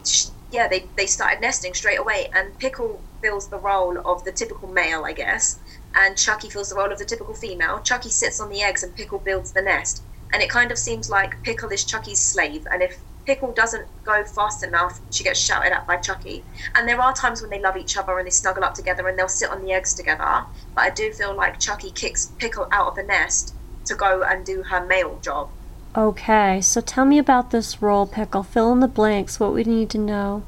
sh- 0.06 0.28
yeah, 0.50 0.66
they, 0.68 0.86
they 0.96 1.06
started 1.06 1.40
nesting 1.40 1.74
straight 1.74 1.98
away. 1.98 2.28
And 2.34 2.58
Pickle 2.58 3.02
fills 3.20 3.48
the 3.48 3.58
role 3.58 3.98
of 4.04 4.24
the 4.24 4.32
typical 4.32 4.68
male, 4.68 5.04
I 5.04 5.12
guess, 5.12 5.60
and 5.94 6.16
Chucky 6.16 6.48
fills 6.48 6.70
the 6.70 6.76
role 6.76 6.90
of 6.90 6.98
the 6.98 7.04
typical 7.04 7.34
female. 7.34 7.80
Chucky 7.80 8.08
sits 8.08 8.40
on 8.40 8.48
the 8.48 8.62
eggs, 8.62 8.82
and 8.82 8.96
Pickle 8.96 9.18
builds 9.18 9.52
the 9.52 9.62
nest. 9.62 10.04
And 10.32 10.42
it 10.42 10.48
kind 10.48 10.72
of 10.72 10.78
seems 10.78 11.10
like 11.10 11.42
Pickle 11.42 11.68
is 11.68 11.84
Chucky's 11.84 12.20
slave, 12.20 12.66
and 12.72 12.82
if 12.82 13.02
Pickle 13.24 13.52
doesn't 13.52 13.86
go 14.04 14.24
fast 14.24 14.64
enough, 14.64 15.00
she 15.10 15.22
gets 15.24 15.38
shouted 15.38 15.72
at 15.72 15.86
by 15.86 15.96
Chucky. 15.96 16.44
And 16.74 16.88
there 16.88 17.00
are 17.00 17.12
times 17.12 17.40
when 17.40 17.50
they 17.50 17.60
love 17.60 17.76
each 17.76 17.96
other 17.96 18.18
and 18.18 18.26
they 18.26 18.30
snuggle 18.30 18.64
up 18.64 18.74
together 18.74 19.06
and 19.08 19.18
they'll 19.18 19.28
sit 19.28 19.50
on 19.50 19.62
the 19.64 19.72
eggs 19.72 19.94
together. 19.94 20.44
But 20.74 20.80
I 20.80 20.90
do 20.90 21.12
feel 21.12 21.34
like 21.34 21.60
Chucky 21.60 21.90
kicks 21.90 22.32
Pickle 22.38 22.68
out 22.72 22.88
of 22.88 22.96
the 22.96 23.02
nest 23.04 23.54
to 23.84 23.94
go 23.94 24.22
and 24.22 24.44
do 24.44 24.62
her 24.64 24.84
male 24.84 25.18
job. 25.22 25.50
Okay, 25.96 26.60
so 26.60 26.80
tell 26.80 27.04
me 27.04 27.18
about 27.18 27.50
this 27.50 27.82
role, 27.82 28.06
Pickle. 28.06 28.42
Fill 28.42 28.72
in 28.72 28.80
the 28.80 28.88
blanks, 28.88 29.38
what 29.38 29.52
we 29.52 29.62
need 29.62 29.90
to 29.90 29.98
know. 29.98 30.42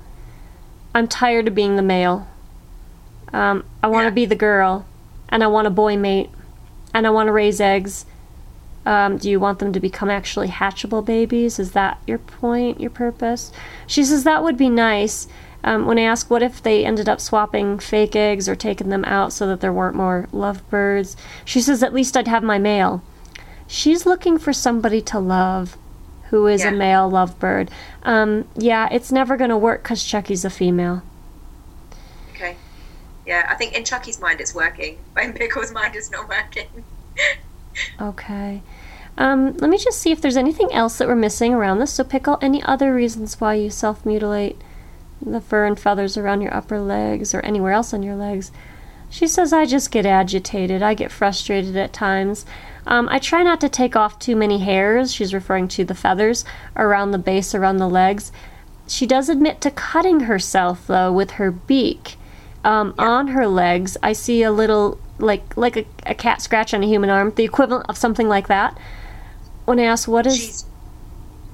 I'm 0.95 1.07
tired 1.07 1.49
of 1.49 1.55
being 1.55 1.77
the 1.77 1.83
male. 1.83 2.27
Um, 3.33 3.65
I 3.83 3.89
want 3.89 4.05
to 4.05 4.11
Yeah. 4.11 4.15
be 4.15 4.27
the 4.27 4.37
girl, 4.37 4.87
and 5.29 5.45
I 5.45 5.49
want 5.49 5.67
a 5.67 5.71
boy 5.71 5.97
mate, 5.97 6.31
and 6.95 7.07
I 7.07 7.11
want 7.11 7.27
to 7.27 7.33
raise 7.33 7.61
eggs. 7.61 8.07
Um, 8.87 9.17
do 9.17 9.31
you 9.31 9.41
want 9.41 9.59
them 9.61 9.73
to 9.73 9.81
become 9.81 10.11
actually 10.11 10.49
hatchable 10.49 11.05
babies? 11.05 11.59
Is 11.59 11.73
that 11.73 11.99
your 12.07 12.19
point, 12.19 12.81
your 12.81 12.91
purpose? 12.91 13.51
She 13.87 14.05
says 14.05 14.25
that 14.25 14.43
would 14.43 14.57
be 14.57 14.69
nice. 14.69 15.27
Um, 15.63 15.87
when 15.87 15.99
I 15.99 16.03
ask 16.03 16.29
what 16.29 16.43
if 16.43 16.63
they 16.63 16.85
ended 16.85 17.09
up 17.09 17.21
swapping 17.23 17.79
fake 17.79 18.15
eggs 18.15 18.49
or 18.49 18.55
taking 18.55 18.91
them 18.91 19.05
out 19.07 19.33
so 19.33 19.47
that 19.47 19.63
there 19.63 19.73
weren't 19.73 19.97
more 19.97 20.29
lovebirds, 20.31 21.17
she 21.45 21.61
says 21.63 21.83
at 21.83 21.95
least 21.95 22.17
I'd 22.17 22.29
have 22.29 22.43
my 22.43 22.59
male. 22.59 23.03
She's 23.67 24.05
looking 24.05 24.37
for 24.39 24.53
somebody 24.53 25.01
to 25.03 25.19
love 25.19 25.79
who 26.29 26.47
is 26.47 26.63
Yeah. 26.63 26.69
a 26.69 26.73
male 26.73 27.11
lovebird. 27.11 27.71
Um, 28.03 28.47
yeah, 28.57 28.89
it's 28.93 29.11
never 29.11 29.39
going 29.39 29.49
to 29.51 29.57
work 29.57 29.83
because 29.83 30.05
Chucky's 30.05 30.45
a 30.45 30.51
female. 30.51 31.03
Okay. 32.35 32.57
Yeah, 33.27 33.47
I 33.49 33.55
think 33.55 33.73
in 33.75 33.85
Chucky's 33.85 34.21
mind 34.21 34.43
it's 34.43 34.55
working, 34.55 34.99
but 35.15 35.25
in 35.25 35.33
Pickle's 35.33 35.73
mind 35.73 35.97
it's 35.97 36.11
not 36.11 36.29
working. 36.29 36.85
Okay. 38.01 38.61
Um, 39.17 39.57
let 39.59 39.71
me 39.71 39.79
just 39.79 40.01
see 40.01 40.11
if 40.11 40.21
there's 40.21 40.37
anything 40.37 40.73
else 40.73 40.99
that 40.99 41.07
we're 41.09 41.15
missing 41.15 41.55
around 41.55 41.79
this. 41.79 41.93
So, 41.93 42.05
Pickle, 42.05 42.39
any 42.43 42.63
other 42.63 42.95
reasons 42.95 43.41
why 43.41 43.55
you 43.55 43.71
self 43.71 44.05
mutilate 44.05 44.61
the 45.25 45.41
fur 45.41 45.67
and 45.67 45.79
feathers 45.79 46.17
around 46.17 46.41
your 46.41 46.55
upper 46.55 46.81
legs 46.81 47.35
or 47.35 47.41
anywhere 47.41 47.73
else 47.73 47.95
on 47.95 48.03
your 48.03 48.17
legs? 48.17 48.51
She 49.09 49.29
says, 49.29 49.53
I 49.53 49.65
just 49.65 49.93
get 49.93 50.07
agitated. 50.07 50.83
I 50.83 50.95
get 50.95 51.13
frustrated 51.13 51.77
at 51.77 51.93
times. 51.93 52.45
Um, 52.87 53.09
I 53.09 53.21
try 53.21 53.45
not 53.45 53.61
to 53.61 53.69
take 53.69 53.95
off 53.95 54.19
too 54.19 54.35
many 54.35 54.59
hairs. 54.59 55.13
She's 55.13 55.33
referring 55.33 55.69
to 55.69 55.85
the 55.85 55.95
feathers 55.95 56.45
around 56.77 57.13
the 57.13 57.19
base, 57.19 57.55
around 57.55 57.77
the 57.77 57.89
legs. 57.89 58.33
She 58.89 59.07
does 59.07 59.29
admit 59.29 59.61
to 59.61 59.71
cutting 59.71 60.21
herself, 60.21 60.87
though, 60.89 61.13
with 61.13 61.33
her 61.33 61.53
beak 61.53 62.17
um, 62.65 62.95
on 62.99 63.29
her 63.29 63.47
legs. 63.47 63.97
I 64.03 64.13
see 64.13 64.43
a 64.43 64.51
little, 64.51 64.99
like 65.19 65.57
like 65.57 65.77
a, 65.77 65.87
a 66.07 66.15
cat 66.15 66.43
scratch 66.43 66.75
on 66.75 66.83
a 66.83 66.87
human 66.87 67.09
arm, 67.09 67.33
the 67.37 67.45
equivalent 67.45 67.87
of 67.89 67.97
something 67.97 68.29
like 68.29 68.49
that. 68.49 68.77
When 69.65 69.81
I 69.81 69.85
ask, 69.85 70.09
what 70.09 70.27
is. 70.27 70.37
she's 70.37 70.65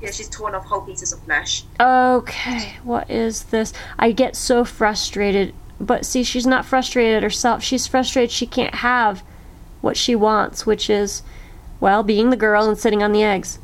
yeah, 0.01 0.11
she's 0.11 0.29
torn 0.29 0.55
off 0.55 0.65
whole 0.65 0.81
pieces 0.81 1.13
of 1.13 1.21
flesh. 1.21 1.65
Okay, 1.79 2.77
what 2.83 3.11
is 3.11 3.45
this? 3.45 3.73
I 3.99 4.13
get 4.13 4.35
so 4.35 4.65
frustrated. 4.65 5.55
But 5.79 6.07
see, 6.07 6.25
she's 6.25 6.47
not 6.47 6.65
frustrated 6.65 7.17
at 7.17 7.23
herself. 7.23 7.63
She's 7.63 7.87
frustrated 7.87 8.31
she 8.31 8.47
can't 8.47 8.77
have 8.77 9.23
what 9.81 9.97
she 9.97 10.15
wants, 10.15 10.65
which 10.67 10.89
is, 10.89 11.23
well, 11.81 12.03
being 12.03 12.31
the 12.31 12.37
girl 12.37 12.69
and 12.69 12.79
sitting 12.79 13.03
on 13.03 13.13
the 13.13 13.23
eggs. 13.23 13.59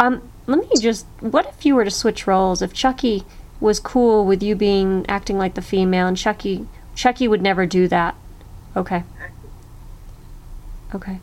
Um, 0.00 0.28
let 0.46 0.58
me 0.58 0.68
just. 0.80 1.06
What 1.20 1.46
if 1.46 1.64
you 1.64 1.76
were 1.76 1.84
to 1.84 1.90
switch 1.90 2.26
roles? 2.26 2.60
If 2.60 2.72
Chucky 2.72 3.24
was 3.60 3.78
cool 3.78 4.24
with 4.26 4.42
you 4.42 4.56
being 4.56 5.06
acting 5.08 5.38
like 5.38 5.54
the 5.54 5.62
female, 5.62 6.08
and 6.08 6.16
Chucky, 6.16 6.66
Chucky 6.96 7.28
would 7.28 7.42
never 7.42 7.64
do 7.64 7.86
that. 7.88 8.16
Okay. 8.76 9.04
Okay. 10.94 11.20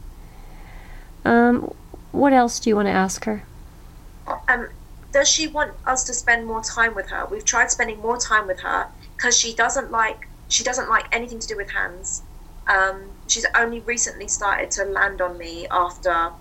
Um, 1.26 1.74
what 2.12 2.34
else 2.34 2.60
do 2.60 2.70
you 2.70 2.76
want 2.76 2.88
to 2.88 2.92
ask 2.92 3.26
her? 3.26 3.44
Um, 4.48 4.70
does 5.12 5.28
she 5.28 5.48
want 5.48 5.74
us 5.86 6.04
to 6.06 6.14
spend 6.14 6.46
more 6.46 6.64
time 6.64 6.96
with 6.96 7.10
her? 7.10 7.26
We've 7.26 7.46
tried 7.46 7.72
spending 7.72 8.00
more 8.00 8.18
time 8.18 8.48
with 8.48 8.62
her 8.62 8.88
because 9.16 9.38
she 9.38 9.54
doesn't 9.54 9.92
like 9.92 10.28
she 10.48 10.64
doesn't 10.64 10.90
like 10.90 11.06
anything 11.12 11.40
to 11.40 11.48
do 11.48 11.56
with 11.56 11.72
hands. 11.72 12.24
Um, 12.68 13.10
she's 13.28 13.46
only 13.56 13.80
recently 13.82 14.28
started 14.28 14.70
to 14.72 14.86
land 14.86 15.22
on 15.22 15.38
me 15.38 15.68
after, 15.72 16.32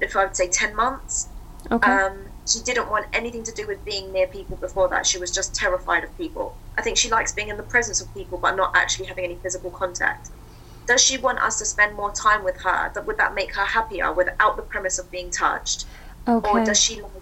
if 0.00 0.16
I 0.16 0.24
would 0.24 0.36
say, 0.36 0.48
ten 0.48 0.74
months. 0.74 1.28
Okay. 1.70 1.90
Um, 1.90 2.26
she 2.46 2.60
didn't 2.60 2.90
want 2.90 3.06
anything 3.12 3.42
to 3.44 3.52
do 3.52 3.66
with 3.66 3.84
being 3.84 4.12
near 4.12 4.26
people 4.26 4.56
before 4.56 4.88
that. 4.88 5.06
She 5.06 5.18
was 5.18 5.30
just 5.30 5.54
terrified 5.54 6.04
of 6.04 6.16
people. 6.16 6.56
I 6.76 6.82
think 6.82 6.96
she 6.96 7.10
likes 7.10 7.32
being 7.32 7.48
in 7.48 7.56
the 7.56 7.62
presence 7.62 8.00
of 8.00 8.12
people, 8.14 8.38
but 8.38 8.56
not 8.56 8.74
actually 8.74 9.06
having 9.06 9.24
any 9.24 9.36
physical 9.36 9.70
contact. 9.70 10.30
Does 10.90 11.00
she 11.00 11.18
want 11.18 11.38
us 11.38 11.56
to 11.60 11.64
spend 11.64 11.94
more 11.94 12.10
time 12.10 12.42
with 12.42 12.56
her? 12.62 12.90
That 12.92 13.06
would 13.06 13.16
that 13.16 13.32
make 13.32 13.54
her 13.54 13.64
happier 13.64 14.12
without 14.12 14.56
the 14.56 14.62
premise 14.62 14.98
of 14.98 15.08
being 15.08 15.30
touched, 15.30 15.84
Okay. 16.26 16.50
or 16.50 16.64
does 16.64 16.80
she 16.80 17.00
like 17.00 17.12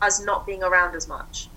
us 0.00 0.24
not 0.24 0.46
being 0.46 0.62
around 0.62 0.94
as 0.94 1.08
much? 1.08 1.48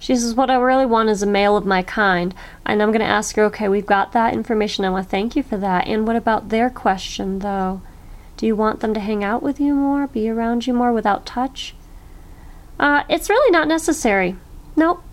She 0.00 0.16
says, 0.16 0.34
What 0.34 0.50
I 0.50 0.56
really 0.56 0.86
want 0.86 1.08
is 1.08 1.22
a 1.22 1.26
male 1.26 1.56
of 1.56 1.64
my 1.64 1.84
kind. 1.84 2.34
And 2.66 2.82
I'm 2.82 2.90
going 2.90 2.98
to 2.98 3.06
ask 3.06 3.36
her, 3.36 3.44
Okay, 3.44 3.68
we've 3.68 3.86
got 3.86 4.10
that 4.10 4.34
information. 4.34 4.84
I 4.84 4.90
want 4.90 5.06
to 5.06 5.10
thank 5.10 5.36
you 5.36 5.44
for 5.44 5.56
that. 5.58 5.86
And 5.86 6.04
what 6.04 6.16
about 6.16 6.48
their 6.48 6.68
question, 6.68 7.38
though? 7.38 7.80
Do 8.36 8.44
you 8.44 8.56
want 8.56 8.80
them 8.80 8.92
to 8.94 8.98
hang 8.98 9.22
out 9.22 9.40
with 9.40 9.60
you 9.60 9.74
more, 9.74 10.08
be 10.08 10.28
around 10.28 10.66
you 10.66 10.74
more 10.74 10.92
without 10.92 11.24
touch? 11.24 11.76
Uh, 12.76 13.04
it's 13.08 13.30
really 13.30 13.52
not 13.52 13.68
necessary. 13.68 14.34
Nope. 14.74 15.04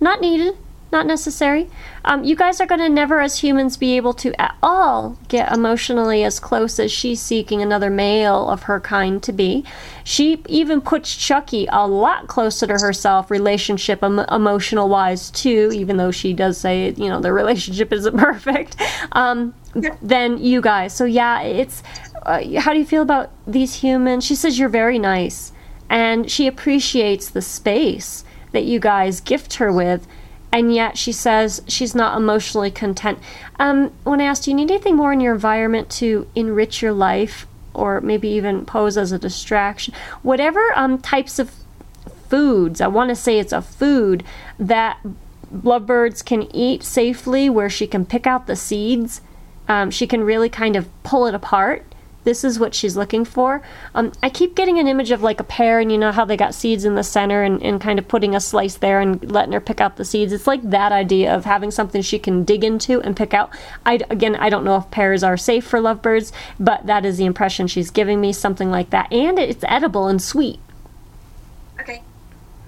Not 0.00 0.22
needed. 0.22 0.56
Not 0.92 1.06
necessary. 1.06 1.68
Um, 2.04 2.22
you 2.22 2.36
guys 2.36 2.60
are 2.60 2.66
going 2.66 2.80
to 2.80 2.88
never, 2.88 3.20
as 3.20 3.40
humans, 3.40 3.76
be 3.76 3.96
able 3.96 4.14
to 4.14 4.40
at 4.40 4.56
all 4.62 5.18
get 5.26 5.52
emotionally 5.52 6.22
as 6.22 6.38
close 6.38 6.78
as 6.78 6.92
she's 6.92 7.20
seeking 7.20 7.60
another 7.60 7.90
male 7.90 8.48
of 8.48 8.64
her 8.64 8.78
kind 8.78 9.20
to 9.24 9.32
be. 9.32 9.64
She 10.04 10.40
even 10.46 10.80
puts 10.80 11.16
Chucky 11.16 11.66
a 11.72 11.88
lot 11.88 12.28
closer 12.28 12.68
to 12.68 12.74
herself, 12.74 13.32
relationship 13.32 14.04
em- 14.04 14.20
emotional 14.20 14.88
wise, 14.88 15.30
too, 15.32 15.72
even 15.74 15.96
though 15.96 16.12
she 16.12 16.32
does 16.32 16.56
say, 16.56 16.90
you 16.92 17.08
know, 17.08 17.20
the 17.20 17.32
relationship 17.32 17.92
isn't 17.92 18.16
perfect, 18.18 18.76
um, 19.10 19.54
than 20.00 20.38
you 20.38 20.60
guys. 20.60 20.94
So, 20.94 21.04
yeah, 21.04 21.42
it's. 21.42 21.82
Uh, 22.22 22.58
how 22.58 22.72
do 22.72 22.78
you 22.78 22.86
feel 22.86 23.02
about 23.02 23.30
these 23.46 23.74
humans? 23.74 24.24
She 24.24 24.34
says 24.34 24.58
you're 24.58 24.68
very 24.68 24.98
nice, 24.98 25.52
and 25.90 26.30
she 26.30 26.46
appreciates 26.46 27.28
the 27.28 27.42
space 27.42 28.24
that 28.52 28.64
you 28.64 28.78
guys 28.80 29.20
gift 29.20 29.54
her 29.54 29.72
with 29.72 30.06
and 30.56 30.74
yet 30.74 30.96
she 30.96 31.12
says 31.12 31.60
she's 31.68 31.94
not 31.94 32.16
emotionally 32.16 32.70
content. 32.70 33.18
Um, 33.58 33.90
when 34.04 34.22
I 34.22 34.24
asked, 34.24 34.44
do 34.44 34.50
you 34.50 34.56
need 34.56 34.70
anything 34.70 34.96
more 34.96 35.12
in 35.12 35.20
your 35.20 35.34
environment 35.34 35.90
to 36.00 36.26
enrich 36.34 36.80
your 36.80 36.94
life, 36.94 37.46
or 37.74 38.00
maybe 38.00 38.28
even 38.30 38.64
pose 38.64 38.96
as 38.96 39.12
a 39.12 39.18
distraction? 39.18 39.92
Whatever 40.22 40.72
um, 40.74 40.96
types 40.96 41.38
of 41.38 41.52
foods, 42.30 42.80
I 42.80 42.86
want 42.86 43.10
to 43.10 43.14
say 43.14 43.38
it's 43.38 43.52
a 43.52 43.60
food 43.60 44.24
that 44.58 44.98
lovebirds 45.62 46.22
can 46.22 46.44
eat 46.56 46.82
safely, 46.82 47.50
where 47.50 47.68
she 47.68 47.86
can 47.86 48.06
pick 48.06 48.26
out 48.26 48.46
the 48.46 48.56
seeds. 48.56 49.20
Um, 49.68 49.90
she 49.90 50.06
can 50.06 50.24
really 50.24 50.48
kind 50.48 50.74
of 50.74 50.88
pull 51.02 51.26
it 51.26 51.34
apart. 51.34 51.84
This 52.26 52.42
is 52.42 52.58
what 52.58 52.74
she's 52.74 52.96
looking 52.96 53.24
for. 53.24 53.62
Um, 53.94 54.10
I 54.20 54.30
keep 54.30 54.56
getting 54.56 54.80
an 54.80 54.88
image 54.88 55.12
of 55.12 55.22
like 55.22 55.38
a 55.38 55.44
pear, 55.44 55.78
and 55.78 55.92
you 55.92 55.96
know 55.96 56.10
how 56.10 56.24
they 56.24 56.36
got 56.36 56.56
seeds 56.56 56.84
in 56.84 56.96
the 56.96 57.04
center, 57.04 57.44
and, 57.44 57.62
and 57.62 57.80
kind 57.80 58.00
of 58.00 58.08
putting 58.08 58.34
a 58.34 58.40
slice 58.40 58.74
there 58.74 59.00
and 59.00 59.30
letting 59.30 59.52
her 59.52 59.60
pick 59.60 59.80
out 59.80 59.96
the 59.96 60.04
seeds. 60.04 60.32
It's 60.32 60.48
like 60.48 60.60
that 60.68 60.90
idea 60.90 61.32
of 61.32 61.44
having 61.44 61.70
something 61.70 62.02
she 62.02 62.18
can 62.18 62.42
dig 62.42 62.64
into 62.64 63.00
and 63.02 63.16
pick 63.16 63.32
out. 63.32 63.50
I 63.86 64.00
again, 64.10 64.34
I 64.34 64.48
don't 64.50 64.64
know 64.64 64.76
if 64.76 64.90
pears 64.90 65.22
are 65.22 65.36
safe 65.36 65.64
for 65.64 65.80
lovebirds, 65.80 66.32
but 66.58 66.84
that 66.86 67.04
is 67.06 67.16
the 67.16 67.26
impression 67.26 67.68
she's 67.68 67.92
giving 67.92 68.20
me. 68.20 68.32
Something 68.32 68.72
like 68.72 68.90
that, 68.90 69.12
and 69.12 69.38
it's 69.38 69.64
edible 69.68 70.08
and 70.08 70.20
sweet. 70.20 70.58
Okay, 71.80 72.02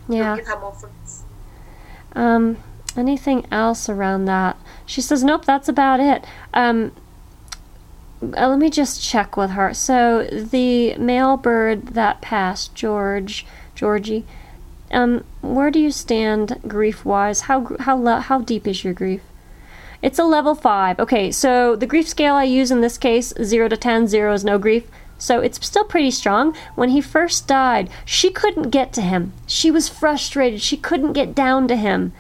Yeah. 0.09 0.37
give 0.37 0.47
her 0.47 0.61
more 0.61 0.73
fruits. 0.73 1.25
Um, 2.15 2.59
anything 2.97 3.45
else 3.51 3.89
around 3.89 4.27
that? 4.27 4.57
She 4.87 5.01
says, 5.01 5.25
nope, 5.25 5.45
that's 5.45 5.69
about 5.69 5.99
it. 5.99 6.25
Um, 6.55 6.93
uh, 8.23 8.49
let 8.49 8.59
me 8.59 8.71
just 8.71 9.03
check 9.03 9.37
with 9.37 9.51
her. 9.51 9.73
So 9.75 10.25
the 10.25 10.97
male 10.97 11.37
bird 11.37 11.89
that 11.89 12.21
passed, 12.21 12.75
George, 12.75 13.47
Georgie, 13.75 14.25
um, 14.91 15.25
where 15.41 15.71
do 15.71 15.79
you 15.79 15.91
stand 15.91 16.61
grief 16.67 17.05
wise? 17.05 17.43
How 17.43 17.77
how 17.81 18.05
how 18.21 18.41
deep 18.41 18.67
is 18.67 18.85
your 18.85 18.95
grief? 18.95 19.23
It's 20.01 20.19
a 20.19 20.25
level 20.25 20.55
five. 20.55 20.99
Okay, 21.01 21.31
so 21.31 21.77
the 21.77 21.87
grief 21.87 22.09
scale 22.09 22.35
I 22.35 22.45
use 22.45 22.71
in 22.71 22.81
this 22.81 22.99
case, 22.99 23.33
zero 23.43 23.69
to 23.69 23.77
ten. 23.77 24.07
Zero 24.07 24.33
is 24.33 24.45
no 24.45 24.59
grief. 24.59 24.85
So 25.19 25.41
it's 25.41 25.65
still 25.67 25.85
pretty 25.85 26.13
strong. 26.13 26.57
When 26.77 26.91
he 26.91 27.01
first 27.01 27.49
died, 27.49 27.91
she 28.05 28.31
couldn't 28.31 28.71
get 28.71 28.93
to 28.93 29.03
him. 29.03 29.33
She 29.49 29.71
was 29.71 29.89
frustrated. 29.89 30.63
She 30.63 30.77
couldn't 30.77 31.13
get 31.15 31.35
down 31.35 31.67
to 31.69 31.77
him. 31.77 32.13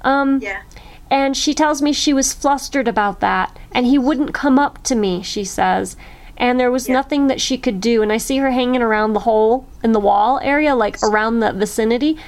Um, 0.00 0.40
Yeah. 0.42 0.62
And 1.10 1.36
she 1.36 1.54
tells 1.54 1.80
me 1.82 1.92
she 1.92 2.12
was 2.12 2.32
flustered 2.32 2.88
about 2.88 3.20
that, 3.20 3.56
and 3.72 3.86
he 3.86 3.98
wouldn't 3.98 4.34
come 4.34 4.58
up 4.58 4.82
to 4.84 4.94
me, 4.94 5.22
she 5.22 5.44
says. 5.44 5.96
And 6.36 6.60
there 6.60 6.70
was 6.70 6.88
Yeah. 6.88 6.94
nothing 6.94 7.28
that 7.28 7.40
she 7.40 7.56
could 7.56 7.80
do. 7.80 8.02
And 8.02 8.12
I 8.12 8.18
see 8.18 8.36
her 8.38 8.50
hanging 8.50 8.82
around 8.82 9.12
the 9.14 9.20
hole 9.20 9.66
in 9.82 9.92
the 9.92 10.00
wall 10.00 10.38
area, 10.42 10.74
like 10.74 11.02
around 11.02 11.40
the 11.40 11.52
vicinity. 11.52 12.18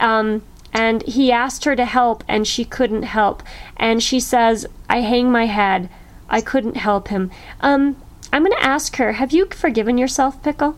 Um, 0.00 0.42
and 0.72 1.02
he 1.04 1.30
asked 1.30 1.64
her 1.64 1.76
to 1.76 1.84
help, 1.84 2.24
and 2.26 2.46
she 2.46 2.64
couldn't 2.64 3.04
help. 3.04 3.42
And 3.76 4.02
she 4.02 4.18
says, 4.18 4.66
I 4.88 5.00
hang 5.02 5.30
my 5.30 5.46
head. 5.46 5.88
I 6.28 6.40
couldn't 6.40 6.76
help 6.78 7.08
him. 7.08 7.30
Um, 7.60 7.96
I'm 8.32 8.42
going 8.42 8.56
to 8.56 8.64
ask 8.66 8.96
her, 8.96 9.12
have 9.12 9.32
you 9.32 9.46
forgiven 9.50 9.98
yourself, 9.98 10.42
Pickle? 10.42 10.76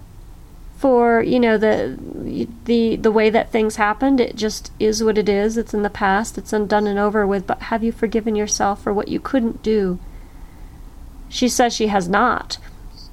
For 0.85 1.23
you 1.23 1.41
know 1.41 1.57
the 1.57 1.99
the 2.67 2.97
the 2.97 3.11
way 3.11 3.31
that 3.31 3.51
things 3.51 3.77
happened. 3.77 4.21
It 4.21 4.37
just 4.37 4.71
is 4.79 5.03
what 5.03 5.17
it 5.17 5.31
is. 5.31 5.57
It's 5.57 5.73
in 5.73 5.81
the 5.81 5.89
past. 5.89 6.37
It's 6.37 6.53
undone 6.53 6.87
and 6.87 6.99
over 6.99 7.27
with. 7.27 7.47
But 7.47 7.63
have 7.73 7.83
you 7.83 7.91
forgiven 7.91 8.37
yourself 8.37 8.83
for 8.83 8.93
what 8.93 9.09
you 9.09 9.19
couldn't 9.19 9.63
do? 9.63 9.99
She 11.31 11.49
says 11.49 11.75
she 11.75 11.87
has 11.87 12.07
not. 12.07 12.59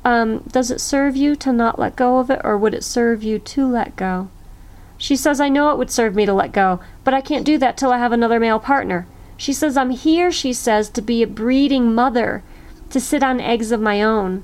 Um, 0.04 0.40
does 0.52 0.70
it 0.70 0.82
serve 0.82 1.16
you 1.16 1.34
to 1.38 1.54
not 1.54 1.80
let 1.80 1.96
go 1.96 2.18
of 2.18 2.30
it 2.30 2.42
or 2.44 2.58
would 2.58 2.74
it 2.74 2.84
serve 2.84 3.24
you 3.24 3.40
to 3.40 3.66
let 3.66 3.96
go? 3.96 4.28
She 4.98 5.16
says 5.16 5.40
i 5.40 5.48
know 5.48 5.72
it 5.72 5.78
would 5.78 5.90
serve 5.90 6.14
me 6.14 6.26
to 6.26 6.34
let 6.34 6.52
go 6.52 6.82
but 7.06 7.14
i 7.14 7.22
can't 7.22 7.46
do 7.46 7.58
that 7.60 7.78
till 7.78 7.94
i 7.94 8.00
have 8.00 8.12
another 8.12 8.42
male 8.42 8.60
partner. 8.60 9.08
She 9.38 9.54
says 9.54 9.78
i'm 9.78 9.92
here 9.92 10.30
she 10.30 10.52
says 10.52 10.90
to 10.90 11.02
be 11.02 11.24
a 11.24 11.28
breeding 11.28 11.96
mother 11.96 12.44
to 12.90 13.00
sit 13.00 13.24
on 13.24 13.40
eggs 13.40 13.72
of 13.72 13.80
my 13.80 14.02
own 14.02 14.44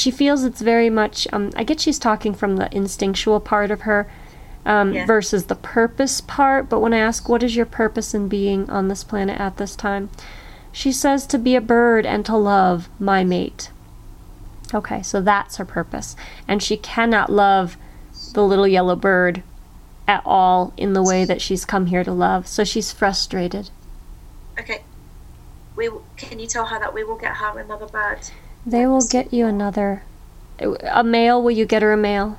she 0.00 0.10
feels 0.10 0.44
it's 0.44 0.60
very 0.60 0.90
much 0.90 1.26
um, 1.32 1.50
i 1.56 1.62
get 1.64 1.80
she's 1.80 1.98
talking 1.98 2.34
from 2.34 2.56
the 2.56 2.74
instinctual 2.74 3.40
part 3.40 3.70
of 3.70 3.82
her 3.82 4.00
um, 4.66 4.92
Yeah. 4.92 5.06
versus 5.06 5.46
the 5.46 5.54
purpose 5.54 6.20
part 6.20 6.68
but 6.68 6.80
when 6.80 6.94
i 6.94 6.98
ask 6.98 7.28
what 7.28 7.42
is 7.42 7.56
your 7.56 7.66
purpose 7.66 8.14
in 8.14 8.28
being 8.28 8.68
on 8.70 8.88
this 8.88 9.04
planet 9.04 9.38
at 9.40 9.56
this 9.56 9.74
time 9.76 10.10
she 10.72 10.92
says 10.92 11.26
to 11.26 11.38
be 11.38 11.54
a 11.56 11.60
bird 11.60 12.04
and 12.06 12.24
to 12.26 12.36
love 12.36 12.88
my 12.98 13.24
mate 13.24 13.70
okay 14.72 15.02
so 15.02 15.20
that's 15.20 15.56
her 15.56 15.64
purpose 15.64 16.14
and 16.46 16.62
she 16.62 16.76
cannot 16.76 17.30
love 17.30 17.76
the 18.34 18.44
little 18.44 18.68
yellow 18.68 18.96
bird 18.96 19.42
at 20.06 20.22
all 20.24 20.72
in 20.76 20.92
the 20.92 21.02
way 21.02 21.24
that 21.24 21.40
she's 21.40 21.64
come 21.64 21.86
here 21.86 22.02
to 22.02 22.12
love. 22.12 22.46
So 22.48 22.64
she's 22.64 22.90
frustrated. 22.90 23.70
Okay. 24.58 24.82
We 25.76 25.88
can 26.16 26.40
you 26.40 26.46
tell 26.48 26.66
her 26.66 26.78
that 26.80 26.92
we 26.92 27.04
will 27.04 27.16
get 27.16 27.36
her 27.36 27.58
another 27.58 27.86
bird? 27.86 28.18
They 28.66 28.86
will 28.86 29.06
get 29.06 29.32
you 29.32 29.46
another. 29.46 30.02
A 30.60 31.02
male, 31.02 31.42
will 31.42 31.50
you 31.50 31.64
get 31.64 31.82
her 31.82 31.92
a 31.92 31.96
male? 31.96 32.38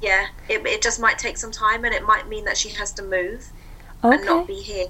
Yeah, 0.00 0.26
it, 0.48 0.66
it 0.66 0.82
just 0.82 0.98
might 1.00 1.18
take 1.18 1.36
some 1.36 1.52
time, 1.52 1.84
and 1.84 1.94
it 1.94 2.04
might 2.04 2.28
mean 2.28 2.44
that 2.46 2.56
she 2.56 2.70
has 2.70 2.92
to 2.94 3.02
move 3.02 3.48
and 4.02 4.24
not 4.24 4.42
Okay. 4.44 4.46
be 4.46 4.60
here. 4.60 4.86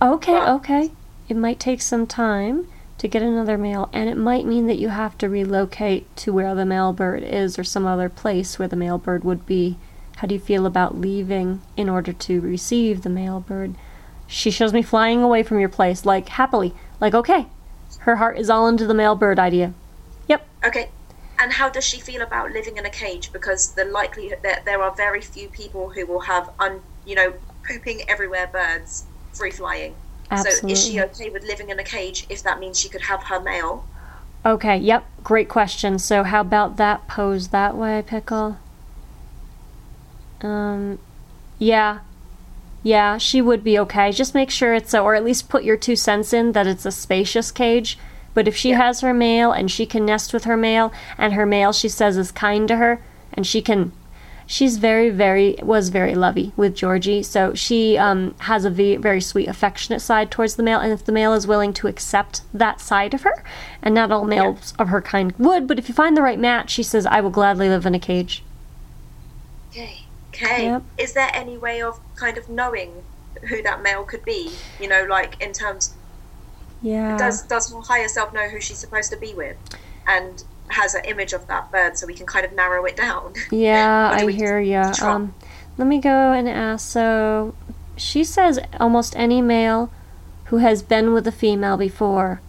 Okay, 0.00 0.32
Well- 0.32 0.56
okay. 0.56 0.92
It 1.28 1.36
might 1.36 1.58
take 1.58 1.80
some 1.80 2.06
time 2.06 2.66
to 2.98 3.08
get 3.08 3.22
another 3.22 3.56
male, 3.56 3.88
and 3.92 4.08
it 4.10 4.16
might 4.18 4.44
mean 4.46 4.66
that 4.66 4.78
you 4.78 4.90
have 4.90 5.16
to 5.18 5.28
relocate 5.28 6.14
to 6.18 6.32
where 6.32 6.54
the 6.54 6.66
male 6.66 6.92
bird 6.92 7.22
is 7.22 7.58
or 7.58 7.64
some 7.64 7.86
other 7.86 8.08
place 8.10 8.58
where 8.58 8.68
the 8.68 8.76
male 8.76 8.98
bird 8.98 9.24
would 9.24 9.46
be. 9.46 9.78
How 10.18 10.28
do 10.28 10.34
you 10.34 10.40
feel 10.40 10.66
about 10.66 10.98
leaving 11.00 11.62
in 11.76 11.88
order 11.88 12.12
to 12.12 12.40
receive 12.40 13.02
the 13.02 13.08
male 13.10 13.40
bird? 13.40 13.74
She 14.26 14.50
shows 14.50 14.72
me 14.72 14.82
flying 14.82 15.22
away 15.22 15.42
from 15.42 15.58
your 15.58 15.68
place, 15.70 16.04
like 16.04 16.28
happily, 16.28 16.74
like 17.00 17.14
okay. 17.14 17.46
Her 18.00 18.16
heart 18.16 18.38
is 18.38 18.50
all 18.50 18.68
into 18.68 18.86
the 18.86 18.94
male 18.94 19.16
bird 19.16 19.38
idea. 19.38 19.72
Yep. 20.28 20.46
Okay. 20.64 20.90
And 21.38 21.52
how 21.52 21.68
does 21.68 21.84
she 21.84 21.98
feel 22.00 22.22
about 22.22 22.52
living 22.52 22.76
in 22.76 22.86
a 22.86 22.90
cage? 22.90 23.32
Because 23.32 23.72
the 23.72 23.84
likelihood 23.84 24.38
that 24.42 24.64
there 24.64 24.80
are 24.82 24.94
very 24.94 25.20
few 25.20 25.48
people 25.48 25.90
who 25.90 26.06
will 26.06 26.20
have, 26.20 26.50
un, 26.60 26.80
you 27.04 27.14
know, 27.14 27.34
pooping 27.66 28.08
everywhere 28.08 28.46
birds 28.46 29.04
free 29.32 29.50
flying. 29.50 29.94
Absolutely. 30.30 30.60
So 30.60 30.72
is 30.72 30.86
she 30.86 31.00
okay 31.00 31.30
with 31.30 31.44
living 31.44 31.70
in 31.70 31.78
a 31.78 31.84
cage 31.84 32.26
if 32.28 32.42
that 32.42 32.60
means 32.60 32.78
she 32.78 32.88
could 32.88 33.02
have 33.02 33.24
her 33.24 33.40
male? 33.40 33.86
Okay, 34.46 34.76
yep, 34.76 35.04
great 35.22 35.48
question. 35.48 35.98
So 35.98 36.22
how 36.22 36.40
about 36.40 36.76
that 36.76 37.08
pose 37.08 37.48
that 37.48 37.76
way, 37.76 38.02
Pickle? 38.06 38.58
Um 40.40 40.98
yeah. 41.58 42.00
Yeah, 42.82 43.16
she 43.16 43.40
would 43.40 43.64
be 43.64 43.78
okay. 43.78 44.12
Just 44.12 44.34
make 44.34 44.50
sure 44.50 44.74
it's 44.74 44.92
a 44.92 45.00
or 45.00 45.14
at 45.14 45.24
least 45.24 45.48
put 45.48 45.64
your 45.64 45.76
two 45.76 45.96
cents 45.96 46.32
in 46.32 46.52
that 46.52 46.66
it's 46.66 46.84
a 46.84 46.92
spacious 46.92 47.50
cage. 47.50 47.98
But 48.34 48.48
if 48.48 48.56
she 48.56 48.70
has 48.70 49.00
her 49.00 49.14
male 49.14 49.52
and 49.52 49.70
she 49.70 49.86
can 49.86 50.04
nest 50.04 50.32
with 50.32 50.44
her 50.44 50.56
male 50.56 50.92
and 51.16 51.32
her 51.32 51.46
male 51.46 51.72
she 51.72 51.88
says 51.88 52.16
is 52.16 52.32
kind 52.32 52.68
to 52.68 52.76
her 52.76 53.00
and 53.32 53.46
she 53.46 53.62
can 53.62 53.92
she's 54.46 54.76
very 54.76 55.08
very 55.08 55.56
was 55.62 55.88
very 55.88 56.14
lovey 56.14 56.52
with 56.56 56.74
Georgie 56.74 57.22
so 57.22 57.54
she 57.54 57.96
um, 57.96 58.34
has 58.40 58.66
a 58.66 58.70
ve- 58.70 58.96
very 58.96 59.20
sweet 59.20 59.48
affectionate 59.48 60.00
side 60.00 60.30
towards 60.30 60.56
the 60.56 60.62
male 60.62 60.80
and 60.80 60.92
if 60.92 61.04
the 61.04 61.12
male 61.12 61.32
is 61.32 61.46
willing 61.46 61.72
to 61.72 61.86
accept 61.86 62.42
that 62.52 62.80
side 62.80 63.14
of 63.14 63.22
her 63.22 63.42
and 63.80 63.94
not 63.94 64.12
all 64.12 64.24
males 64.24 64.74
of 64.78 64.88
her 64.88 65.00
kind 65.00 65.32
would 65.38 65.66
but 65.66 65.78
if 65.78 65.88
you 65.88 65.94
find 65.94 66.14
the 66.14 66.22
right 66.22 66.38
match 66.38 66.68
she 66.70 66.82
says 66.82 67.06
I 67.06 67.22
will 67.22 67.30
gladly 67.30 67.70
live 67.70 67.86
in 67.86 67.94
a 67.94 67.98
cage 67.98 68.42
Okay. 69.74 70.04
Okay. 70.28 70.64
Yep. 70.64 70.82
Is 70.98 71.12
there 71.12 71.30
any 71.32 71.58
way 71.58 71.82
of 71.82 71.98
kind 72.16 72.38
of 72.38 72.48
knowing 72.48 73.02
who 73.48 73.62
that 73.62 73.82
male 73.82 74.04
could 74.04 74.24
be? 74.24 74.50
You 74.80 74.88
know, 74.88 75.04
like 75.04 75.40
in 75.42 75.52
terms 75.52 75.94
yeah 76.84 77.16
does 77.16 77.42
does 77.42 77.72
her 77.72 77.80
higher 77.80 78.08
self 78.08 78.32
know 78.32 78.48
who 78.48 78.60
she's 78.60 78.78
supposed 78.78 79.10
to 79.10 79.16
be 79.16 79.34
with, 79.34 79.56
and 80.06 80.44
has 80.68 80.94
an 80.94 81.04
image 81.04 81.32
of 81.32 81.46
that 81.46 81.70
bird 81.72 81.96
so 81.98 82.06
we 82.06 82.14
can 82.14 82.26
kind 82.26 82.44
of 82.46 82.52
narrow 82.52 82.84
it 82.84 82.96
down? 82.96 83.32
Yeah, 83.50 84.16
do 84.20 84.28
I 84.28 84.32
hear 84.32 84.92
try? 84.94 85.14
Um, 85.14 85.34
let 85.76 85.88
me 85.88 85.98
go 86.00 86.32
and 86.32 86.48
ask. 86.48 86.88
So, 86.88 87.54
she 87.96 88.22
says 88.24 88.58
almost 88.78 89.16
any 89.16 89.40
male 89.42 89.90
who 90.46 90.58
has 90.58 90.82
been 90.82 91.12
with 91.12 91.26
a 91.26 91.32
female 91.32 91.76
before 91.76 92.40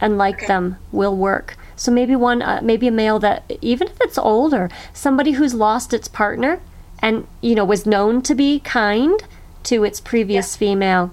and 0.00 0.18
liked 0.18 0.42
Okay. 0.42 0.46
them 0.48 0.76
will 0.90 1.16
work. 1.16 1.56
So 1.76 1.90
maybe 1.90 2.16
one, 2.16 2.42
uh, 2.42 2.60
maybe 2.62 2.88
a 2.88 2.92
male 2.92 3.18
that 3.20 3.44
even 3.60 3.88
if 3.88 4.00
it's 4.00 4.18
older, 4.18 4.68
somebody 4.92 5.32
who's 5.32 5.54
lost 5.54 5.92
its 5.92 6.08
partner 6.08 6.60
and 7.00 7.26
you 7.40 7.54
know 7.54 7.64
was 7.64 7.86
known 7.86 8.22
to 8.22 8.34
be 8.34 8.60
kind 8.60 9.22
to 9.64 9.84
its 9.84 10.00
previous 10.00 10.56
female, 10.56 11.10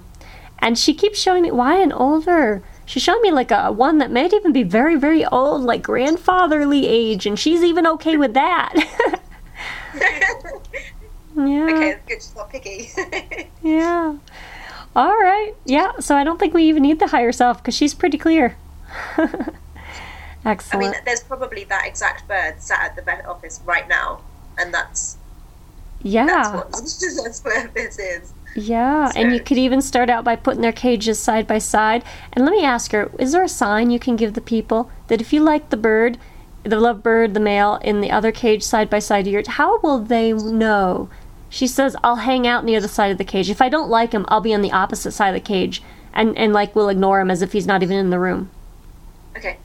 and 0.62 0.78
she 0.78 0.94
keeps 0.94 1.18
showing 1.18 1.42
me 1.42 1.50
why 1.50 1.76
an 1.78 1.92
older. 1.92 2.62
She's 2.86 3.02
showing 3.02 3.20
me 3.20 3.32
like 3.32 3.50
a 3.50 3.72
one 3.72 3.98
that 3.98 4.12
might 4.12 4.32
even 4.32 4.52
be 4.52 4.62
very, 4.62 4.96
very 4.96 5.26
old, 5.26 5.62
like 5.62 5.82
grandfatherly 5.82 6.86
age, 6.86 7.26
and 7.26 7.38
she's 7.38 7.62
even 7.62 7.86
okay 7.86 8.16
with 8.16 8.32
that. 8.34 8.72
yeah. 11.36 11.64
okay, 11.64 11.98
good. 12.06 12.14
She's 12.14 12.34
not 12.36 12.50
picky. 12.50 12.90
Yeah. 13.62 14.16
All 14.96 15.16
right. 15.16 15.54
Yeah. 15.64 15.98
So 16.00 16.16
I 16.16 16.24
don't 16.24 16.38
think 16.38 16.52
we 16.52 16.64
even 16.64 16.82
need 16.82 16.98
the 16.98 17.06
higher 17.06 17.30
self 17.30 17.58
because 17.58 17.76
she's 17.76 17.94
pretty 17.94 18.18
clear. 18.18 18.56
Excellent. 20.44 20.74
I 20.74 20.78
mean, 20.78 20.94
there's 21.04 21.22
probably 21.22 21.62
that 21.64 21.86
exact 21.86 22.26
bird 22.26 22.60
sat 22.60 22.84
at 22.84 22.96
the 22.96 23.02
vet 23.02 23.24
office 23.24 23.60
right 23.64 23.88
now, 23.88 24.20
and 24.58 24.74
that's 24.74 25.16
yeah. 26.02 26.26
that's 26.26 26.50
what 26.52 27.24
that's 27.24 27.44
where 27.44 27.68
this 27.68 27.98
is. 28.00 28.32
Yeah, 28.54 29.10
and 29.16 29.32
you 29.32 29.40
could 29.40 29.56
even 29.56 29.80
start 29.80 30.10
out 30.10 30.24
by 30.24 30.36
putting 30.36 30.60
their 30.60 30.72
cages 30.72 31.18
side 31.18 31.46
by 31.46 31.58
side. 31.58 32.04
And 32.32 32.44
let 32.44 32.52
me 32.52 32.64
ask 32.64 32.92
her, 32.92 33.10
is 33.18 33.32
there 33.32 33.42
a 33.42 33.48
sign 33.48 33.90
you 33.90 33.98
can 33.98 34.16
give 34.16 34.34
the 34.34 34.40
people 34.40 34.90
that 35.08 35.20
if 35.20 35.32
you 35.32 35.40
like 35.40 35.70
the 35.70 35.76
bird, 35.76 36.18
the 36.62 36.78
love 36.78 37.02
bird, 37.02 37.34
the 37.34 37.40
male, 37.40 37.76
in 37.82 38.00
the 38.00 38.10
other 38.10 38.30
cage 38.30 38.62
side 38.62 38.90
by 38.90 38.98
side 38.98 39.26
of 39.26 39.32
yours, 39.32 39.48
how 39.48 39.80
will 39.80 39.98
they 39.98 40.32
know? 40.32 41.08
She 41.48 41.66
says, 41.66 41.96
I'll 42.04 42.16
hang 42.16 42.46
out 42.46 42.64
near 42.64 42.80
the 42.80 42.88
side 42.88 43.10
of 43.10 43.18
the 43.18 43.24
cage. 43.24 43.50
If 43.50 43.62
I 43.62 43.68
don't 43.68 43.90
like 43.90 44.12
him, 44.12 44.24
I'll 44.28 44.40
be 44.40 44.54
on 44.54 44.62
the 44.62 44.72
opposite 44.72 45.12
side 45.12 45.28
of 45.28 45.34
the 45.34 45.40
cage. 45.40 45.82
And, 46.14 46.36
and 46.36 46.52
like, 46.52 46.74
we'll 46.76 46.88
ignore 46.88 47.20
him 47.20 47.30
as 47.30 47.42
if 47.42 47.52
he's 47.52 47.66
not 47.66 47.82
even 47.82 47.96
in 47.96 48.10
the 48.10 48.18
room. 48.18 48.50
Okay. 49.36 49.58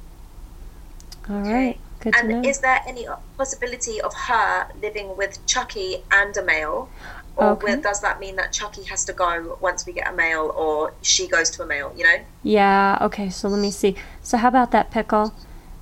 All 1.29 1.41
right. 1.41 1.77
Good 1.99 2.13
to 2.13 2.27
know. 2.27 2.35
And 2.37 2.45
is 2.45 2.59
there 2.59 2.81
any 2.87 3.05
possibility 3.37 3.99
of 4.01 4.13
her 4.13 4.67
living 4.81 5.17
with 5.17 5.45
Chucky 5.45 6.03
and 6.11 6.35
a 6.37 6.43
male? 6.43 6.89
Or 7.37 7.49
Okay. 7.51 7.75
will, 7.75 7.81
does 7.81 8.01
that 8.01 8.19
mean 8.19 8.35
that 8.37 8.51
Chucky 8.51 8.83
has 8.85 9.05
to 9.05 9.13
go 9.13 9.57
once 9.61 9.85
we 9.85 9.93
get 9.93 10.07
a 10.11 10.13
male, 10.13 10.53
or 10.57 10.93
she 11.01 11.27
goes 11.27 11.49
to 11.51 11.63
a 11.63 11.65
male? 11.65 11.93
You 11.95 12.03
know? 12.03 12.15
Yeah, 12.43 12.97
okay, 13.01 13.29
so 13.29 13.47
let 13.47 13.59
me 13.61 13.71
see. 13.71 13.95
So, 14.21 14.37
how 14.37 14.47
about 14.47 14.71
that 14.71 14.89
pickle? 14.91 15.33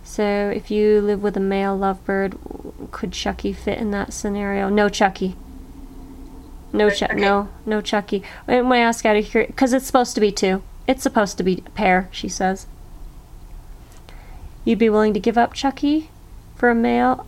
So, 0.03 0.23
if 0.53 0.69
you 0.69 1.01
live 1.01 1.23
with 1.23 1.35
a 1.37 1.39
male 1.39 1.77
lovebird, 1.77 2.37
could 2.91 3.13
Chucky 3.13 3.53
fit 3.53 3.77
in 3.79 3.91
that 3.91 4.13
scenario? 4.13 4.69
No, 4.69 4.89
Chucky. 4.89 5.35
No, 6.73 6.89
Chuck. 6.89 7.11
Okay. 7.11 7.21
No, 7.21 7.47
no, 7.65 7.79
Chucky. 7.79 8.21
When 8.45 8.69
I 8.71 8.79
ask 8.79 9.05
out 9.05 9.15
of 9.15 9.25
here, 9.25 9.47
because 9.47 9.71
it's 9.71 9.85
supposed 9.85 10.13
to 10.15 10.21
be 10.21 10.31
two. 10.31 10.61
It's 10.87 11.03
supposed 11.03 11.37
to 11.37 11.43
be 11.43 11.63
a 11.65 11.69
pair, 11.69 12.09
she 12.11 12.27
says. 12.27 12.67
You'd 14.65 14.79
be 14.79 14.89
willing 14.89 15.13
to 15.13 15.19
give 15.19 15.37
up 15.37 15.53
Chucky 15.53 16.09
for 16.55 16.69
a 16.69 16.75
male? 16.75 17.25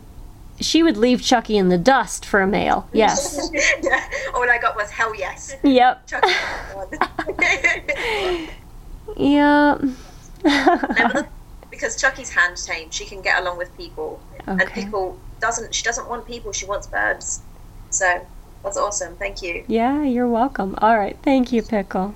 She 0.60 0.82
would 0.84 0.97
leave 0.97 1.22
Chucky 1.22 1.58
in 1.58 1.70
the 1.70 1.78
dust 1.78 2.26
for 2.26 2.41
a 2.41 2.47
male. 2.47 2.88
Yes. 2.93 3.38
All 4.34 4.49
I 4.49 4.58
got 4.60 4.76
was 4.76 4.89
hell 4.89 5.16
yes. 5.16 5.55
yep. 5.64 6.05
Chucky. 6.08 6.34
Yeah. 9.16 9.78
because 11.72 11.99
Chucky's 11.99 12.30
hand 12.30 12.58
tame, 12.58 12.91
she 12.91 13.05
can 13.05 13.22
get 13.22 13.41
along 13.41 13.58
with 13.58 13.76
people, 13.78 14.20
okay. 14.41 14.51
and 14.64 14.72
people 14.74 15.18
doesn't. 15.39 15.74
She 15.74 15.84
doesn't 15.84 16.10
want 16.10 16.26
people. 16.28 16.51
She 16.51 16.66
wants 16.66 16.88
birds. 16.88 17.41
So 17.89 18.26
that's 18.64 18.76
awesome. 18.78 19.16
Thank 19.16 19.41
you. 19.41 19.64
Yeah, 19.68 20.03
you're 20.03 20.28
welcome. 20.28 20.76
All 20.82 20.97
right. 20.97 21.18
Thank 21.24 21.53
you, 21.53 21.64
Pickle. 21.64 22.14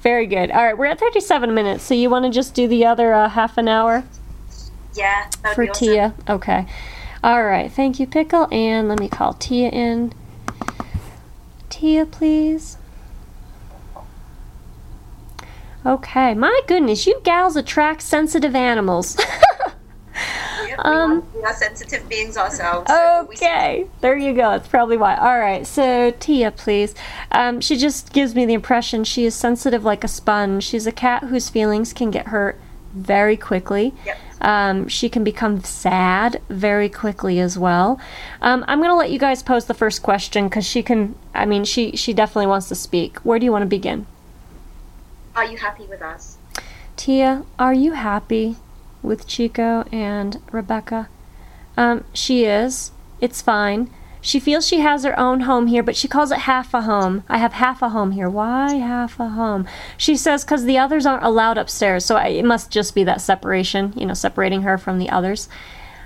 Very 0.00 0.26
good. 0.26 0.50
All 0.50 0.64
right, 0.64 0.76
we're 0.76 0.86
at 0.86 0.98
37 0.98 1.52
minutes, 1.54 1.84
so 1.84 1.94
you 1.94 2.08
want 2.08 2.24
to 2.24 2.30
just 2.30 2.54
do 2.54 2.66
the 2.66 2.86
other 2.86 3.12
uh, 3.12 3.28
half 3.28 3.58
an 3.58 3.68
hour 3.68 4.04
Yeah. 4.94 5.28
For 5.54 5.68
awesome. 5.68 5.72
Tia? 5.74 6.14
Okay. 6.28 6.66
All 7.22 7.44
right. 7.44 7.70
Thank 7.70 8.00
you, 8.00 8.06
Pickle. 8.06 8.48
And 8.52 8.88
let 8.88 8.98
me 8.98 9.08
call 9.08 9.34
Tia 9.34 9.68
in. 9.70 10.12
Tia, 11.70 12.04
please. 12.06 12.76
Okay. 15.84 16.34
My 16.34 16.60
goodness, 16.66 17.06
you 17.06 17.20
gals 17.24 17.56
attract 17.56 18.02
sensitive 18.02 18.54
animals. 18.54 19.16
Yep, 20.68 20.78
Um, 20.84 21.12
are, 21.18 21.38
we 21.38 21.42
are 21.42 21.54
sensitive 21.54 22.08
beings 22.08 22.36
ourselves. 22.36 22.90
so 22.90 23.28
Okay, 23.32 23.86
there 24.00 24.16
you 24.16 24.32
go. 24.32 24.52
That's 24.52 24.68
probably 24.68 24.96
why. 24.96 25.16
All 25.16 25.38
right, 25.38 25.66
so 25.66 26.12
Tia, 26.18 26.50
please. 26.50 26.94
Um, 27.30 27.60
she 27.60 27.76
just 27.76 28.12
gives 28.12 28.34
me 28.34 28.46
the 28.46 28.54
impression 28.54 29.04
she 29.04 29.24
is 29.26 29.34
sensitive 29.34 29.84
like 29.84 30.02
a 30.04 30.08
sponge. 30.08 30.64
She's 30.64 30.86
a 30.86 30.92
cat 30.92 31.24
whose 31.24 31.50
feelings 31.50 31.92
can 31.92 32.10
get 32.10 32.28
hurt 32.28 32.58
very 32.92 33.36
quickly. 33.36 33.94
Yep. 34.06 34.18
Um, 34.40 34.88
she 34.88 35.08
can 35.08 35.22
become 35.22 35.62
sad 35.62 36.40
very 36.48 36.88
quickly 36.88 37.38
as 37.38 37.56
well. 37.56 38.00
Um, 38.40 38.64
I'm 38.66 38.80
gonna 38.80 38.96
let 38.96 39.10
you 39.10 39.18
guys 39.18 39.42
pose 39.42 39.66
the 39.66 39.74
first 39.74 40.02
question 40.02 40.48
because 40.48 40.66
she 40.66 40.82
can. 40.82 41.14
I 41.34 41.46
mean, 41.46 41.64
she 41.64 41.96
she 41.96 42.12
definitely 42.12 42.48
wants 42.48 42.68
to 42.68 42.74
speak. 42.74 43.18
Where 43.18 43.38
do 43.38 43.44
you 43.44 43.52
want 43.52 43.62
to 43.62 43.66
begin? 43.66 44.06
Are 45.34 45.44
you 45.44 45.56
happy 45.56 45.84
with 45.86 46.02
us? 46.02 46.36
Tia, 46.96 47.44
are 47.58 47.72
you 47.72 47.92
happy 47.92 48.56
with 49.02 49.26
Chico 49.26 49.84
and 49.90 50.42
Rebecca? 50.50 51.08
Um, 51.76 52.04
she 52.12 52.44
is. 52.44 52.92
It's 53.20 53.40
fine. 53.40 53.90
She 54.24 54.38
feels 54.38 54.66
she 54.66 54.78
has 54.78 55.02
her 55.02 55.18
own 55.18 55.40
home 55.40 55.66
here, 55.66 55.82
but 55.82 55.96
she 55.96 56.06
calls 56.06 56.30
it 56.30 56.38
half 56.38 56.72
a 56.72 56.82
home. 56.82 57.24
I 57.28 57.38
have 57.38 57.54
half 57.54 57.82
a 57.82 57.88
home 57.88 58.12
here. 58.12 58.30
Why 58.30 58.74
half 58.74 59.18
a 59.18 59.28
home? 59.28 59.66
She 59.96 60.16
says 60.16 60.44
because 60.44 60.64
the 60.64 60.78
others 60.78 61.04
aren't 61.04 61.24
allowed 61.24 61.58
upstairs, 61.58 62.04
so 62.04 62.14
I, 62.14 62.28
it 62.28 62.44
must 62.44 62.70
just 62.70 62.94
be 62.94 63.02
that 63.02 63.20
separation, 63.20 63.92
you 63.96 64.06
know, 64.06 64.14
separating 64.14 64.62
her 64.62 64.78
from 64.78 65.00
the 65.00 65.10
others. 65.10 65.48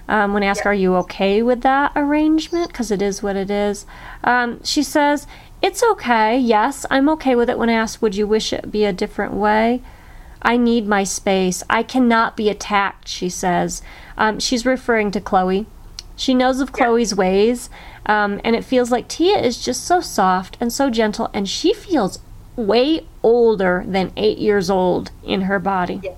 Um, 0.08 0.32
when 0.32 0.42
I 0.42 0.46
ask, 0.46 0.64
Yeah. 0.64 0.70
Are 0.70 0.74
you 0.74 0.96
okay 0.96 1.42
with 1.42 1.60
that 1.60 1.92
arrangement? 1.94 2.68
Because 2.68 2.90
it 2.90 3.02
is 3.02 3.22
what 3.22 3.36
it 3.36 3.50
is. 3.50 3.84
Um, 4.24 4.64
she 4.64 4.82
says, 4.82 5.26
It's 5.60 5.82
okay. 5.82 6.38
Yes, 6.38 6.86
I'm 6.90 7.10
okay 7.10 7.36
with 7.36 7.50
it. 7.50 7.58
When 7.58 7.68
I 7.68 7.74
ask, 7.74 8.00
Would 8.00 8.16
you 8.16 8.26
wish 8.26 8.50
it 8.52 8.70
be 8.70 8.86
a 8.86 8.94
different 8.94 9.34
way? 9.34 9.82
I 10.40 10.56
need 10.56 10.86
my 10.86 11.04
space. 11.04 11.62
I 11.68 11.82
cannot 11.82 12.36
be 12.36 12.48
attacked, 12.48 13.08
she 13.08 13.28
says. 13.28 13.82
Um, 14.16 14.38
she's 14.38 14.64
referring 14.64 15.10
to 15.10 15.20
Chloe. 15.20 15.66
She 16.14 16.32
knows 16.32 16.60
of 16.60 16.72
Chloe's 16.72 17.14
ways, 17.14 17.68
um, 18.07 18.40
and 18.44 18.57
it 18.57 18.64
feels 18.64 18.90
like 18.90 19.09
Tia 19.09 19.38
is 19.38 19.62
just 19.62 19.84
so 19.84 20.00
soft 20.00 20.57
and 20.61 20.72
so 20.72 20.90
gentle, 20.90 21.28
and 21.34 21.48
she 21.48 21.72
feels 21.74 22.18
way 22.57 23.07
older 23.22 23.84
than 23.86 24.12
eight 24.16 24.38
years 24.38 24.70
old 24.70 25.11
in 25.22 25.42
her 25.42 25.59
body. 25.59 26.00
Yeah. 26.02 26.14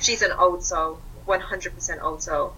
She's 0.00 0.22
an 0.22 0.32
old 0.32 0.62
soul, 0.64 1.00
100% 1.26 2.02
old 2.02 2.22
soul. 2.22 2.54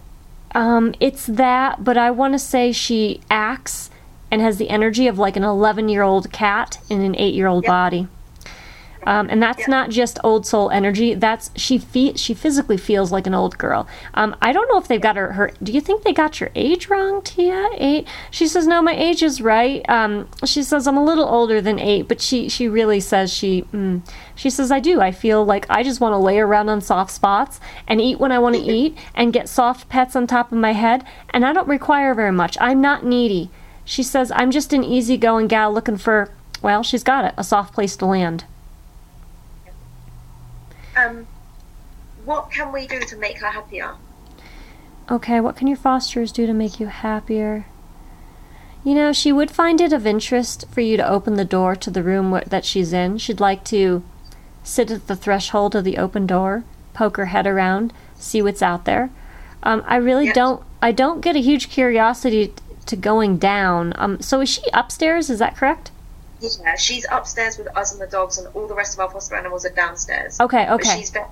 Um, 0.53 0.93
it's 0.99 1.25
that, 1.25 1.83
but 1.83 1.97
I 1.97 2.11
want 2.11 2.33
to 2.33 2.39
say 2.39 2.71
she 2.71 3.21
acts 3.29 3.89
and 4.29 4.41
has 4.41 4.57
the 4.57 4.69
energy 4.69 5.07
of 5.07 5.17
like 5.17 5.35
an 5.35 5.43
11 5.43 5.89
year 5.89 6.03
old 6.03 6.31
cat 6.31 6.77
in 6.89 7.01
an 7.01 7.15
8 7.17 7.33
year 7.33 7.47
old 7.47 7.63
Yep. 7.63 7.69
body. 7.69 8.07
Um, 9.05 9.27
and 9.29 9.41
that's 9.41 9.59
Yep. 9.59 9.67
not 9.69 9.89
just 9.89 10.19
old 10.23 10.45
soul 10.45 10.69
energy. 10.69 11.13
That's 11.13 11.49
she 11.55 11.77
fe- 11.77 12.15
she 12.15 12.33
physically 12.33 12.77
feels 12.77 13.11
like 13.11 13.25
an 13.27 13.33
old 13.33 13.57
girl. 13.57 13.87
Um, 14.13 14.35
I 14.41 14.51
don't 14.51 14.67
know 14.69 14.77
if 14.77 14.87
they've 14.87 15.01
got 15.01 15.15
her, 15.15 15.33
her. 15.33 15.51
Do 15.61 15.71
you 15.71 15.81
think 15.81 16.03
they 16.03 16.13
got 16.13 16.39
your 16.39 16.49
age 16.55 16.87
wrong, 16.89 17.21
Tia? 17.23 17.69
Eight. 17.77 18.07
She 18.29 18.47
says 18.47 18.67
no, 18.67 18.81
my 18.81 18.93
age 18.95 19.23
is 19.23 19.41
right. 19.41 19.87
Um, 19.89 20.27
she 20.45 20.61
says 20.63 20.87
I'm 20.87 20.97
a 20.97 21.03
little 21.03 21.25
older 21.27 21.61
than 21.61 21.79
eight, 21.79 22.07
but 22.07 22.21
she 22.21 22.47
she 22.49 22.67
really 22.67 22.99
says 22.99 23.33
she 23.33 23.63
mm, 23.73 24.01
she 24.35 24.49
says 24.49 24.71
I 24.71 24.79
do. 24.79 25.01
I 25.01 25.11
feel 25.11 25.43
like 25.45 25.65
I 25.69 25.83
just 25.83 25.99
want 25.99 26.13
to 26.13 26.17
lay 26.17 26.39
around 26.39 26.69
on 26.69 26.81
soft 26.81 27.11
spots 27.11 27.59
and 27.87 27.99
eat 27.99 28.19
when 28.19 28.31
I 28.31 28.39
want 28.39 28.55
to 28.55 28.61
eat 28.61 28.97
and 29.15 29.33
get 29.33 29.49
soft 29.49 29.89
pets 29.89 30.15
on 30.15 30.27
top 30.27 30.51
of 30.51 30.57
my 30.57 30.73
head, 30.73 31.03
and 31.31 31.45
I 31.45 31.53
don't 31.53 31.67
require 31.67 32.13
very 32.13 32.31
much. 32.31 32.57
I'm 32.61 32.81
not 32.81 33.05
needy. 33.05 33.49
She 33.83 34.03
says 34.03 34.31
I'm 34.35 34.51
just 34.51 34.73
an 34.73 34.83
easygoing 34.83 35.47
gal 35.47 35.73
looking 35.73 35.97
for. 35.97 36.29
Well, 36.61 36.83
she's 36.83 37.03
got 37.03 37.25
it, 37.25 37.33
a 37.37 37.43
soft 37.43 37.73
place 37.73 37.95
to 37.97 38.05
land. 38.05 38.45
Um, 40.95 41.27
what 42.25 42.51
can 42.51 42.71
we 42.71 42.87
do 42.87 42.99
to 43.01 43.15
make 43.17 43.39
her 43.39 43.47
happier? 43.51 43.95
Okay, 45.09 45.39
what 45.39 45.55
can 45.55 45.67
your 45.67 45.77
fosters 45.77 46.31
do 46.31 46.45
to 46.45 46.53
make 46.53 46.79
you 46.79 46.87
happier? 46.87 47.65
You 48.83 48.95
know, 48.95 49.13
she 49.13 49.31
would 49.31 49.51
find 49.51 49.79
it 49.81 49.93
of 49.93 50.07
interest 50.07 50.65
for 50.71 50.81
you 50.81 50.97
to 50.97 51.07
open 51.07 51.35
the 51.35 51.45
door 51.45 51.75
to 51.75 51.91
the 51.91 52.03
room 52.03 52.31
wh- 52.33 52.45
that 52.49 52.65
she's 52.65 52.93
in. 52.93 53.17
She'd 53.17 53.39
like 53.39 53.63
to 53.65 54.03
sit 54.63 54.89
at 54.91 55.07
the 55.07 55.15
threshold 55.15 55.75
of 55.75 55.83
the 55.83 55.97
open 55.97 56.25
door, 56.27 56.63
poke 56.93 57.17
her 57.17 57.27
head 57.27 57.45
around, 57.47 57.93
see 58.15 58.41
what's 58.41 58.61
out 58.61 58.85
there. 58.85 59.09
Um, 59.63 59.83
I 59.85 59.97
really 59.97 60.25
Yes. 60.27 60.35
don't. 60.35 60.63
I 60.81 60.91
don't 60.91 61.21
get 61.21 61.35
a 61.35 61.39
huge 61.41 61.69
curiosity 61.69 62.47
t- 62.47 62.53
to 62.87 62.95
going 62.95 63.37
down. 63.37 63.93
Um, 63.97 64.19
so 64.19 64.41
is 64.41 64.49
she 64.49 64.63
upstairs? 64.73 65.29
Is 65.29 65.37
that 65.39 65.55
correct? 65.55 65.90
Yeah, 66.41 66.75
she's 66.75 67.05
upstairs 67.11 67.57
with 67.57 67.67
us 67.77 67.91
and 67.91 68.01
the 68.01 68.07
dogs, 68.07 68.37
and 68.37 68.47
all 68.55 68.67
the 68.67 68.75
rest 68.75 68.95
of 68.95 68.99
our 68.99 69.09
foster 69.09 69.35
animals 69.35 69.65
are 69.65 69.69
downstairs. 69.69 70.39
Okay, 70.39 70.65
But 70.67 70.81
okay. 70.81 70.97
she's 70.97 71.09
very 71.11 71.27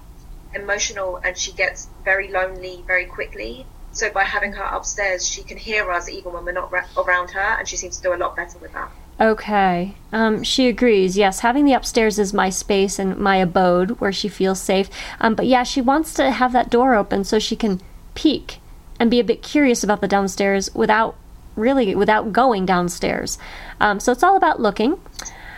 emotional 0.55 1.17
and 1.17 1.37
she 1.37 1.51
gets 1.51 1.87
very 2.03 2.29
lonely 2.29 2.83
very 2.87 3.05
quickly. 3.05 3.65
So 3.91 4.09
by 4.11 4.23
having 4.23 4.53
her 4.53 4.63
upstairs, 4.63 5.27
she 5.27 5.41
can 5.43 5.57
hear 5.57 5.91
us 5.91 6.07
even 6.09 6.33
when 6.33 6.45
we're 6.45 6.51
not 6.51 6.71
ra- 6.71 6.85
around 6.97 7.31
her, 7.31 7.39
and 7.57 7.67
she 7.67 7.75
seems 7.75 7.97
to 7.97 8.03
do 8.03 8.13
a 8.13 8.17
lot 8.17 8.35
better 8.35 8.57
with 8.59 8.71
that. 8.73 8.91
Okay. 9.19 9.95
Um, 10.13 10.43
she 10.43 10.67
agrees. 10.67 11.17
Yes, 11.17 11.39
having 11.39 11.65
the 11.65 11.73
upstairs 11.73 12.19
is 12.19 12.33
my 12.33 12.49
space 12.49 12.99
and 12.99 13.17
my 13.17 13.37
abode 13.37 13.99
where 13.99 14.13
she 14.13 14.29
feels 14.29 14.61
safe. 14.61 14.89
Um, 15.19 15.35
but 15.35 15.45
yeah, 15.47 15.63
she 15.63 15.81
wants 15.81 16.13
to 16.15 16.31
have 16.31 16.53
that 16.53 16.69
door 16.69 16.95
open 16.95 17.23
so 17.23 17.39
she 17.39 17.55
can 17.55 17.81
peek 18.15 18.59
and 18.99 19.11
be 19.11 19.19
a 19.19 19.23
bit 19.23 19.41
curious 19.41 19.83
about 19.83 20.01
the 20.01 20.07
downstairs 20.07 20.73
without 20.73 21.15
really 21.59 21.93
without 21.95 22.33
going 22.33 22.65
downstairs. 22.65 23.37
Um, 23.79 23.99
so 23.99 24.11
it's 24.11 24.23
all 24.23 24.35
about 24.35 24.59
looking. 24.59 24.99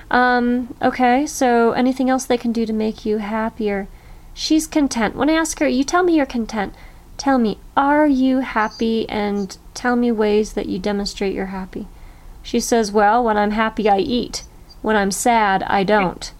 Um, 0.09 0.75
okay. 0.81 1.25
So 1.25 1.71
anything 1.71 2.09
else 2.09 2.25
they 2.25 2.37
can 2.37 2.51
do 2.51 2.65
to 2.65 2.73
make 2.73 3.05
you 3.05 3.17
happier? 3.19 3.87
She's 4.33 4.67
content. 4.67 5.15
When 5.15 5.29
I 5.29 5.33
ask 5.33 5.59
her, 5.59 5.67
you 5.67 5.83
tell 5.83 6.03
me 6.03 6.15
you're 6.15 6.25
content. 6.25 6.73
Tell 7.17 7.37
me, 7.37 7.59
are 7.77 8.07
you 8.07 8.39
happy? 8.39 9.07
And 9.07 9.57
tell 9.73 9.95
me 9.95 10.11
ways 10.11 10.53
that 10.53 10.67
you 10.67 10.79
demonstrate 10.79 11.33
you're 11.35 11.47
happy. 11.47 11.87
She 12.43 12.59
says, 12.59 12.91
Well, 12.91 13.23
when 13.23 13.37
I'm 13.37 13.51
happy, 13.51 13.87
I 13.87 13.99
eat. 13.99 14.43
When 14.81 14.95
I'm 14.95 15.11
sad, 15.11 15.63
I 15.63 15.83
don't. 15.83 16.31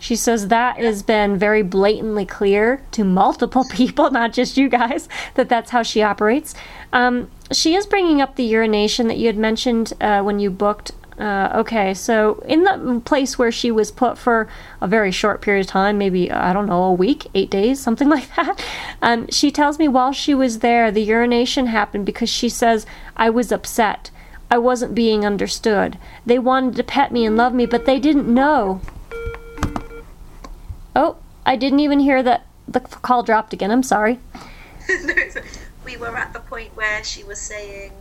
She 0.00 0.16
says 0.16 0.48
that 0.48 0.78
has 0.78 1.02
been 1.02 1.36
very 1.36 1.62
blatantly 1.62 2.24
clear 2.24 2.82
to 2.92 3.04
multiple 3.04 3.64
people, 3.70 4.10
not 4.10 4.32
just 4.32 4.56
you 4.56 4.68
guys, 4.68 5.08
that 5.34 5.48
that's 5.48 5.70
how 5.70 5.84
she 5.84 6.02
operates. 6.02 6.54
Um, 6.92 7.30
she 7.52 7.74
is 7.76 7.86
bringing 7.86 8.20
up 8.20 8.34
the 8.34 8.42
urination 8.42 9.06
that 9.08 9.18
you 9.18 9.26
had 9.26 9.36
mentioned 9.36 9.92
uh, 10.00 10.22
when 10.22 10.40
you 10.40 10.50
booked. 10.50 10.92
Uh, 11.18 11.52
okay, 11.54 11.92
so 11.92 12.42
in 12.48 12.64
the 12.64 13.02
place 13.04 13.38
where 13.38 13.52
she 13.52 13.70
was 13.70 13.90
put 13.90 14.16
for 14.16 14.48
a 14.80 14.88
very 14.88 15.10
short 15.10 15.42
period 15.42 15.66
of 15.66 15.70
time, 15.70 15.98
maybe, 15.98 16.32
I 16.32 16.54
don't 16.54 16.64
know, 16.64 16.84
a 16.84 16.92
week, 16.94 17.26
eight 17.34 17.50
days, 17.50 17.78
something 17.78 18.08
like 18.16 18.34
that, 18.36 18.64
um, 19.02 19.28
she 19.28 19.50
tells 19.50 19.78
me 19.78 19.86
while 19.86 20.14
she 20.14 20.32
was 20.32 20.60
there, 20.60 20.90
the 20.90 21.02
urination 21.02 21.66
happened 21.66 22.06
because 22.06 22.30
she 22.30 22.48
says, 22.48 22.86
I 23.18 23.28
was 23.28 23.52
upset. 23.52 24.10
I 24.50 24.56
wasn't 24.56 24.94
being 24.94 25.26
understood. 25.26 25.98
They 26.24 26.38
wanted 26.38 26.76
to 26.76 26.84
pet 26.84 27.12
me 27.12 27.26
and 27.26 27.36
love 27.36 27.52
me, 27.52 27.66
but 27.66 27.84
they 27.84 28.00
didn't 28.00 28.32
know. 28.32 28.80
Oh, 30.94 31.16
I 31.46 31.56
didn't 31.56 31.80
even 31.80 32.00
hear 32.00 32.22
that 32.22 32.46
the 32.66 32.80
call 32.80 33.22
dropped 33.22 33.52
again. 33.52 33.70
I'm 33.70 33.82
sorry. 33.82 34.18
we 35.84 35.96
were 35.96 36.16
at 36.16 36.32
the 36.32 36.40
point 36.40 36.76
where 36.76 37.02
she 37.04 37.24
was 37.24 37.40
saying 37.40 37.92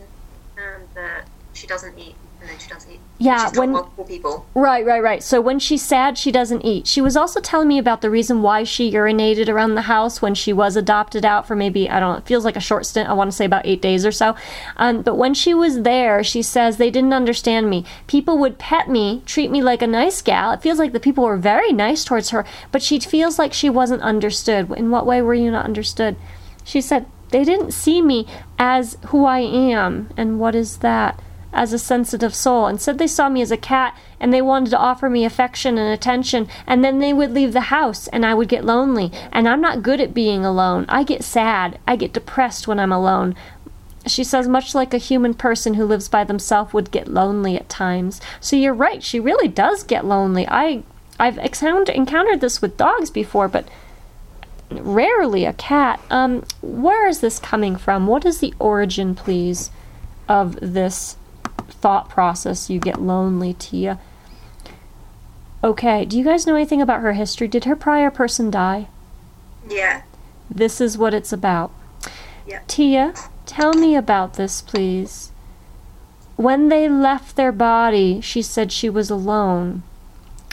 um, 0.57 0.83
that 0.95 1.27
she 1.53 1.67
doesn't 1.67 1.97
eat, 1.97 2.15
then 2.49 2.59
she 2.59 2.69
doesn't 2.69 2.91
eat. 2.91 2.99
Yeah, 3.21 3.49
she's 3.49 3.59
when- 3.59 3.71
multiple 3.71 4.05
people. 4.05 4.45
Right, 4.55 4.85
right, 4.85 5.03
right. 5.03 5.21
So 5.21 5.41
when 5.41 5.59
she's 5.59 5.81
sad, 5.81 6.17
she 6.17 6.31
doesn't 6.31 6.63
eat. 6.63 6.87
She 6.87 7.01
was 7.01 7.17
also 7.17 7.41
telling 7.41 7.67
me 7.67 7.77
about 7.77 8.01
the 8.01 8.09
reason 8.09 8.41
why 8.41 8.63
she 8.63 8.91
urinated 8.91 9.49
around 9.49 9.75
the 9.75 9.83
house 9.83 10.21
when 10.21 10.33
she 10.33 10.53
was 10.53 10.77
adopted 10.77 11.25
out 11.25 11.45
for 11.45 11.55
maybe, 11.55 11.89
I 11.89 11.99
don't 11.99 12.13
know, 12.13 12.17
it 12.19 12.25
feels 12.25 12.45
like 12.45 12.55
a 12.55 12.61
short 12.61 12.85
stint. 12.85 13.09
I 13.09 13.13
want 13.13 13.29
to 13.29 13.35
say 13.35 13.43
about 13.45 13.65
eight 13.65 13.81
days 13.81 14.05
or 14.05 14.11
so. 14.11 14.35
Um, 14.77 15.01
but 15.01 15.15
when 15.15 15.33
she 15.33 15.53
was 15.53 15.81
there, 15.81 16.23
she 16.23 16.41
says 16.41 16.77
they 16.77 16.89
didn't 16.89 17.13
understand 17.13 17.69
me. 17.69 17.83
People 18.07 18.37
would 18.37 18.57
pet 18.57 18.89
me, 18.89 19.21
treat 19.25 19.51
me 19.51 19.61
like 19.61 19.81
a 19.81 19.87
nice 19.87 20.21
gal. 20.21 20.51
It 20.53 20.61
feels 20.61 20.79
like 20.79 20.93
the 20.93 20.99
people 20.99 21.25
were 21.25 21.37
very 21.37 21.73
nice 21.73 22.05
towards 22.05 22.29
her, 22.29 22.45
but 22.71 22.81
she 22.81 22.99
feels 22.99 23.37
like 23.37 23.51
she 23.53 23.69
wasn't 23.69 24.01
understood. 24.01 24.71
In 24.71 24.91
what 24.91 25.05
way 25.05 25.21
were 25.21 25.33
you 25.33 25.51
not 25.51 25.65
understood? 25.65 26.15
She 26.63 26.79
said, 26.79 27.05
they 27.31 27.43
didn't 27.43 27.71
see 27.73 28.01
me 28.01 28.25
as 28.57 28.97
who 29.07 29.25
I 29.25 29.39
am. 29.39 30.09
And 30.15 30.39
what 30.39 30.55
is 30.55 30.77
that? 30.77 31.21
As 31.51 31.73
a 31.73 31.79
sensitive 31.79 32.35
soul. 32.35 32.67
and 32.67 32.79
said 32.79 32.97
they 32.97 33.07
saw 33.07 33.27
me 33.29 33.41
as 33.41 33.51
a 33.51 33.57
cat 33.57 33.97
and 34.19 34.33
they 34.33 34.41
wanted 34.41 34.69
to 34.69 34.77
offer 34.77 35.09
me 35.09 35.25
affection 35.25 35.77
and 35.77 35.91
attention. 35.91 36.47
And 36.67 36.83
then 36.83 36.99
they 36.99 37.13
would 37.13 37.31
leave 37.31 37.53
the 37.53 37.61
house 37.61 38.07
and 38.09 38.25
I 38.25 38.33
would 38.33 38.49
get 38.49 38.65
lonely. 38.65 39.11
And 39.31 39.47
I'm 39.47 39.61
not 39.61 39.81
good 39.81 39.99
at 39.99 40.13
being 40.13 40.45
alone. 40.45 40.85
I 40.87 41.03
get 41.03 41.23
sad. 41.23 41.79
I 41.87 41.95
get 41.95 42.13
depressed 42.13 42.67
when 42.67 42.79
I'm 42.79 42.91
alone. 42.91 43.35
She 44.05 44.23
says, 44.23 44.47
much 44.47 44.73
like 44.73 44.93
a 44.93 44.97
human 44.97 45.33
person 45.33 45.73
who 45.73 45.85
lives 45.85 46.07
by 46.07 46.23
themselves 46.23 46.73
would 46.73 46.91
get 46.91 47.07
lonely 47.07 47.55
at 47.55 47.69
times. 47.69 48.21
So 48.39 48.55
you're 48.55 48.73
right. 48.73 49.03
She 49.03 49.19
really 49.19 49.47
does 49.47 49.83
get 49.83 50.05
lonely. 50.05 50.47
I, 50.47 50.83
I've 51.19 51.37
encountered, 51.37 52.41
this 52.41 52.61
with 52.61 52.77
dogs 52.77 53.09
before, 53.09 53.47
but 53.47 53.67
rarely 54.71 55.45
a 55.45 55.53
cat. 55.53 55.99
Um, 56.09 56.43
where 56.61 57.07
is 57.07 57.19
this 57.19 57.39
coming 57.39 57.75
from? 57.75 58.07
What 58.07 58.25
is 58.25 58.39
the 58.39 58.53
origin, 58.59 59.15
please, 59.15 59.71
of 60.27 60.57
this 60.61 61.17
thought 61.73 62.09
process? 62.09 62.69
You 62.69 62.79
get 62.79 63.01
lonely, 63.01 63.53
Tia. 63.53 63.99
Okay, 65.63 66.05
do 66.05 66.17
you 66.17 66.23
guys 66.23 66.47
know 66.47 66.55
anything 66.55 66.81
about 66.81 67.01
her 67.01 67.13
history? 67.13 67.47
Did 67.47 67.65
her 67.65 67.75
prior 67.75 68.09
person 68.09 68.49
die? 68.49 68.87
Yeah. 69.67 70.03
This 70.49 70.79
is 70.79 70.97
what 70.97 71.13
it's 71.13 71.33
about. 71.33 71.71
Yeah. 72.47 72.61
Tia, 72.67 73.13
tell 73.45 73.73
me 73.73 73.95
about 73.95 74.33
this, 74.33 74.61
please. 74.61 75.31
When 76.37 76.69
they 76.69 76.87
left 76.87 77.35
their 77.35 77.51
body, 77.51 78.21
she 78.21 78.41
said 78.41 78.71
she 78.71 78.89
was 78.89 79.09
alone. 79.09 79.83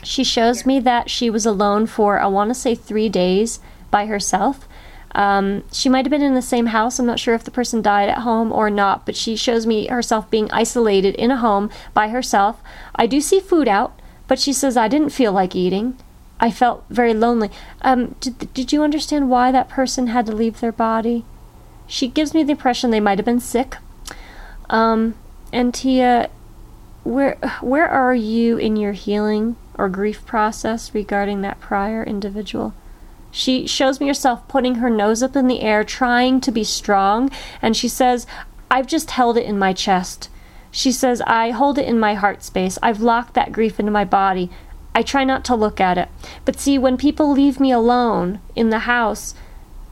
She 0.03 0.25
shows 0.25 0.67
me 0.67 0.81
that 0.81 1.09
she 1.09 1.31
was 1.31 1.47
alone 1.47 1.87
for, 1.87 2.19
I 2.19 2.27
want 2.27 2.51
to 2.51 2.55
say, 2.55 2.75
three 2.75 3.09
days 3.09 3.61
by 3.91 4.07
herself. 4.07 4.67
Um, 5.13 5.65
she 5.73 5.89
might 5.89 6.05
have 6.05 6.11
been 6.11 6.23
in 6.23 6.35
the 6.35 6.43
same 6.43 6.67
house. 6.67 6.99
I'm 6.99 7.07
not 7.07 7.19
sure 7.19 7.35
if 7.35 7.45
the 7.45 7.51
person 7.51 7.81
died 7.81 8.09
at 8.09 8.19
home 8.19 8.53
or 8.53 8.69
not, 8.69 9.07
but 9.07 9.17
she 9.17 9.37
shows 9.37 9.67
me 9.67 9.87
herself 9.87 10.31
being 10.31 10.51
isolated 10.51 11.15
in 11.15 11.31
a 11.31 11.39
home 11.39 11.71
by 11.95 12.09
herself. 12.09 12.61
I 12.95 13.07
do 13.07 13.21
see 13.21 13.41
food 13.41 13.69
out, 13.69 13.99
but 14.29 14.39
she 14.39 14.53
says, 14.53 14.77
I 14.77 14.89
didn't 14.89 15.11
feel 15.11 15.33
like 15.33 15.57
eating. 15.57 15.97
I 16.39 16.51
felt 16.51 16.85
very 16.91 17.15
lonely. 17.15 17.51
Um, 17.81 18.15
did, 18.21 18.53
did 18.53 18.73
you 18.73 18.83
understand 18.83 19.31
why 19.31 19.51
that 19.53 19.71
person 19.71 20.09
had 20.09 20.27
to 20.27 20.33
leave 20.33 20.61
their 20.61 20.73
body? 20.73 21.25
She 21.87 22.09
gives 22.09 22.35
me 22.35 22.43
the 22.43 22.53
impression 22.53 22.91
they 22.91 23.01
might 23.01 23.19
have 23.19 23.25
been 23.25 23.41
sick. 23.41 23.77
Um, 24.69 25.15
and 25.53 25.73
Tia, 25.73 26.29
where 27.05 27.37
where 27.61 27.89
are 27.89 28.15
you 28.15 28.59
in 28.59 28.77
your 28.77 28.93
healing 28.93 29.57
or 29.79 29.89
grief 29.89 30.27
process 30.27 30.93
regarding 30.93 31.41
that 31.43 31.61
prior 31.61 32.03
individual? 32.03 32.75
She 33.37 33.66
shows 33.66 34.01
me 34.01 34.07
herself 34.07 34.49
putting 34.49 34.76
her 34.76 34.89
nose 34.89 35.22
up 35.22 35.37
in 35.37 35.47
the 35.47 35.61
air, 35.61 35.84
trying 35.84 36.41
to 36.41 36.51
be 36.51 36.64
strong, 36.64 37.30
and 37.61 37.76
she 37.76 37.87
says, 37.87 38.26
I've 38.70 38.87
just 38.87 39.11
held 39.11 39.37
it 39.37 39.45
in 39.45 39.59
my 39.59 39.74
chest. 39.74 40.30
She 40.70 40.91
says, 40.91 41.20
I 41.26 41.51
hold 41.51 41.76
it 41.76 41.87
in 41.87 42.01
my 42.01 42.14
heart 42.14 42.43
space. 42.43 42.78
I've 42.82 43.03
locked 43.03 43.34
that 43.34 43.53
grief 43.53 43.78
into 43.78 43.93
my 43.93 44.07
body. 44.07 44.49
I 44.95 45.03
try 45.03 45.22
not 45.22 45.45
to 45.45 45.55
look 45.55 45.82
at 45.82 45.99
it. 45.99 46.09
But 46.47 46.59
see, 46.59 46.78
when 46.78 46.97
people 46.97 47.30
leave 47.30 47.61
me 47.61 47.70
alone 47.70 48.41
in 48.55 48.70
the 48.70 48.80
house, 48.80 49.34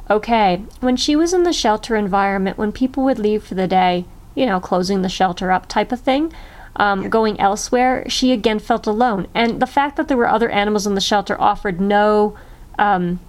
okay, 0.08 0.62
when 0.80 0.96
she 0.96 1.14
was 1.14 1.34
in 1.34 1.42
the 1.42 1.52
shelter 1.52 1.96
environment, 1.96 2.56
when 2.56 2.72
people 2.72 3.04
would 3.04 3.18
leave 3.18 3.44
for 3.44 3.56
the 3.56 3.68
day, 3.68 4.06
you 4.34 4.46
know, 4.46 4.58
closing 4.58 5.02
the 5.02 5.10
shelter 5.10 5.52
up 5.52 5.66
type 5.66 5.92
of 5.92 6.00
thing, 6.00 6.32
um, 6.76 7.10
going 7.10 7.38
elsewhere, 7.38 8.08
she 8.08 8.32
again 8.32 8.58
felt 8.58 8.86
alone. 8.86 9.26
And 9.34 9.60
the 9.60 9.66
fact 9.66 9.96
that 9.96 10.08
there 10.08 10.16
were 10.16 10.30
other 10.30 10.48
animals 10.48 10.86
in 10.86 10.94
the 10.94 11.02
shelter 11.02 11.38
offered 11.38 11.78
no. 11.78 12.38
Um, 12.78 13.20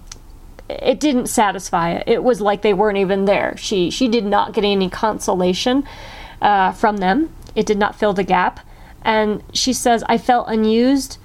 it 0.68 1.00
didn't 1.00 1.26
satisfy 1.26 1.92
it. 1.92 2.04
It 2.06 2.24
was 2.24 2.40
like 2.40 2.62
they 2.62 2.74
weren't 2.74 2.98
even 2.98 3.24
there. 3.24 3.56
She 3.56 3.90
she 3.90 4.08
did 4.08 4.24
not 4.24 4.52
get 4.52 4.64
any 4.64 4.90
consolation 4.90 5.86
uh, 6.40 6.72
from 6.72 6.98
them. 6.98 7.34
It 7.54 7.66
did 7.66 7.78
not 7.78 7.96
fill 7.96 8.12
the 8.12 8.24
gap. 8.24 8.60
And 9.02 9.42
she 9.52 9.72
says, 9.72 10.02
I 10.08 10.18
felt 10.18 10.48
unused 10.48 11.18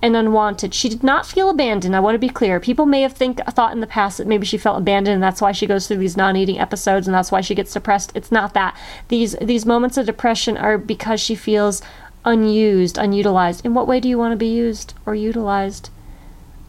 and 0.00 0.16
unwanted. 0.16 0.74
She 0.74 0.88
did 0.88 1.02
not 1.02 1.26
feel 1.26 1.50
abandoned. 1.50 1.96
I 1.96 2.00
want 2.00 2.14
to 2.14 2.18
be 2.18 2.28
clear. 2.28 2.60
People 2.60 2.86
may 2.86 3.02
have 3.02 3.14
think 3.14 3.38
thought 3.46 3.72
in 3.72 3.80
the 3.80 3.86
past 3.86 4.18
that 4.18 4.26
maybe 4.26 4.46
she 4.46 4.58
felt 4.58 4.78
abandoned 4.78 5.14
and 5.14 5.22
that's 5.22 5.40
why 5.40 5.50
she 5.50 5.66
goes 5.66 5.86
through 5.88 5.96
these 5.96 6.16
non-eating 6.16 6.58
episodes 6.58 7.08
and 7.08 7.14
that's 7.14 7.32
why 7.32 7.40
she 7.40 7.54
gets 7.54 7.72
depressed. 7.72 8.12
It's 8.14 8.30
not 8.30 8.54
that. 8.54 8.76
These 9.08 9.34
these 9.40 9.66
moments 9.66 9.96
of 9.96 10.06
depression 10.06 10.56
are 10.56 10.78
because 10.78 11.20
she 11.20 11.34
feels 11.34 11.82
unused, 12.24 12.98
unutilized. 12.98 13.64
In 13.64 13.74
what 13.74 13.88
way 13.88 13.98
do 13.98 14.08
you 14.08 14.18
want 14.18 14.32
to 14.32 14.36
be 14.36 14.46
used 14.46 14.94
or 15.06 15.14
utilized? 15.14 15.90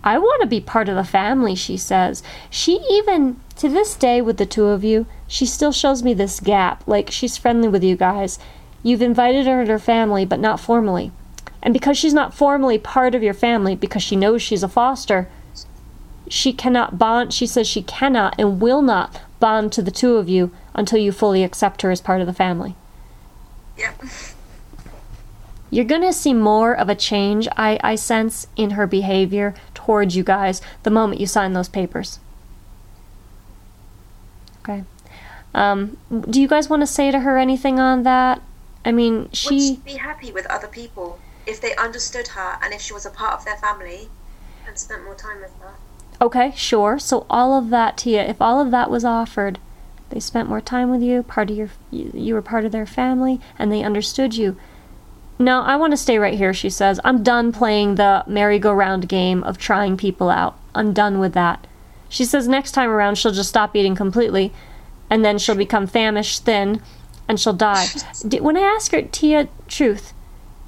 I 0.06 0.20
want 0.20 0.44
to 0.44 0.48
be 0.48 0.62
part 0.62 0.88
of 0.88 0.96
the 0.96 1.04
family, 1.04 1.56
she 1.56 1.76
says. 1.76 2.22
She 2.52 2.80
even 2.92 3.42
to 3.58 3.68
this 3.68 3.96
day 3.96 4.22
with 4.22 4.38
the 4.38 4.46
two 4.46 4.68
of 4.68 4.84
you, 4.84 5.08
she 5.28 5.48
still 5.48 5.72
shows 5.72 6.04
me 6.04 6.14
this 6.14 6.40
gap. 6.40 6.88
Like 6.88 7.10
she's 7.10 7.38
friendly 7.38 7.68
with 7.68 7.84
you 7.84 7.96
guys. 7.96 8.38
You've 8.84 9.02
invited 9.02 9.48
her 9.48 9.66
to 9.66 9.72
her 9.72 9.80
family, 9.80 10.24
but 10.24 10.40
not 10.40 10.60
formally. 10.60 11.12
And 11.64 11.74
because 11.74 11.98
she's 11.98 12.14
not 12.14 12.36
formally 12.36 12.78
part 12.78 13.16
of 13.16 13.24
your 13.24 13.34
family, 13.34 13.76
because 13.76 14.04
she 14.04 14.16
knows 14.16 14.44
she's 14.44 14.62
a 14.62 14.70
foster, 14.70 15.28
she 16.28 16.54
cannot 16.54 17.00
bond. 17.00 17.34
She 17.34 17.48
says 17.48 17.68
she 17.68 17.82
cannot 17.82 18.36
and 18.38 18.62
will 18.62 18.84
not 18.84 19.22
bond 19.40 19.72
to 19.74 19.82
the 19.82 19.90
two 19.90 20.18
of 20.18 20.30
you 20.30 20.52
until 20.76 21.00
you 21.00 21.12
fully 21.12 21.44
accept 21.44 21.82
her 21.82 21.90
as 21.90 22.02
part 22.02 22.22
of 22.22 22.28
the 22.28 22.34
family. 22.34 22.76
Yep. 23.78 24.04
You're 25.72 25.86
going 25.86 26.02
to 26.02 26.14
see 26.14 26.34
more 26.34 26.74
of 26.74 26.90
a 26.90 26.96
change, 26.96 27.48
I, 27.58 27.80
I 27.84 27.96
sense, 27.96 28.48
in 28.56 28.72
her 28.72 28.86
behavior 28.86 29.56
towards 29.86 30.16
you 30.16 30.24
guys 30.24 30.62
the 30.84 30.90
moment 30.90 31.22
you 31.22 31.28
sign 31.28 31.54
those 31.54 31.70
papers. 31.70 32.20
Okay. 34.62 34.84
Um, 35.54 35.98
do 36.30 36.42
you 36.42 36.48
guys 36.48 36.70
want 36.70 36.82
to 36.82 36.88
say 36.88 37.12
to 37.12 37.20
her 37.20 37.38
anything 37.38 37.80
on 37.80 38.04
that? 38.04 38.42
I 38.84 38.92
mean, 38.92 39.24
Would 39.24 39.36
she. 39.36 39.60
she 39.60 39.76
be 39.78 39.94
happy 39.94 40.32
with 40.32 40.48
other 40.48 40.68
people 40.68 41.20
if 41.46 41.62
they 41.62 41.76
understood 41.76 42.28
her 42.30 42.58
and 42.64 42.74
if 42.74 42.82
she 42.82 42.94
was 42.94 43.06
a 43.06 43.12
part 43.12 43.40
of 43.40 43.46
their 43.46 43.58
family? 43.58 44.10
and 44.68 44.80
spent 44.80 45.04
more 45.04 45.14
time 45.14 45.40
with 45.42 45.52
her. 45.60 45.76
Okay, 46.20 46.52
sure. 46.56 46.98
So 46.98 47.28
all 47.30 47.56
of 47.56 47.70
that, 47.70 47.98
Tia, 47.98 48.26
if 48.26 48.42
all 48.42 48.60
of 48.60 48.72
that 48.72 48.90
was 48.90 49.06
offered, 49.06 49.60
they 50.10 50.20
spent 50.20 50.50
more 50.50 50.60
time 50.60 50.90
with 50.90 51.04
you, 51.04 51.22
part 51.22 51.52
of 51.52 51.58
your, 51.58 51.70
you, 51.92 52.10
you 52.16 52.34
were 52.34 52.42
part 52.42 52.66
of 52.66 52.72
their 52.72 52.88
family, 52.88 53.40
and 53.60 53.72
they 53.72 53.84
understood 53.84 54.36
you. 54.36 54.58
No, 55.38 55.62
I 55.62 55.76
want 55.76 55.92
to 55.92 55.98
stay 55.98 56.18
right 56.18 56.38
here, 56.38 56.54
she 56.54 56.70
says. 56.70 57.00
I'm 57.04 57.22
done 57.22 57.52
playing 57.52 57.96
the 57.96 58.24
merry-go-round 58.26 59.10
game 59.10 59.44
of 59.44 59.58
trying 59.58 59.98
people 59.98 60.30
out. 60.30 60.58
I'm 60.74 60.94
done 60.94 61.20
with 61.20 61.34
that. 61.34 61.68
She 62.08 62.24
says 62.24 62.48
next 62.48 62.72
time 62.72 62.90
around 62.90 63.18
she'll 63.18 63.34
just 63.34 63.50
stop 63.50 63.76
eating 63.76 63.96
completely, 63.96 64.54
and 65.10 65.26
then 65.26 65.38
she'll 65.38 65.56
become 65.56 65.88
famished, 65.88 66.46
thin, 66.46 66.82
and 67.28 67.40
she'll 67.40 67.54
die. 67.54 67.88
When 68.40 68.56
I 68.56 68.62
ask 68.62 68.92
her, 68.92 69.02
Tia, 69.02 69.50
truth, 69.68 70.14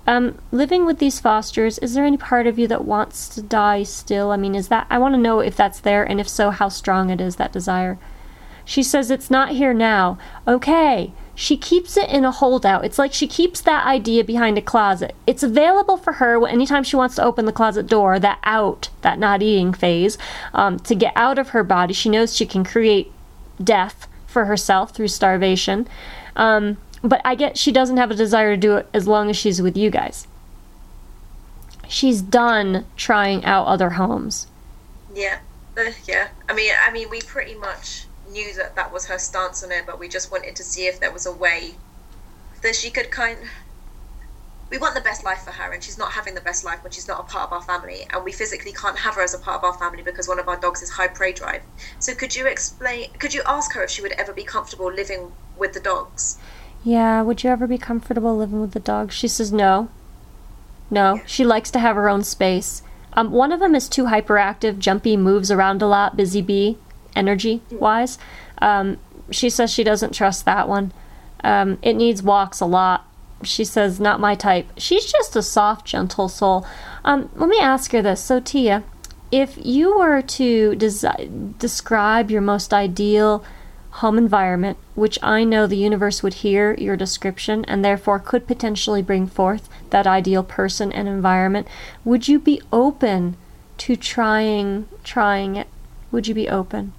um, 0.06 0.38
living 0.52 0.86
with 0.86 1.00
these 1.00 1.20
fosters, 1.20 1.78
is 1.80 1.94
there 1.94 2.06
any 2.06 2.18
part 2.18 2.48
of 2.48 2.60
you 2.60 2.68
that 2.68 2.86
wants 2.86 3.30
to 3.30 3.42
die 3.42 3.84
still? 3.84 4.32
I 4.32 4.38
mean, 4.38 4.56
is 4.56 4.68
that, 4.68 4.88
I 4.90 4.98
want 4.98 5.16
to 5.16 5.22
know 5.22 5.40
if 5.40 5.56
that's 5.56 5.80
there, 5.80 6.04
and 6.04 6.20
if 6.20 6.28
so, 6.28 6.50
how 6.50 6.70
strong 6.70 7.10
it 7.10 7.22
is, 7.22 7.38
that 7.38 7.54
desire. 7.54 7.98
She 8.66 8.84
says 8.84 9.10
it's 9.10 9.32
not 9.32 9.50
here 9.50 9.74
now. 9.74 10.18
Okay. 10.46 11.14
She 11.40 11.56
keeps 11.56 11.96
it 11.98 12.10
in 12.10 12.26
a 12.26 12.32
holdout. 12.32 12.84
It's 12.84 12.98
like 12.98 13.14
she 13.14 13.28
keeps 13.28 13.62
that 13.62 13.86
idea 13.86 14.24
behind 14.24 14.58
a 14.58 14.62
closet. 14.62 15.14
It's 15.28 15.44
available 15.44 15.96
for 15.96 16.14
her 16.14 16.48
anytime 16.48 16.84
she 16.84 16.96
wants 16.96 17.14
to 17.18 17.24
open 17.24 17.46
the 17.46 17.52
closet 17.52 17.86
door, 17.86 18.18
that 18.18 18.40
out, 18.44 18.90
that 19.04 19.20
not 19.20 19.44
eating 19.44 19.72
phase, 19.72 20.18
um, 20.56 20.80
to 20.80 20.96
get 20.96 21.14
out 21.16 21.38
of 21.38 21.50
her 21.50 21.64
body. 21.64 21.94
She 21.94 22.10
knows 22.10 22.36
she 22.36 22.48
can 22.48 22.64
create 22.64 23.12
death 23.64 24.08
for 24.26 24.46
herself 24.46 24.96
through 24.96 25.10
starvation. 25.10 25.88
Um, 26.36 26.78
but 27.04 27.22
I 27.24 27.36
get 27.36 27.56
she 27.56 27.72
doesn't 27.72 27.98
have 27.98 28.10
a 28.10 28.16
desire 28.16 28.56
to 28.56 28.58
do 28.60 28.78
it 28.78 28.90
as 28.92 29.08
long 29.08 29.30
as 29.30 29.38
she's 29.38 29.62
with 29.62 29.78
you 29.78 29.92
guys. 29.92 30.28
She's 31.88 32.20
done 32.20 32.88
trying 32.96 33.46
out 33.46 33.68
other 33.68 33.92
homes. 33.92 34.48
Yeah, 35.14 35.38
uh, 35.78 35.92
yeah. 36.08 36.30
I 36.50 36.56
mean, 36.56 36.72
I 36.84 36.92
mean, 36.92 37.12
we 37.12 37.22
pretty 37.22 37.54
much 37.54 38.07
knew 38.30 38.54
that 38.56 38.76
that 38.76 38.92
was 38.92 39.08
her 39.08 39.18
stance 39.18 39.64
on 39.64 39.72
it, 39.72 39.86
but 39.86 40.00
we 40.00 40.08
just 40.08 40.32
wanted 40.32 40.56
to 40.56 40.64
see 40.64 40.88
if 40.88 41.00
there 41.00 41.12
was 41.12 41.26
a 41.26 41.32
way 41.32 41.76
that 42.62 42.76
she 42.76 42.90
could 42.90 43.12
kind. 43.12 43.38
We 44.70 44.78
want 44.78 44.96
the 44.96 45.02
best 45.02 45.24
life 45.24 45.44
for 45.44 45.52
her, 45.52 45.72
and 45.72 45.82
she's 45.82 45.98
not 45.98 46.12
having 46.12 46.36
the 46.36 46.42
best 46.42 46.66
life 46.66 46.84
when 46.84 46.92
she's 46.92 47.08
not 47.08 47.22
a 47.22 47.24
part 47.24 47.50
of 47.50 47.54
our 47.54 47.62
family, 47.62 48.06
and 48.12 48.24
we 48.26 48.34
physically 48.34 48.74
can't 48.74 49.00
have 49.00 49.16
her 49.16 49.22
as 49.22 49.34
a 49.34 49.40
part 49.40 49.58
of 49.58 49.64
our 49.64 49.74
family 49.78 50.04
because 50.04 50.28
one 50.28 50.40
of 50.40 50.50
our 50.50 50.58
dogs 50.58 50.82
is 50.82 50.90
high 50.90 51.08
prey 51.08 51.32
drive. 51.32 51.62
So, 52.00 52.14
could 52.14 52.36
you 52.36 52.48
explain? 52.48 53.12
Could 53.20 53.34
you 53.34 53.44
ask 53.46 53.74
her 53.74 53.84
if 53.84 53.90
she 53.90 54.02
would 54.02 54.14
ever 54.14 54.34
be 54.34 54.44
comfortable 54.44 54.92
living 54.92 55.32
with 55.58 55.74
the 55.74 55.80
dogs? 55.80 56.38
Yeah, 56.84 57.22
would 57.22 57.44
you 57.44 57.50
ever 57.50 57.68
be 57.68 57.78
comfortable 57.78 58.36
living 58.36 58.62
with 58.62 58.72
the 58.72 58.80
dogs? 58.80 59.16
She 59.16 59.28
says 59.28 59.52
no. 59.52 59.90
No, 60.90 61.22
she 61.26 61.44
likes 61.44 61.72
to 61.72 61.80
have 61.80 61.96
her 61.96 62.10
own 62.10 62.24
space. 62.24 62.82
Um, 63.14 63.32
one 63.32 63.52
of 63.52 63.60
them 63.60 63.76
is 63.76 63.90
too 63.90 64.06
hyperactive, 64.06 64.80
jumpy, 64.80 65.18
moves 65.18 65.52
around 65.52 65.82
a 65.82 65.88
lot, 65.88 66.16
busy 66.16 66.42
bee, 66.42 66.78
energy 67.18 67.62
wise. 67.72 68.18
Um, 68.60 68.98
she 69.30 69.50
says 69.50 69.72
she 69.72 69.84
doesn't 69.84 70.14
trust 70.14 70.46
that 70.46 70.70
one. 70.70 70.94
Um, 71.44 71.78
it 71.82 71.94
needs 71.94 72.24
walks 72.24 72.62
a 72.62 72.66
lot. 72.66 73.06
She 73.44 73.64
says, 73.64 74.00
not 74.00 74.20
my 74.20 74.36
type. 74.36 74.72
She's 74.78 75.12
just 75.12 75.36
a 75.36 75.44
soft, 75.44 75.86
gentle 75.86 76.30
soul. 76.30 76.66
Um, 77.04 77.30
let 77.36 77.50
me 77.50 77.60
ask 77.60 77.92
her 77.92 78.02
this. 78.02 78.24
So, 78.24 78.40
Tia, 78.40 78.84
if 79.32 79.58
you 79.64 79.98
were 79.98 80.22
to 80.22 80.72
desi- 80.72 81.58
describe 81.60 82.32
your 82.32 82.42
most 82.42 82.74
ideal 82.74 83.44
home 83.92 84.18
environment, 84.18 84.78
which 84.96 85.18
I 85.24 85.44
know 85.44 85.66
the 85.66 85.78
universe 85.78 86.22
would 86.22 86.36
hear 86.36 86.76
your 86.76 86.96
description 86.96 87.66
and 87.66 87.84
therefore 87.84 88.20
could 88.20 88.48
potentially 88.48 89.02
bring 89.02 89.28
forth 89.28 89.70
that 89.90 90.08
ideal 90.08 90.44
person 90.44 90.92
and 90.92 91.08
environment, 91.08 91.68
would 92.06 92.28
you 92.28 92.40
be 92.40 92.62
open 92.72 93.38
to 93.80 93.96
trying 93.96 94.88
trying 95.04 95.56
it? 95.56 95.68
Would 96.12 96.28
you 96.28 96.34
be 96.34 96.48
open? 96.50 96.94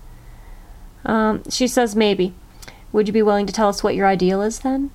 Um, 1.04 1.42
she 1.50 1.66
says 1.66 1.96
maybe. 1.96 2.34
Would 2.92 3.06
you 3.06 3.12
be 3.12 3.22
willing 3.22 3.46
to 3.46 3.52
tell 3.52 3.68
us 3.68 3.82
what 3.82 3.94
your 3.94 4.06
ideal 4.06 4.42
is 4.42 4.60
then? 4.60 4.90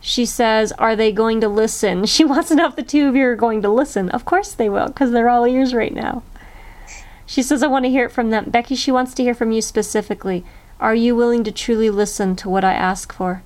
She 0.00 0.24
says, 0.24 0.72
Are 0.72 0.94
they 0.94 1.12
going 1.12 1.40
to 1.40 1.48
listen? 1.48 2.06
She 2.06 2.24
wants 2.24 2.48
to 2.48 2.54
know 2.54 2.68
if 2.68 2.76
the 2.76 2.82
two 2.82 3.08
of 3.08 3.16
you 3.16 3.26
are 3.26 3.36
going 3.36 3.62
to 3.62 3.68
listen. 3.68 4.10
Of 4.10 4.24
course 4.24 4.52
they 4.52 4.68
will, 4.68 4.88
because 4.88 5.10
they're 5.10 5.28
all 5.28 5.46
ears 5.46 5.74
right 5.74 5.94
now. 5.94 6.22
She 7.26 7.42
says, 7.42 7.62
I 7.62 7.66
want 7.66 7.84
to 7.84 7.90
hear 7.90 8.06
it 8.06 8.12
from 8.12 8.30
them. 8.30 8.46
Becky, 8.48 8.74
she 8.74 8.90
wants 8.90 9.12
to 9.14 9.22
hear 9.22 9.34
from 9.34 9.52
you 9.52 9.60
specifically. 9.60 10.44
Are 10.80 10.94
you 10.94 11.14
willing 11.14 11.44
to 11.44 11.52
truly 11.52 11.90
listen 11.90 12.36
to 12.36 12.48
what 12.48 12.64
I 12.64 12.72
ask 12.72 13.12
for? 13.12 13.42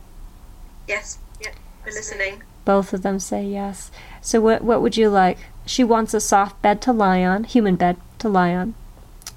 Yes. 0.87 1.19
Yeah. 1.41 1.53
We're 1.85 1.93
listening. 1.93 2.43
Both 2.65 2.93
of 2.93 3.03
them 3.03 3.19
say 3.19 3.45
yes. 3.45 3.91
So 4.21 4.41
what 4.41 4.63
what 4.63 4.83
would 4.83 4.97
you 4.97 5.09
like? 5.09 5.39
She 5.67 5.83
wants 5.83 6.15
a 6.15 6.21
soft 6.21 6.61
bed 6.63 6.81
to 6.83 6.93
lie 6.93 7.25
on, 7.25 7.45
human 7.45 7.77
bed 7.77 7.97
to 8.19 8.29
lie 8.29 8.55
on. 8.55 8.75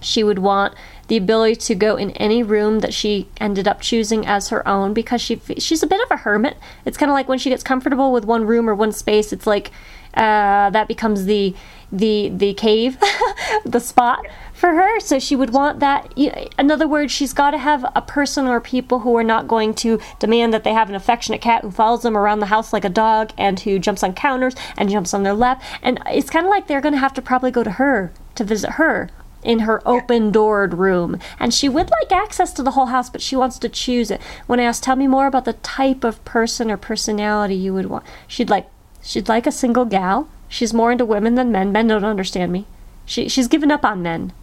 She 0.06 0.24
would 0.24 0.40
want 0.40 0.74
the 1.08 1.18
ability 1.18 1.56
to 1.56 1.76
go 1.76 1.96
in 1.96 2.12
any 2.12 2.42
room 2.42 2.80
that 2.80 2.94
she 2.94 3.28
ended 3.38 3.68
up 3.68 3.82
choosing 3.82 4.26
as 4.26 4.50
her 4.50 4.68
own 4.68 4.94
because 4.94 5.22
she 5.22 5.40
she's 5.58 5.84
a 5.84 5.88
bit 5.88 6.02
of 6.02 6.12
a 6.12 6.18
hermit. 6.18 6.58
It's 6.84 6.98
kind 6.98 7.12
of 7.12 7.14
like 7.14 7.28
when 7.28 7.40
she 7.40 7.50
gets 7.50 7.64
comfortable 7.64 8.12
with 8.12 8.26
one 8.26 8.46
room 8.46 8.70
or 8.70 8.76
one 8.76 8.92
space, 8.92 9.32
it's 9.32 9.46
like 9.46 9.72
uh, 10.16 10.70
that 10.70 10.88
becomes 10.88 11.26
the 11.26 11.56
the 11.92 12.30
the 12.30 12.54
cave, 12.54 12.98
the 13.66 13.80
spot 13.80 14.26
for 14.54 14.74
her. 14.74 15.00
So 15.00 15.20
she 15.20 15.36
would 15.36 15.52
want 15.52 15.80
that. 15.80 16.12
In 16.18 16.72
other 16.72 16.88
words, 16.88 17.12
she's 17.12 17.34
got 17.34 17.52
to 17.52 17.58
have 17.58 17.86
a 17.96 18.02
person 18.02 18.48
or 18.48 18.60
people 18.60 19.00
who 19.00 19.16
are 19.18 19.24
not 19.24 19.48
going 19.48 19.74
to 19.76 20.00
demand 20.20 20.54
that 20.54 20.64
they 20.64 20.74
have 20.74 20.90
an 20.90 20.96
affectionate 20.96 21.42
cat 21.42 21.62
who 21.62 21.72
follows 21.72 22.02
them 22.02 22.18
around 22.18 22.40
the 22.40 22.48
house 22.48 22.74
like 22.74 22.86
a 22.86 22.90
dog 22.90 23.32
and 23.38 23.60
who 23.60 23.78
jumps 23.78 24.04
on 24.04 24.14
counters 24.14 24.56
and 24.78 24.90
jumps 24.90 25.14
on 25.14 25.24
their 25.24 25.34
lap. 25.34 25.62
And 25.82 26.02
it's 26.08 26.30
kind 26.30 26.46
of 26.46 26.50
like 26.50 26.68
they're 26.68 26.82
going 26.82 26.94
to 26.94 27.00
have 27.00 27.14
to 27.14 27.22
probably 27.22 27.52
go 27.52 27.64
to 27.64 27.72
her 27.72 28.12
to 28.36 28.44
visit 28.44 28.72
her 28.72 29.10
in 29.46 29.60
her 29.60 29.82
open 29.88 30.32
doored 30.32 30.74
room. 30.74 31.20
And 31.40 31.54
she 31.54 31.70
would 31.70 31.90
like 31.92 32.12
access 32.12 32.52
to 32.54 32.64
the 32.64 32.72
whole 32.72 32.88
house, 32.88 33.10
but 33.10 33.22
she 33.22 33.36
wants 33.36 33.60
to 33.60 33.70
choose 33.70 34.12
it. 34.12 34.22
When 34.48 34.60
I 34.60 34.64
asked, 34.64 34.84
tell 34.84 34.96
me 34.96 35.08
more 35.08 35.28
about 35.28 35.46
the 35.46 35.54
type 35.54 36.04
of 36.04 36.24
person 36.26 36.72
or 36.72 36.78
personality 36.78 37.56
you 37.56 37.74
would 37.74 37.86
want, 37.88 38.06
she'd 38.28 38.50
like 38.50 38.68
she'd 39.02 39.30
like 39.30 39.48
a 39.48 39.52
single 39.52 39.86
gal. 39.86 40.28
She's 40.48 40.74
more 40.74 40.92
into 40.92 41.06
women 41.06 41.36
than 41.36 41.52
men. 41.52 41.72
Men 41.72 41.88
don't 41.88 42.04
understand 42.04 42.52
me. 42.52 42.66
She 43.06 43.30
she's 43.30 43.48
given 43.48 43.72
up 43.72 43.86
on 43.86 44.02
men. 44.02 44.34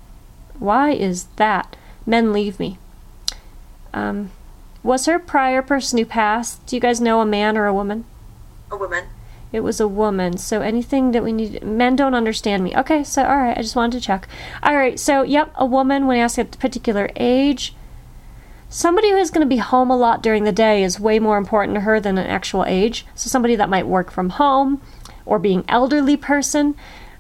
Why 0.59 0.93
is 0.93 1.25
that? 1.37 1.77
Men 2.07 2.33
leave 2.33 2.59
me. 2.61 2.79
Um, 3.95 4.31
was 4.83 5.07
her 5.07 5.19
prior 5.19 5.63
person 5.63 5.99
who 5.99 6.07
passed, 6.07 6.65
do 6.67 6.77
you 6.77 6.81
guys 6.81 7.01
know 7.01 7.21
a 7.21 7.27
man 7.27 7.57
or 7.57 7.67
a 7.67 7.75
woman? 7.75 8.05
A 8.71 8.77
woman. 8.77 9.05
It 9.53 9.61
was 9.61 9.81
a 9.81 9.89
woman. 9.89 10.39
So 10.39 10.63
anything 10.63 11.13
that 11.13 11.23
we 11.23 11.33
need, 11.33 11.63
men 11.63 11.95
don't 11.95 12.15
understand 12.15 12.65
me. 12.65 12.75
Okay, 12.75 13.05
so 13.05 13.23
all 13.23 13.37
right, 13.37 13.57
I 13.57 13.63
just 13.63 13.77
wanted 13.77 13.99
to 13.99 14.05
check. 14.05 14.27
All 14.63 14.75
right, 14.75 14.99
so 14.99 15.23
yep, 15.23 15.53
a 15.57 15.67
woman 15.67 16.07
when 16.07 16.19
asked 16.19 16.39
a 16.39 16.45
particular 16.45 17.11
age. 17.17 17.75
Somebody 18.69 19.11
who 19.11 19.19
is 19.19 19.31
going 19.31 19.47
to 19.47 19.55
be 19.55 19.59
home 19.59 19.91
a 19.91 19.97
lot 19.97 20.23
during 20.23 20.45
the 20.45 20.53
day 20.53 20.83
is 20.83 20.99
way 20.99 21.19
more 21.19 21.37
important 21.37 21.75
to 21.75 21.83
her 21.83 22.01
than 22.01 22.17
an 22.17 22.27
actual 22.27 22.65
age. 22.65 23.05
So 23.15 23.29
somebody 23.29 23.55
that 23.57 23.69
might 23.69 23.87
work 23.87 24.11
from 24.11 24.31
home 24.31 24.81
or 25.27 25.39
being 25.39 25.65
elderly 25.69 26.17
person. 26.17 26.75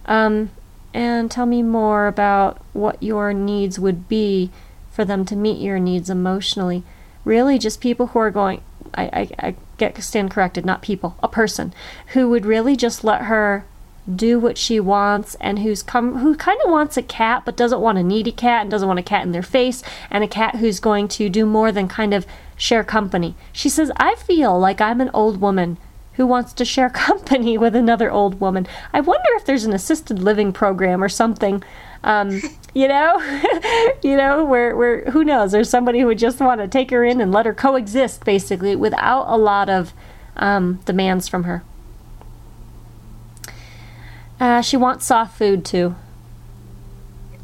Um, 0.07 0.51
and 0.95 1.31
tell 1.31 1.47
me 1.47 1.63
more 1.63 2.07
about 2.07 2.59
what 2.73 3.03
your 3.03 3.33
needs 3.33 3.79
would 3.79 4.09
be 4.09 4.51
for 4.91 5.05
them 5.05 5.25
to 5.27 5.37
meet 5.37 5.61
your 5.61 5.79
needs 5.79 6.11
emotionally. 6.11 6.83
Really, 7.25 7.59
just 7.59 7.81
people 7.81 8.09
who 8.09 8.19
are 8.19 8.31
going. 8.31 8.63
I, 8.95 9.05
I, 9.05 9.49
I 9.49 9.55
get 9.79 10.01
stand 10.03 10.31
corrected, 10.31 10.65
not 10.65 10.83
people, 10.83 11.17
a 11.23 11.29
person 11.29 11.73
who 12.09 12.29
would 12.29 12.47
really 12.47 12.77
just 12.77 13.05
let 13.05 13.23
her 13.23 13.65
do 14.13 14.39
what 14.39 14.59
she 14.59 14.81
wants 14.81 15.37
and 15.41 15.61
who's 15.61 15.81
come 15.81 16.19
who 16.19 16.35
kind 16.35 16.59
of 16.65 16.71
wants 16.73 16.97
a 16.97 17.03
cat 17.03 17.45
but 17.45 17.57
doesn't 17.57 17.81
want 17.81 17.99
a 17.99 18.03
needy 18.03 18.33
cat 18.33 18.63
and 18.63 18.71
doesn't 18.71 18.89
want 18.89 18.99
a 18.99 19.03
cat 19.03 19.23
in 19.25 19.31
their 19.31 19.45
face 19.45 19.81
and 20.11 20.25
a 20.25 20.29
cat 20.29 20.57
who's 20.57 20.81
going 20.81 21.07
to 21.07 21.29
do 21.29 21.47
more 21.47 21.71
than 21.71 21.87
kind 21.87 22.13
of 22.13 22.27
share 22.57 22.83
company. 22.83 23.37
She 23.53 23.69
says, 23.69 23.93
"I 23.97 24.17
feel 24.17 24.59
like 24.59 24.81
I'm 24.81 25.01
an 25.01 25.11
old 25.15 25.41
woman 25.41 25.79
who 26.15 26.27
wants 26.27 26.53
to 26.55 26.65
share 26.65 26.91
company 27.09 27.57
with 27.57 27.75
another 27.75 28.11
old 28.11 28.41
woman. 28.41 28.67
I 28.93 29.01
wonder 29.01 29.29
if 29.35 29.45
there's 29.45 29.65
an 29.65 29.73
assisted 29.73 30.19
living 30.19 30.53
program 30.53 31.03
or 31.03 31.09
something. 31.09 31.63
Um, 32.05 32.43
you 32.75 32.89
know, 32.89 33.19
you 34.03 34.17
know, 34.17 34.45
where 34.45 34.75
where 34.77 35.05
who 35.11 35.25
knows? 35.25 35.53
There's 35.53 35.71
somebody 35.71 36.01
who 36.01 36.07
would 36.07 36.19
just 36.19 36.41
want 36.41 36.61
to 36.61 36.69
take 36.69 36.91
her 36.91 37.05
in 37.05 37.21
and 37.21 37.33
let 37.33 37.47
her 37.47 37.55
coexist, 37.55 38.25
basically, 38.25 38.77
without 38.77 39.27
a 39.29 39.37
lot 39.37 39.69
of 39.69 39.93
um, 40.37 40.81
demands 40.85 41.29
from 41.29 41.45
her. 41.45 41.63
Uh, 44.41 44.61
she 44.61 44.77
wants 44.77 45.07
soft 45.07 45.37
food 45.37 45.65
too. 45.65 45.95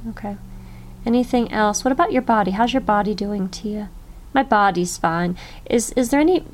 Okay. 0.08 0.36
Anything 1.06 1.52
else? 1.52 1.84
What 1.84 1.92
about 1.92 2.12
your 2.12 2.22
body? 2.22 2.52
How's 2.52 2.72
your 2.72 2.80
body 2.80 3.14
doing, 3.14 3.48
Tia? 3.48 3.90
My 4.34 4.42
body's 4.42 4.96
fine. 4.96 5.36
Is 5.66 5.92
is 5.92 6.10
there 6.10 6.20
any 6.20 6.44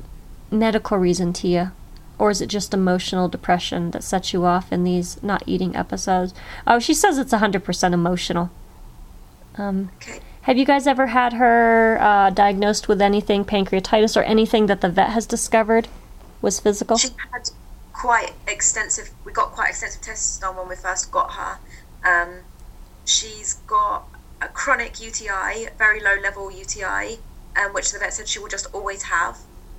medical 0.51 0.97
reason, 0.97 1.33
Tia? 1.33 1.73
Or 2.17 2.29
is 2.29 2.41
it 2.41 2.47
just 2.47 2.73
emotional 2.73 3.27
depression 3.27 3.91
that 3.91 4.03
sets 4.03 4.33
you 4.33 4.45
off 4.45 4.71
in 4.71 4.83
these 4.83 5.21
not 5.21 5.43
eating 5.45 5.75
episodes? 5.75 6.33
Oh, 6.65 6.79
she 6.79 6.93
says 6.93 7.17
it's 7.17 7.33
100% 7.33 7.93
emotional. 7.93 8.51
Um, 9.57 9.91
Okay. 9.95 10.19
have 10.41 10.57
you 10.57 10.65
guys 10.65 10.87
ever 10.87 11.07
had 11.07 11.33
her 11.33 11.97
uh, 12.01 12.29
diagnosed 12.29 12.87
with 12.87 13.01
anything, 13.01 13.45
pancreatitis, 13.45 14.15
or 14.15 14.23
anything 14.23 14.67
that 14.67 14.81
the 14.81 14.89
vet 14.89 15.09
has 15.09 15.25
discovered 15.25 15.87
was 16.41 16.59
physical? 16.59 16.97
She 16.97 17.09
had 17.33 17.49
quite 17.93 18.33
extensive. 18.47 19.11
We 19.25 19.31
got 19.31 19.51
quite 19.51 19.69
extensive 19.69 20.01
tests 20.01 20.37
done 20.39 20.55
when 20.57 20.67
we 20.67 20.75
first 20.75 21.11
got 21.11 21.31
her. 21.33 21.59
Um, 22.03 22.41
she's 23.05 23.53
got 23.67 24.07
a 24.41 24.47
chronic 24.47 24.99
UTI, 24.99 25.69
very 25.77 26.01
low 26.01 26.15
level 26.21 26.51
UTI, 26.51 27.19
um, 27.55 27.73
which 27.73 27.91
the 27.91 27.99
vet 27.99 28.13
said 28.13 28.27
she 28.27 28.39
will 28.39 28.49
just 28.49 28.67
always 28.73 29.03
have 29.03 29.37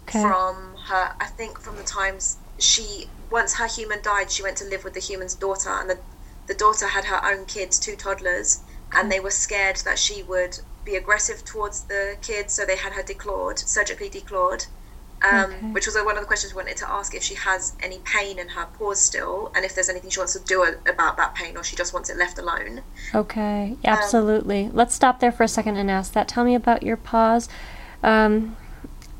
Okay. 0.08 0.22
from 0.22 0.76
her. 0.86 1.10
I 1.20 1.26
think 1.26 1.60
from 1.60 1.76
the 1.76 1.82
times 1.84 2.38
she 2.58 3.10
once 3.30 3.54
her 3.56 3.66
human 3.66 4.00
died, 4.02 4.30
she 4.30 4.42
went 4.42 4.56
to 4.58 4.64
live 4.64 4.84
with 4.84 4.94
the 4.94 5.00
human's 5.00 5.34
daughter, 5.34 5.70
and 5.70 5.90
the 5.90 5.98
the 6.48 6.54
daughter 6.54 6.86
had 6.88 7.04
her 7.06 7.20
own 7.24 7.44
kids, 7.46 7.78
two 7.78 7.96
toddlers, 7.96 8.60
and 8.97 9.12
they 9.12 9.20
were 9.20 9.30
scared 9.30 9.76
that 9.84 9.99
she 9.99 10.22
would 10.24 10.59
be 10.84 10.97
aggressive 10.97 11.44
towards 11.44 11.82
the 11.82 12.16
kids, 12.22 12.55
so 12.55 12.64
they 12.64 12.76
had 12.76 12.92
her 12.94 13.03
declawed, 13.03 13.59
surgically 13.59 14.09
declawed. 14.11 14.66
Um, 15.22 15.44
Okay. 15.44 15.66
Which 15.72 15.86
was 15.86 15.94
one 15.97 16.16
of 16.16 16.20
the 16.20 16.26
questions 16.26 16.53
we 16.53 16.59
wanted 16.59 16.76
to 16.78 16.90
ask 16.90 17.14
if 17.14 17.22
she 17.22 17.34
has 17.36 17.74
any 17.80 17.99
pain 18.05 18.38
in 18.38 18.49
her 18.49 18.66
paws 18.78 19.01
still, 19.01 19.51
and 19.55 19.64
if 19.64 19.74
there's 19.74 19.88
anything 19.88 20.11
she 20.11 20.20
wants 20.20 20.34
to 20.34 20.40
do 20.40 20.62
about 20.86 21.16
that 21.16 21.34
pain, 21.34 21.57
or 21.57 21.64
she 21.64 21.74
just 21.74 21.94
wants 21.94 22.11
it 22.11 22.16
left 22.18 22.38
alone. 22.38 22.82
Okay, 23.14 23.76
absolutely. 23.84 24.70
Let's 24.72 24.94
stop 24.94 25.20
there 25.20 25.32
for 25.32 25.42
a 25.42 25.49
second 25.49 25.76
and 25.78 25.90
ask 25.90 26.12
that. 26.12 26.28
Tell 26.28 26.44
me 26.44 26.55
about 26.55 26.82
your 26.82 26.99
paws. 26.99 27.49
Um, 28.03 28.57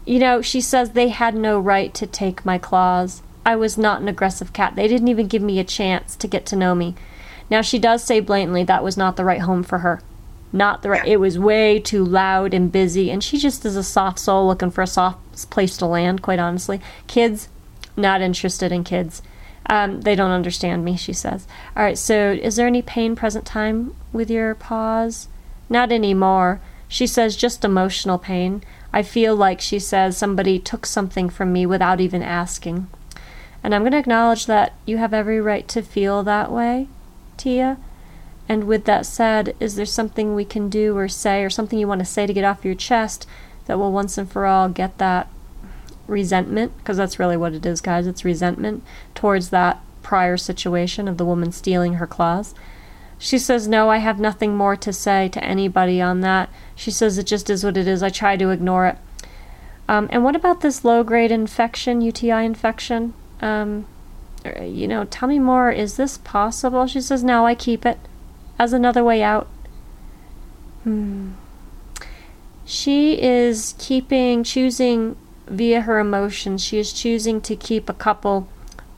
you 0.05 0.19
know, 0.19 0.43
she 0.43 0.61
says 0.61 0.91
they 0.91 1.09
had 1.09 1.35
no 1.35 1.59
right 1.59 1.93
to 1.95 2.07
take 2.07 2.45
my 2.45 2.59
claws. 2.59 3.23
I 3.45 3.57
was 3.57 3.79
not 3.79 4.01
an 4.03 4.09
aggressive 4.09 4.53
cat. 4.53 4.77
They 4.77 4.89
didn't 4.89 5.09
even 5.09 5.29
give 5.29 5.43
me 5.43 5.59
a 5.59 5.65
chance 5.65 6.15
to 6.17 6.29
get 6.29 6.45
to 6.47 6.57
know 6.57 6.75
me. 6.75 6.95
Now, 7.51 7.63
she 7.63 7.79
does 7.79 8.03
say 8.03 8.21
blatantly 8.21 8.65
that 8.65 8.85
was 8.85 8.97
not 8.97 9.17
the 9.17 9.25
right 9.25 9.41
home 9.41 9.63
for 9.63 9.79
her. 9.79 10.01
Not 10.53 10.83
the 10.83 10.91
right. 10.91 11.07
It 11.07 11.19
was 11.19 11.39
way 11.39 11.79
too 11.79 12.05
loud 12.05 12.55
and 12.55 12.73
busy, 12.73 13.11
and 13.11 13.23
she 13.23 13.39
just 13.39 13.65
is 13.65 13.77
a 13.77 13.83
soft 13.83 14.19
soul 14.19 14.47
looking 14.47 14.71
for 14.71 14.83
a 14.83 14.87
soft 14.87 15.51
place 15.51 15.77
to 15.79 15.87
land, 15.87 16.23
quite 16.23 16.39
honestly. 16.39 16.81
Kids, 17.07 17.49
not 17.97 18.23
interested 18.23 18.73
in 18.73 18.85
kids. 18.85 19.23
Um, 19.69 20.03
they 20.03 20.15
don't 20.15 20.31
understand 20.31 20.85
me, 20.85 20.97
she 20.97 21.13
says. 21.13 21.47
All 21.77 21.83
right, 21.83 21.99
so 21.99 22.33
is 22.33 22.57
there 22.57 22.67
any 22.67 22.83
pain 22.83 23.17
present 23.17 23.45
time 23.45 23.95
with 24.13 24.31
your 24.31 24.55
paws? 24.55 25.29
Not 25.69 25.91
anymore. 25.91 26.61
She 26.89 27.07
says 27.07 27.37
just 27.37 27.65
emotional 27.65 28.19
pain. 28.19 28.63
I 28.93 29.03
feel 29.03 29.35
like, 29.35 29.61
she 29.61 29.81
says, 29.81 30.17
somebody 30.17 30.59
took 30.59 30.87
something 30.87 31.29
from 31.29 31.53
me 31.53 31.67
without 31.67 32.01
even 32.01 32.23
asking. 32.23 32.87
And 33.63 33.75
I'm 33.75 33.83
going 33.83 33.93
to 33.93 33.99
acknowledge 33.99 34.47
that 34.47 34.75
you 34.87 34.99
have 34.99 35.13
every 35.13 35.41
right 35.41 35.67
to 35.69 35.83
feel 35.83 36.23
that 36.23 36.53
way, 36.53 36.87
Tia. 37.37 37.79
And 38.49 38.65
with 38.65 38.85
that 38.85 39.07
said, 39.07 39.57
is 39.59 39.75
there 39.75 39.87
something 39.87 40.35
we 40.35 40.45
can 40.45 40.69
do 40.69 40.97
or 40.97 41.09
say, 41.09 41.43
or 41.43 41.51
something 41.51 41.79
you 41.79 41.89
want 41.89 41.99
to 42.01 42.05
say 42.05 42.27
to 42.27 42.33
get 42.33 42.45
off 42.45 42.65
your 42.65 42.75
chest 42.75 43.27
that 43.67 43.79
will 43.79 43.93
once 43.93 44.17
and 44.17 44.31
for 44.31 44.47
all 44.47 44.69
get 44.69 44.99
that 44.99 45.29
resentment? 46.07 46.77
Because 46.79 46.97
that's 46.97 47.19
really 47.19 47.37
what 47.37 47.55
it 47.55 47.67
is, 47.67 47.81
guys. 47.81 48.07
It's 48.07 48.25
resentment 48.25 48.85
towards 49.15 49.51
that 49.51 49.81
prior 50.03 50.37
situation 50.37 51.09
of 51.09 51.17
the 51.17 51.25
woman 51.25 51.51
stealing 51.51 51.95
her 51.95 52.07
claws. 52.07 52.55
She 53.19 53.39
says, 53.39 53.67
No, 53.67 53.91
I 53.91 53.99
have 53.99 54.21
nothing 54.21 54.57
more 54.57 54.77
to 54.77 54.93
say 54.93 55.29
to 55.31 55.43
anybody 55.43 56.01
on 56.01 56.21
that. 56.21 56.51
She 56.75 56.91
says, 56.91 57.19
It 57.19 57.27
just 57.27 57.51
is 57.51 57.65
what 57.65 57.77
it 57.77 57.89
is. 57.89 58.03
I 58.03 58.11
try 58.11 58.37
to 58.37 58.51
ignore 58.51 58.87
it. 58.87 58.99
Um, 59.89 60.09
and 60.11 60.23
what 60.23 60.37
about 60.37 60.61
this 60.61 60.85
low 60.85 61.03
grade 61.03 61.33
infection, 61.33 62.01
UTI 62.01 62.45
infection? 62.45 63.15
Um, 63.41 63.87
you 64.63 64.87
know, 64.89 65.05
tell 65.05 65.29
me 65.29 65.39
more. 65.39 65.71
Is 65.71 65.97
this 65.97 66.19
possible? 66.19 66.87
She 66.87 67.01
says, 67.01 67.25
No, 67.25 67.47
I 67.47 67.55
keep 67.55 67.87
it 67.87 67.99
as 68.59 68.73
another 68.73 69.05
way 69.05 69.23
out. 69.23 69.49
Hmm. 70.83 71.33
She 72.65 73.21
is 73.21 73.75
keeping, 73.79 74.43
choosing 74.43 75.17
via 75.47 75.83
her 75.83 75.99
emotions, 75.99 76.65
she 76.65 76.79
is 76.79 76.93
choosing 76.93 77.41
to 77.43 77.55
keep 77.55 77.89
a 77.89 77.95
couple 77.95 78.49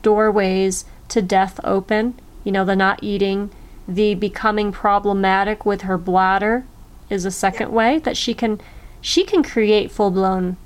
doorways 0.01 0.85
to 1.09 1.21
death 1.21 1.59
open. 1.63 2.19
You 2.43 2.51
know, 2.51 2.65
the 2.65 2.75
not 2.75 3.03
eating, 3.03 3.51
the 3.87 4.15
becoming 4.15 4.71
problematic 4.71 5.65
with 5.65 5.81
her 5.81 5.97
bladder 5.97 6.65
is 7.09 7.25
a 7.25 7.31
second 7.31 7.71
way 7.71 7.99
that 7.99 8.15
she 8.15 8.33
can 8.33 8.61
she 9.01 9.23
can 9.23 9.41
create 9.41 9.89
full 9.89 10.11
blown 10.11 10.57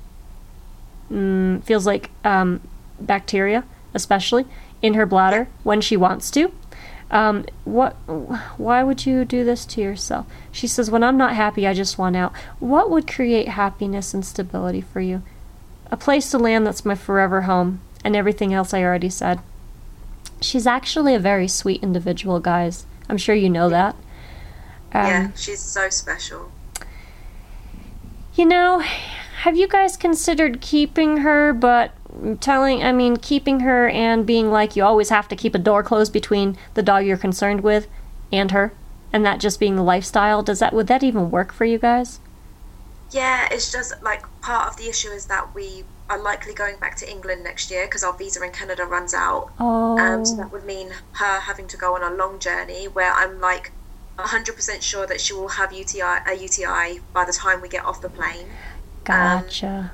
mm, 1.10 1.62
feels 1.64 1.86
like 1.86 2.10
um, 2.22 2.60
bacteria 3.00 3.64
especially 3.94 4.44
in 4.84 4.92
her 4.92 5.06
bladder 5.06 5.48
when 5.62 5.80
she 5.80 5.96
wants 5.96 6.30
to. 6.30 6.52
Um, 7.10 7.46
what 7.64 7.92
why 8.58 8.82
would 8.82 9.06
you 9.06 9.24
do 9.24 9.42
this 9.42 9.64
to 9.66 9.80
yourself? 9.80 10.26
She 10.52 10.66
says 10.66 10.90
when 10.90 11.02
i'm 11.02 11.16
not 11.16 11.34
happy 11.34 11.66
i 11.66 11.72
just 11.72 11.96
want 11.96 12.16
out. 12.16 12.32
What 12.60 12.90
would 12.90 13.06
create 13.10 13.48
happiness 13.48 14.12
and 14.12 14.24
stability 14.26 14.82
for 14.82 15.00
you? 15.00 15.22
A 15.90 15.96
place 15.96 16.30
to 16.32 16.38
land 16.38 16.66
that's 16.66 16.84
my 16.84 16.94
forever 16.94 17.42
home 17.42 17.80
and 18.04 18.14
everything 18.14 18.52
else 18.52 18.74
i 18.74 18.82
already 18.82 19.08
said. 19.08 19.40
She's 20.42 20.66
actually 20.66 21.14
a 21.14 21.18
very 21.18 21.48
sweet 21.48 21.82
individual 21.82 22.40
guys. 22.40 22.84
I'm 23.08 23.16
sure 23.16 23.34
you 23.34 23.48
know 23.48 23.70
that. 23.70 23.94
Um, 24.92 25.06
yeah, 25.06 25.30
she's 25.34 25.60
so 25.60 25.88
special. 25.88 26.52
you 28.34 28.44
know, 28.44 28.80
have 28.80 29.56
you 29.56 29.66
guys 29.68 29.96
considered 29.96 30.60
keeping 30.60 31.18
her, 31.18 31.52
but 31.54 31.92
telling, 32.40 32.82
I 32.82 32.92
mean, 32.92 33.16
keeping 33.16 33.60
her 33.60 33.88
and 33.88 34.26
being 34.26 34.50
like 34.50 34.76
you 34.76 34.84
always 34.84 35.08
have 35.10 35.28
to 35.28 35.36
keep 35.36 35.54
a 35.54 35.58
door 35.58 35.82
closed 35.82 36.12
between 36.12 36.56
the 36.74 36.82
dog 36.82 37.04
you're 37.04 37.16
concerned 37.16 37.62
with 37.62 37.86
and 38.32 38.50
her, 38.50 38.72
and 39.12 39.24
that 39.24 39.40
just 39.40 39.60
being 39.60 39.76
the 39.76 39.82
lifestyle? 39.82 40.42
Does 40.42 40.58
that, 40.58 40.72
would 40.72 40.86
that 40.88 41.02
even 41.02 41.30
work 41.30 41.52
for 41.52 41.64
you 41.64 41.78
guys? 41.78 42.20
Yeah, 43.10 43.48
it's 43.50 43.70
just 43.70 44.02
like 44.02 44.24
part 44.40 44.68
of 44.68 44.76
the 44.76 44.88
issue 44.88 45.08
is 45.10 45.26
that 45.26 45.54
we 45.54 45.84
are 46.10 46.18
likely 46.18 46.52
going 46.52 46.76
back 46.78 46.96
to 46.96 47.10
England 47.10 47.44
next 47.44 47.70
year 47.70 47.86
because 47.86 48.04
our 48.04 48.12
visa 48.12 48.42
in 48.42 48.50
Canada 48.52 48.84
runs 48.84 49.14
out. 49.14 49.50
Oh, 49.58 49.98
Um, 49.98 50.24
so 50.24 50.36
that 50.36 50.52
would 50.52 50.64
mean 50.64 50.90
her 51.12 51.40
having 51.40 51.66
to 51.68 51.76
go 51.76 51.94
on 51.94 52.02
a 52.02 52.14
long 52.14 52.38
journey 52.38 52.88
where 52.88 53.12
I'm 53.12 53.40
like 53.40 53.72
100% 54.18 54.82
sure 54.82 55.06
that 55.06 55.20
she 55.20 55.32
will 55.32 55.48
have 55.48 55.72
UTI, 55.72 56.18
a 56.26 56.34
UTI 56.34 57.00
by 57.12 57.24
the 57.24 57.32
time 57.32 57.60
we 57.60 57.68
get 57.68 57.84
off 57.84 58.00
the 58.00 58.08
plane. 58.08 58.48
gotcha. 59.04 59.92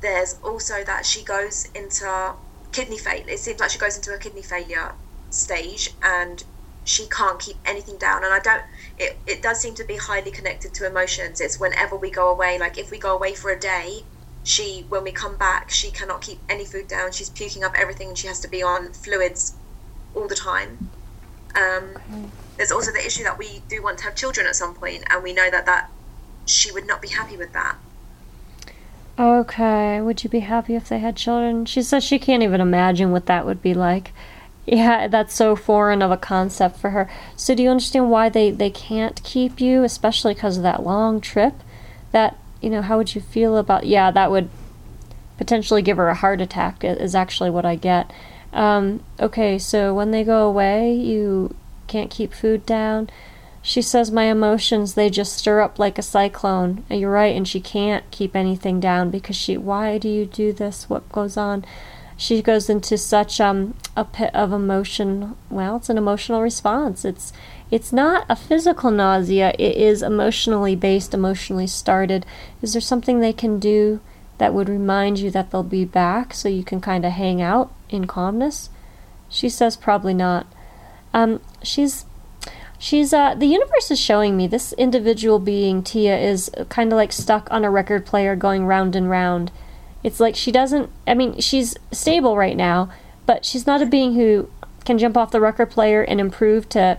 There's 0.00 0.36
also 0.42 0.84
that 0.84 1.06
she 1.06 1.24
goes 1.24 1.66
into 1.74 2.36
kidney 2.72 2.98
failure. 2.98 3.24
It 3.28 3.40
seems 3.40 3.60
like 3.60 3.70
she 3.70 3.78
goes 3.78 3.96
into 3.96 4.12
a 4.12 4.18
kidney 4.18 4.42
failure 4.42 4.94
stage 5.30 5.90
and 6.02 6.42
she 6.84 7.08
can't 7.08 7.38
keep 7.40 7.60
anything 7.64 7.98
down. 7.98 8.24
And 8.24 8.32
I 8.32 8.38
don't. 8.38 8.62
It 8.96 9.22
it 9.26 9.42
does 9.42 9.60
seem 9.60 9.74
to 9.76 9.84
be 9.84 9.96
highly 9.96 10.30
connected 10.30 10.74
to 10.74 10.86
emotions. 10.86 11.40
It's 11.40 11.60
whenever 11.60 11.96
we 11.96 12.10
go 12.10 12.30
away. 12.32 12.58
Like 12.58 12.78
if 12.78 12.90
we 12.90 12.98
go 12.98 13.14
away 13.14 13.34
for 13.34 13.50
a 13.50 13.58
day, 13.58 14.06
she 14.42 14.86
when 14.88 15.04
we 15.04 15.12
come 15.12 15.36
back, 15.36 15.70
she 15.70 15.90
cannot 15.90 16.22
keep 16.22 16.44
any 16.48 16.64
food 16.64 16.88
down. 16.88 17.12
She's 17.12 17.30
puking 17.30 17.64
up 17.64 17.74
everything, 17.76 18.08
and 18.08 18.18
she 18.18 18.28
has 18.28 18.40
to 18.40 18.48
be 18.48 18.62
on 18.62 18.92
fluids 18.92 19.58
all 20.14 20.28
the 20.28 20.36
time. 20.36 20.92
Um, 21.56 21.98
there's 22.56 22.72
also 22.72 22.92
the 22.92 23.04
issue 23.06 23.24
that 23.24 23.38
we 23.38 23.64
do 23.68 23.82
want 23.82 23.98
to 23.98 24.04
have 24.04 24.16
children 24.16 24.46
at 24.46 24.56
some 24.56 24.74
point, 24.74 25.04
and 25.10 25.22
we 25.22 25.32
know 25.32 25.50
that 25.50 25.66
that 25.66 25.90
she 26.46 26.72
would 26.72 26.86
not 26.86 27.02
be 27.02 27.08
happy 27.08 27.36
with 27.36 27.52
that. 27.52 27.78
Okay, 29.18 30.00
would 30.00 30.22
you 30.22 30.30
be 30.30 30.40
happy 30.40 30.76
if 30.76 30.88
they 30.88 31.00
had 31.00 31.16
children? 31.16 31.64
She 31.64 31.82
says 31.82 32.04
she 32.04 32.20
can't 32.20 32.42
even 32.42 32.60
imagine 32.60 33.10
what 33.10 33.26
that 33.26 33.44
would 33.46 33.62
be 33.62 33.74
like. 33.74 34.12
Yeah, 34.70 35.08
that's 35.08 35.34
so 35.34 35.56
foreign 35.56 36.02
of 36.02 36.10
a 36.10 36.18
concept 36.18 36.76
for 36.76 36.90
her. 36.90 37.08
So, 37.36 37.54
do 37.54 37.62
you 37.62 37.70
understand 37.70 38.10
why 38.10 38.28
they, 38.28 38.50
they 38.50 38.68
can't 38.68 39.22
keep 39.24 39.62
you, 39.62 39.82
especially 39.82 40.34
because 40.34 40.58
of 40.58 40.62
that 40.62 40.82
long 40.82 41.22
trip? 41.22 41.54
That, 42.12 42.36
you 42.60 42.68
know, 42.68 42.82
how 42.82 42.98
would 42.98 43.14
you 43.14 43.22
feel 43.22 43.56
about. 43.56 43.86
Yeah, 43.86 44.10
that 44.10 44.30
would 44.30 44.50
potentially 45.38 45.80
give 45.80 45.96
her 45.96 46.08
a 46.08 46.14
heart 46.14 46.42
attack, 46.42 46.84
is 46.84 47.14
actually 47.14 47.48
what 47.48 47.64
I 47.64 47.76
get. 47.76 48.12
Um, 48.52 49.02
okay, 49.18 49.58
so 49.58 49.94
when 49.94 50.10
they 50.10 50.22
go 50.22 50.46
away, 50.46 50.92
you 50.92 51.56
can't 51.86 52.10
keep 52.10 52.34
food 52.34 52.66
down. 52.66 53.08
She 53.62 53.82
says 53.82 54.10
my 54.10 54.24
emotions 54.24 54.94
they 54.94 55.10
just 55.10 55.36
stir 55.36 55.60
up 55.60 55.78
like 55.78 55.98
a 55.98 56.02
cyclone. 56.02 56.84
You're 56.90 57.10
right, 57.10 57.36
and 57.36 57.46
she 57.46 57.60
can't 57.60 58.10
keep 58.10 58.34
anything 58.34 58.80
down 58.80 59.10
because 59.10 59.36
she 59.36 59.56
why 59.56 59.98
do 59.98 60.08
you 60.08 60.26
do 60.26 60.52
this? 60.52 60.88
What 60.88 61.10
goes 61.10 61.36
on? 61.36 61.64
She 62.16 62.42
goes 62.42 62.68
into 62.68 62.98
such 62.98 63.40
um 63.40 63.74
a 63.96 64.04
pit 64.04 64.34
of 64.34 64.52
emotion. 64.52 65.36
Well, 65.50 65.76
it's 65.76 65.88
an 65.88 65.98
emotional 65.98 66.42
response. 66.42 67.04
It's 67.04 67.32
it's 67.70 67.92
not 67.92 68.24
a 68.28 68.36
physical 68.36 68.90
nausea. 68.90 69.52
It 69.58 69.76
is 69.76 70.02
emotionally 70.02 70.74
based, 70.74 71.12
emotionally 71.12 71.66
started. 71.66 72.24
Is 72.62 72.72
there 72.72 72.80
something 72.80 73.20
they 73.20 73.32
can 73.32 73.58
do 73.58 74.00
that 74.38 74.54
would 74.54 74.68
remind 74.68 75.18
you 75.18 75.30
that 75.32 75.50
they'll 75.50 75.62
be 75.62 75.84
back 75.84 76.32
so 76.32 76.48
you 76.48 76.64
can 76.64 76.80
kind 76.80 77.04
of 77.04 77.12
hang 77.12 77.42
out 77.42 77.72
in 77.90 78.06
calmness? 78.06 78.70
She 79.28 79.48
says 79.48 79.76
probably 79.76 80.14
not. 80.14 80.46
Um, 81.12 81.40
she's 81.62 82.04
she's 82.78 83.12
uh 83.12 83.34
the 83.34 83.46
universe 83.46 83.90
is 83.90 83.98
showing 83.98 84.36
me 84.36 84.46
this 84.46 84.72
individual 84.74 85.38
being 85.38 85.82
Tia 85.82 86.16
is 86.16 86.50
kind 86.68 86.92
of 86.92 86.96
like 86.96 87.12
stuck 87.12 87.50
on 87.50 87.64
a 87.64 87.70
record 87.70 88.06
player 88.06 88.36
going 88.36 88.64
round 88.66 88.94
and 88.94 89.10
round. 89.10 89.50
It's 90.02 90.20
like 90.20 90.36
she 90.36 90.52
doesn't 90.52 90.90
I 91.06 91.14
mean 91.14 91.40
she's 91.40 91.76
stable 91.92 92.36
right 92.36 92.56
now, 92.56 92.90
but 93.26 93.44
she's 93.44 93.66
not 93.66 93.82
a 93.82 93.86
being 93.86 94.14
who 94.14 94.48
can 94.84 94.98
jump 94.98 95.16
off 95.16 95.32
the 95.32 95.40
record 95.40 95.70
player 95.70 96.02
and 96.02 96.20
improve 96.20 96.68
to 96.70 96.98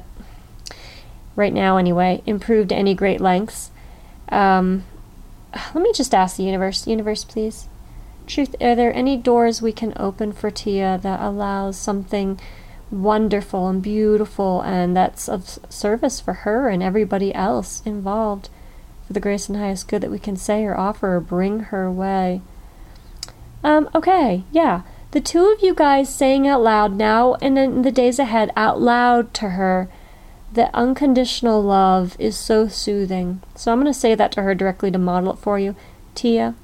right 1.36 1.54
now 1.54 1.78
anyway, 1.78 2.22
improve 2.26 2.68
to 2.68 2.76
any 2.76 2.94
great 2.94 3.22
lengths. 3.22 3.72
Um 4.28 4.84
let 5.74 5.82
me 5.82 5.92
just 5.94 6.14
ask 6.14 6.38
the 6.38 6.44
universe, 6.44 6.86
universe 6.86 7.24
please. 7.24 7.68
Truth, 8.28 8.56
are 8.62 8.76
there 8.76 8.94
any 8.94 9.18
doors 9.18 9.60
we 9.60 9.72
can 9.72 9.94
open 9.96 10.34
for 10.34 10.52
Tia 10.52 11.00
that 11.02 11.20
allows 11.20 11.78
something 11.78 12.40
wonderful 12.92 13.68
and 13.68 13.82
beautiful 13.82 14.62
and 14.62 14.96
that's 14.96 15.30
of 15.30 15.60
service 15.70 16.20
for 16.20 16.34
her 16.34 16.70
and 16.70 16.82
everybody 16.82 17.34
else 17.34 17.82
involved 17.86 18.50
for 19.06 19.14
the 19.14 19.20
grace 19.20 19.48
and 19.48 19.58
highest 19.58 19.88
good 19.88 20.02
that 20.02 20.12
we 20.12 20.20
can 20.20 20.36
say 20.36 20.64
or 20.64 20.78
offer 20.78 21.16
or 21.16 21.20
bring 21.20 21.60
her 21.62 21.92
way. 21.92 22.42
Um, 23.64 23.90
okay, 23.94 24.44
yeah. 24.52 24.82
The 25.12 25.22
two 25.22 25.48
of 25.48 25.64
you 25.64 25.74
guys 25.74 26.14
saying 26.14 26.48
out 26.48 26.62
loud 26.62 26.96
now 26.96 27.36
and 27.42 27.58
in 27.58 27.82
the 27.82 27.92
days 27.92 28.20
ahead, 28.20 28.52
out 28.56 28.80
loud 28.80 29.34
to 29.36 29.50
her, 29.50 29.90
that 30.54 30.70
unconditional 30.74 31.62
love 31.62 32.16
is 32.20 32.38
so 32.38 32.68
soothing. 32.68 33.42
So 33.56 33.72
I'm 33.72 33.82
going 33.82 33.92
to 33.92 34.00
say 34.00 34.16
that 34.16 34.32
to 34.34 34.44
her 34.44 34.56
directly 34.56 34.92
to 34.92 34.98
model 34.98 35.34
it 35.34 35.40
for 35.40 35.60
you. 35.60 35.76
Tia, 36.16 36.56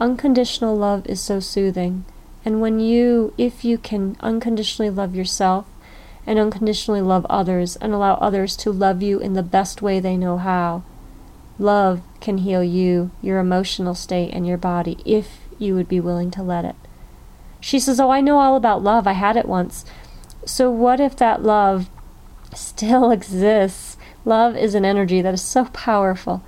unconditional 0.00 0.76
love 0.76 1.06
is 1.06 1.20
so 1.20 1.40
soothing. 1.40 2.04
And 2.44 2.60
when 2.60 2.80
you, 2.80 3.34
if 3.38 3.64
you 3.64 3.78
can 3.78 4.16
unconditionally 4.20 4.90
love 4.90 5.14
yourself, 5.14 5.66
and 6.26 6.38
unconditionally 6.38 7.00
love 7.00 7.26
others 7.28 7.76
and 7.76 7.92
allow 7.92 8.14
others 8.14 8.56
to 8.56 8.70
love 8.70 9.02
you 9.02 9.18
in 9.18 9.32
the 9.32 9.42
best 9.42 9.82
way 9.82 9.98
they 10.00 10.16
know 10.16 10.38
how. 10.38 10.82
Love 11.58 12.00
can 12.20 12.38
heal 12.38 12.62
you, 12.62 13.10
your 13.20 13.38
emotional 13.38 13.94
state, 13.94 14.30
and 14.32 14.46
your 14.46 14.56
body 14.56 14.98
if 15.04 15.38
you 15.58 15.74
would 15.74 15.88
be 15.88 16.00
willing 16.00 16.30
to 16.30 16.42
let 16.42 16.64
it. 16.64 16.76
She 17.60 17.78
says, 17.78 18.00
Oh, 18.00 18.10
I 18.10 18.20
know 18.20 18.38
all 18.38 18.56
about 18.56 18.82
love. 18.82 19.06
I 19.06 19.12
had 19.12 19.36
it 19.36 19.46
once. 19.46 19.84
So, 20.44 20.70
what 20.70 21.00
if 21.00 21.16
that 21.16 21.42
love 21.42 21.88
still 22.54 23.10
exists? 23.12 23.96
Love 24.24 24.56
is 24.56 24.74
an 24.74 24.84
energy 24.84 25.22
that 25.22 25.34
is 25.34 25.42
so 25.42 25.66
powerful. 25.66 26.42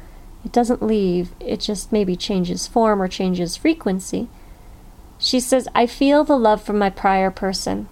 It 0.44 0.52
doesn't 0.52 0.82
leave, 0.82 1.32
it 1.40 1.60
just 1.60 1.90
maybe 1.90 2.16
changes 2.16 2.66
form 2.66 3.00
or 3.00 3.08
changes 3.08 3.56
frequency. 3.56 4.28
She 5.18 5.40
says, 5.40 5.68
I 5.74 5.86
feel 5.86 6.22
the 6.22 6.36
love 6.36 6.62
from 6.62 6.78
my 6.78 6.90
prior 6.90 7.30
person. 7.30 7.88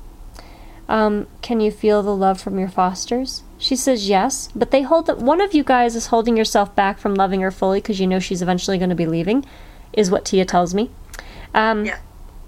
Um, 0.93 1.27
can 1.41 1.61
you 1.61 1.71
feel 1.71 2.03
the 2.03 2.15
love 2.15 2.39
from 2.39 2.59
your 2.59 2.69
fosters? 2.69 3.43
She 3.57 3.77
says 3.77 4.11
yes, 4.11 4.51
but 4.55 4.73
they 4.73 4.83
hold 4.83 5.07
that 5.07 5.17
one 5.19 5.41
of 5.41 5.55
you 5.55 5.65
guys 5.65 5.97
is 5.97 6.09
holding 6.09 6.37
yourself 6.37 6.77
back 6.77 6.99
from 6.99 7.15
loving 7.15 7.41
her 7.41 7.51
fully 7.51 7.81
because 7.81 7.99
you 7.99 8.07
know 8.07 8.19
she's 8.19 8.43
eventually 8.43 8.77
going 8.77 8.91
to 8.91 8.95
be 8.95 9.07
leaving, 9.07 9.43
is 9.95 10.11
what 10.11 10.27
Tia 10.27 10.45
tells 10.45 10.75
me. 10.75 10.91
Um, 11.55 11.87
Yeah. 11.87 11.99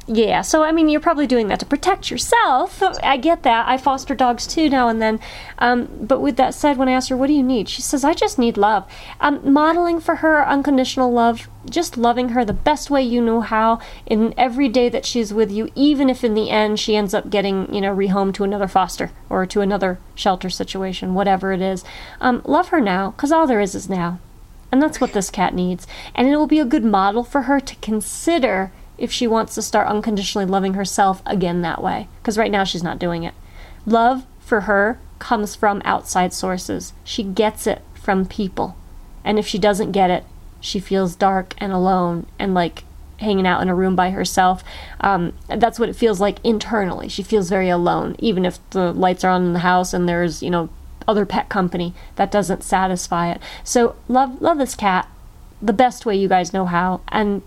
Yeah, 0.06 0.42
so 0.42 0.62
I 0.62 0.70
mean, 0.70 0.90
you're 0.90 1.00
probably 1.00 1.26
doing 1.26 1.48
that 1.48 1.60
to 1.60 1.66
protect 1.66 2.10
yourself. 2.10 2.82
I 3.02 3.16
get 3.16 3.42
that. 3.44 3.66
I 3.66 3.78
foster 3.78 4.14
dogs 4.14 4.46
too 4.46 4.68
now 4.68 4.88
and 4.88 5.00
then. 5.00 5.18
Um, 5.58 5.88
but 5.98 6.20
with 6.20 6.36
that 6.36 6.52
said, 6.52 6.76
when 6.76 6.88
I 6.88 6.92
ask 6.92 7.08
her, 7.08 7.16
what 7.16 7.28
do 7.28 7.32
you 7.32 7.42
need? 7.42 7.70
She 7.70 7.80
says, 7.80 8.04
I 8.04 8.12
just 8.12 8.38
need 8.38 8.58
love. 8.58 8.86
Um, 9.18 9.40
modeling 9.50 10.00
for 10.00 10.16
her 10.16 10.46
unconditional 10.46 11.10
love, 11.10 11.48
just 11.68 11.96
loving 11.96 12.30
her 12.30 12.44
the 12.44 12.52
best 12.52 12.90
way 12.90 13.00
you 13.00 13.22
know 13.22 13.40
how 13.40 13.78
in 14.04 14.34
every 14.36 14.68
day 14.68 14.90
that 14.90 15.06
she's 15.06 15.32
with 15.32 15.50
you, 15.50 15.70
even 15.74 16.10
if 16.10 16.22
in 16.22 16.34
the 16.34 16.50
end 16.50 16.78
she 16.78 16.96
ends 16.96 17.14
up 17.14 17.30
getting, 17.30 17.72
you 17.74 17.80
know, 17.80 17.94
rehomed 17.94 18.34
to 18.34 18.44
another 18.44 18.68
foster 18.68 19.10
or 19.30 19.46
to 19.46 19.62
another 19.62 19.98
shelter 20.14 20.50
situation, 20.50 21.14
whatever 21.14 21.52
it 21.52 21.62
is. 21.62 21.82
Um, 22.20 22.42
love 22.44 22.68
her 22.68 22.80
now, 22.80 23.12
because 23.12 23.32
all 23.32 23.46
there 23.46 23.60
is 23.60 23.74
is 23.74 23.88
now. 23.88 24.20
And 24.70 24.82
that's 24.82 25.00
what 25.00 25.12
this 25.12 25.30
cat 25.30 25.54
needs. 25.54 25.86
And 26.14 26.28
it 26.28 26.36
will 26.36 26.48
be 26.48 26.58
a 26.58 26.64
good 26.64 26.84
model 26.84 27.24
for 27.24 27.42
her 27.42 27.60
to 27.60 27.76
consider 27.76 28.72
if 28.98 29.10
she 29.10 29.26
wants 29.26 29.54
to 29.54 29.62
start 29.62 29.88
unconditionally 29.88 30.46
loving 30.46 30.74
herself 30.74 31.22
again 31.26 31.62
that 31.62 31.82
way. 31.82 32.08
Because 32.20 32.38
right 32.38 32.50
now 32.50 32.64
she's 32.64 32.82
not 32.82 32.98
doing 32.98 33.24
it. 33.24 33.34
Love 33.86 34.24
for 34.40 34.62
her 34.62 34.98
comes 35.18 35.54
from 35.54 35.82
outside 35.84 36.32
sources. 36.32 36.92
She 37.02 37.22
gets 37.22 37.66
it 37.66 37.82
from 37.94 38.26
people. 38.26 38.76
And 39.24 39.38
if 39.38 39.46
she 39.46 39.58
doesn't 39.58 39.92
get 39.92 40.10
it, 40.10 40.24
she 40.60 40.80
feels 40.80 41.16
dark 41.16 41.54
and 41.58 41.72
alone 41.72 42.26
and 42.38 42.54
like 42.54 42.84
hanging 43.18 43.46
out 43.46 43.62
in 43.62 43.68
a 43.68 43.74
room 43.74 43.96
by 43.96 44.10
herself. 44.10 44.62
Um, 45.00 45.32
that's 45.48 45.78
what 45.78 45.88
it 45.88 45.96
feels 45.96 46.20
like 46.20 46.38
internally. 46.44 47.08
She 47.08 47.22
feels 47.22 47.48
very 47.48 47.68
alone, 47.68 48.16
even 48.18 48.44
if 48.44 48.58
the 48.70 48.92
lights 48.92 49.24
are 49.24 49.30
on 49.30 49.44
in 49.44 49.52
the 49.52 49.60
house 49.60 49.92
and 49.92 50.08
there's, 50.08 50.42
you 50.42 50.50
know, 50.50 50.68
other 51.06 51.26
pet 51.26 51.48
company. 51.48 51.94
That 52.16 52.30
doesn't 52.30 52.62
satisfy 52.62 53.30
it. 53.30 53.40
So 53.62 53.96
love 54.08 54.40
love 54.40 54.58
this 54.58 54.74
cat 54.74 55.08
the 55.60 55.72
best 55.72 56.04
way 56.04 56.16
you 56.16 56.28
guys 56.28 56.52
know 56.52 56.66
how. 56.66 57.00
And 57.08 57.42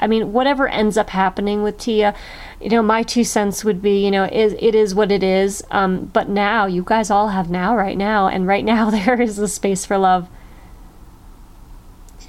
I 0.00 0.06
mean, 0.06 0.32
whatever 0.32 0.66
ends 0.66 0.96
up 0.96 1.10
happening 1.10 1.62
with 1.62 1.78
Tia, 1.78 2.14
you 2.60 2.70
know, 2.70 2.82
my 2.82 3.02
two 3.04 3.22
cents 3.22 3.64
would 3.64 3.80
be, 3.82 4.02
you 4.04 4.10
know, 4.10 4.24
it, 4.24 4.56
it 4.58 4.74
is 4.74 4.94
what 4.94 5.12
it 5.12 5.22
is. 5.22 5.62
Um, 5.70 6.06
but 6.06 6.28
now, 6.28 6.66
you 6.66 6.82
guys 6.84 7.10
all 7.10 7.28
have 7.28 7.50
now, 7.50 7.76
right 7.76 7.96
now, 7.98 8.26
and 8.26 8.46
right 8.46 8.64
now 8.64 8.90
there 8.98 9.20
is 9.20 9.38
a 9.38 9.46
space 9.46 9.84
for 9.84 9.98
love. 9.98 10.28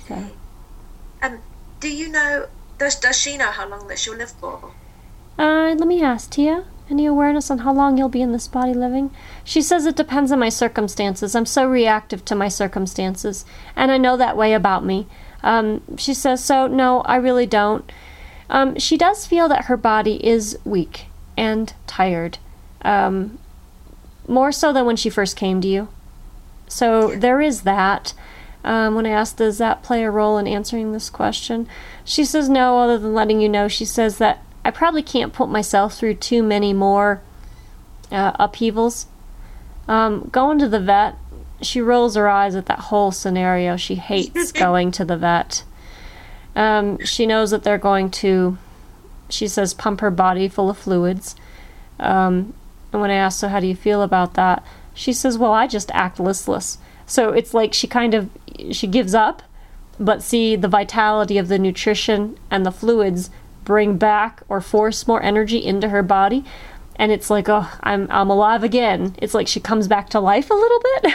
So, 0.07 0.23
Um, 1.21 1.39
do 1.79 1.89
you 1.89 2.09
know? 2.09 2.47
Does 2.77 2.95
does 2.99 3.17
she 3.19 3.37
know 3.37 3.51
how 3.51 3.67
long 3.69 3.87
that 3.87 3.99
she'll 3.99 4.15
live 4.15 4.31
for? 4.31 4.71
uh, 5.39 5.73
let 5.77 5.87
me 5.87 6.01
ask 6.03 6.29
Tia. 6.31 6.65
Any 6.89 7.05
awareness 7.05 7.49
on 7.49 7.59
how 7.59 7.71
long 7.73 7.97
you'll 7.97 8.09
be 8.09 8.21
in 8.21 8.33
this 8.33 8.49
body 8.49 8.73
living? 8.73 9.11
She 9.45 9.61
says 9.61 9.85
it 9.85 9.95
depends 9.95 10.29
on 10.31 10.39
my 10.39 10.49
circumstances. 10.49 11.35
I'm 11.35 11.45
so 11.45 11.65
reactive 11.65 12.25
to 12.25 12.35
my 12.35 12.49
circumstances, 12.49 13.45
and 13.77 13.91
I 13.91 13.97
know 13.97 14.17
that 14.17 14.35
way 14.35 14.51
about 14.53 14.83
me. 14.83 15.07
Um, 15.43 15.81
she 15.97 16.13
says, 16.13 16.43
so 16.43 16.67
no, 16.67 17.01
I 17.01 17.15
really 17.15 17.45
don't. 17.45 17.89
Um, 18.49 18.77
she 18.77 18.97
does 18.97 19.25
feel 19.25 19.47
that 19.47 19.65
her 19.65 19.77
body 19.77 20.25
is 20.25 20.59
weak 20.65 21.05
and 21.37 21.73
tired, 21.87 22.37
um, 22.81 23.39
more 24.27 24.51
so 24.51 24.73
than 24.73 24.85
when 24.85 24.97
she 24.97 25.09
first 25.09 25.35
came 25.37 25.61
to 25.61 25.67
you. 25.67 25.87
So 26.67 27.15
there 27.15 27.41
is 27.41 27.61
that. 27.61 28.13
Um, 28.63 28.93
when 28.93 29.05
I 29.07 29.09
asked, 29.09 29.37
does 29.37 29.57
that 29.57 29.81
play 29.81 30.03
a 30.03 30.11
role 30.11 30.37
in 30.37 30.47
answering 30.47 30.91
this 30.91 31.09
question? 31.09 31.67
She 32.05 32.23
says 32.23 32.47
no, 32.47 32.79
other 32.79 32.97
than 32.97 33.13
letting 33.13 33.41
you 33.41 33.49
know. 33.49 33.67
She 33.67 33.85
says 33.85 34.19
that 34.19 34.43
I 34.63 34.71
probably 34.71 35.01
can't 35.01 35.33
put 35.33 35.49
myself 35.49 35.95
through 35.95 36.15
too 36.15 36.43
many 36.43 36.73
more 36.73 37.21
uh, 38.11 38.33
upheavals. 38.37 39.07
Um, 39.87 40.29
going 40.31 40.59
to 40.59 40.69
the 40.69 40.79
vet, 40.79 41.15
she 41.61 41.81
rolls 41.81 42.15
her 42.15 42.27
eyes 42.27 42.55
at 42.55 42.65
that 42.67 42.79
whole 42.79 43.11
scenario. 43.11 43.77
She 43.77 43.95
hates 43.95 44.51
going 44.51 44.91
to 44.91 45.05
the 45.05 45.17
vet. 45.17 45.63
Um, 46.55 47.03
she 47.05 47.25
knows 47.25 47.51
that 47.51 47.63
they're 47.63 47.77
going 47.77 48.11
to, 48.11 48.57
she 49.29 49.47
says, 49.47 49.73
pump 49.73 50.01
her 50.01 50.11
body 50.11 50.47
full 50.47 50.69
of 50.69 50.77
fluids. 50.77 51.35
Um, 51.99 52.53
and 52.91 53.01
when 53.01 53.11
I 53.11 53.15
asked, 53.15 53.39
so 53.39 53.47
how 53.47 53.59
do 53.59 53.67
you 53.67 53.75
feel 53.75 54.01
about 54.01 54.33
that? 54.33 54.65
She 54.93 55.13
says, 55.13 55.37
Well, 55.37 55.53
I 55.53 55.67
just 55.67 55.91
act 55.91 56.19
listless. 56.19 56.77
So 57.05 57.29
it's 57.29 57.53
like 57.53 57.73
she 57.73 57.87
kind 57.87 58.13
of 58.13 58.29
she 58.71 58.87
gives 58.87 59.13
up, 59.13 59.43
but 59.99 60.23
see 60.23 60.55
the 60.55 60.67
vitality 60.67 61.37
of 61.37 61.47
the 61.47 61.59
nutrition 61.59 62.37
and 62.49 62.65
the 62.65 62.71
fluids 62.71 63.29
bring 63.63 63.97
back 63.97 64.41
or 64.49 64.59
force 64.59 65.07
more 65.07 65.21
energy 65.21 65.63
into 65.63 65.89
her 65.89 66.03
body 66.03 66.43
and 66.95 67.11
it's 67.11 67.29
like 67.29 67.49
oh 67.49 67.69
i'm 67.81 68.07
i'm 68.09 68.29
alive 68.29 68.63
again. 68.63 69.15
It's 69.19 69.33
like 69.33 69.47
she 69.47 69.59
comes 69.59 69.87
back 69.87 70.09
to 70.09 70.19
life 70.19 70.49
a 70.49 70.53
little 70.53 70.79
bit. 70.79 71.13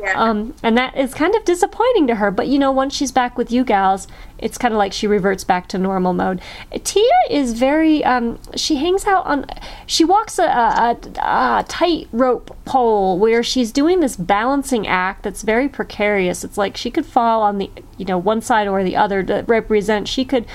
Yeah. 0.00 0.14
um 0.16 0.54
and 0.62 0.76
that 0.78 0.96
is 0.96 1.14
kind 1.14 1.34
of 1.34 1.44
disappointing 1.44 2.06
to 2.08 2.16
her. 2.16 2.30
But 2.30 2.48
you 2.48 2.58
know 2.58 2.72
once 2.72 2.94
she's 2.94 3.12
back 3.12 3.36
with 3.36 3.50
you 3.50 3.64
gals 3.64 4.06
it's 4.40 4.56
kind 4.56 4.72
of 4.72 4.78
like 4.78 4.92
she 4.92 5.06
reverts 5.06 5.44
back 5.44 5.68
to 5.68 5.78
normal 5.78 6.12
mode. 6.12 6.40
Tia 6.84 7.04
is 7.30 7.52
very 7.52 8.02
um 8.04 8.38
she 8.56 8.76
hangs 8.76 9.06
out 9.06 9.26
on 9.26 9.46
she 9.86 10.04
walks 10.04 10.38
a, 10.38 10.44
a, 10.44 10.96
a, 11.18 11.60
a 11.60 11.64
tight 11.68 12.08
rope 12.12 12.56
pole 12.64 13.18
where 13.18 13.42
she's 13.42 13.72
doing 13.72 14.00
this 14.00 14.16
balancing 14.16 14.86
act 14.86 15.22
that's 15.22 15.42
very 15.42 15.68
precarious. 15.68 16.44
It's 16.44 16.56
like 16.56 16.76
she 16.76 16.90
could 16.90 17.06
fall 17.06 17.42
on 17.42 17.58
the 17.58 17.70
you 17.98 18.04
know 18.04 18.18
one 18.18 18.40
side 18.40 18.66
or 18.66 18.82
the 18.82 18.96
other 18.96 19.22
to 19.24 19.44
represent. 19.46 20.08
She 20.08 20.24
could 20.24 20.46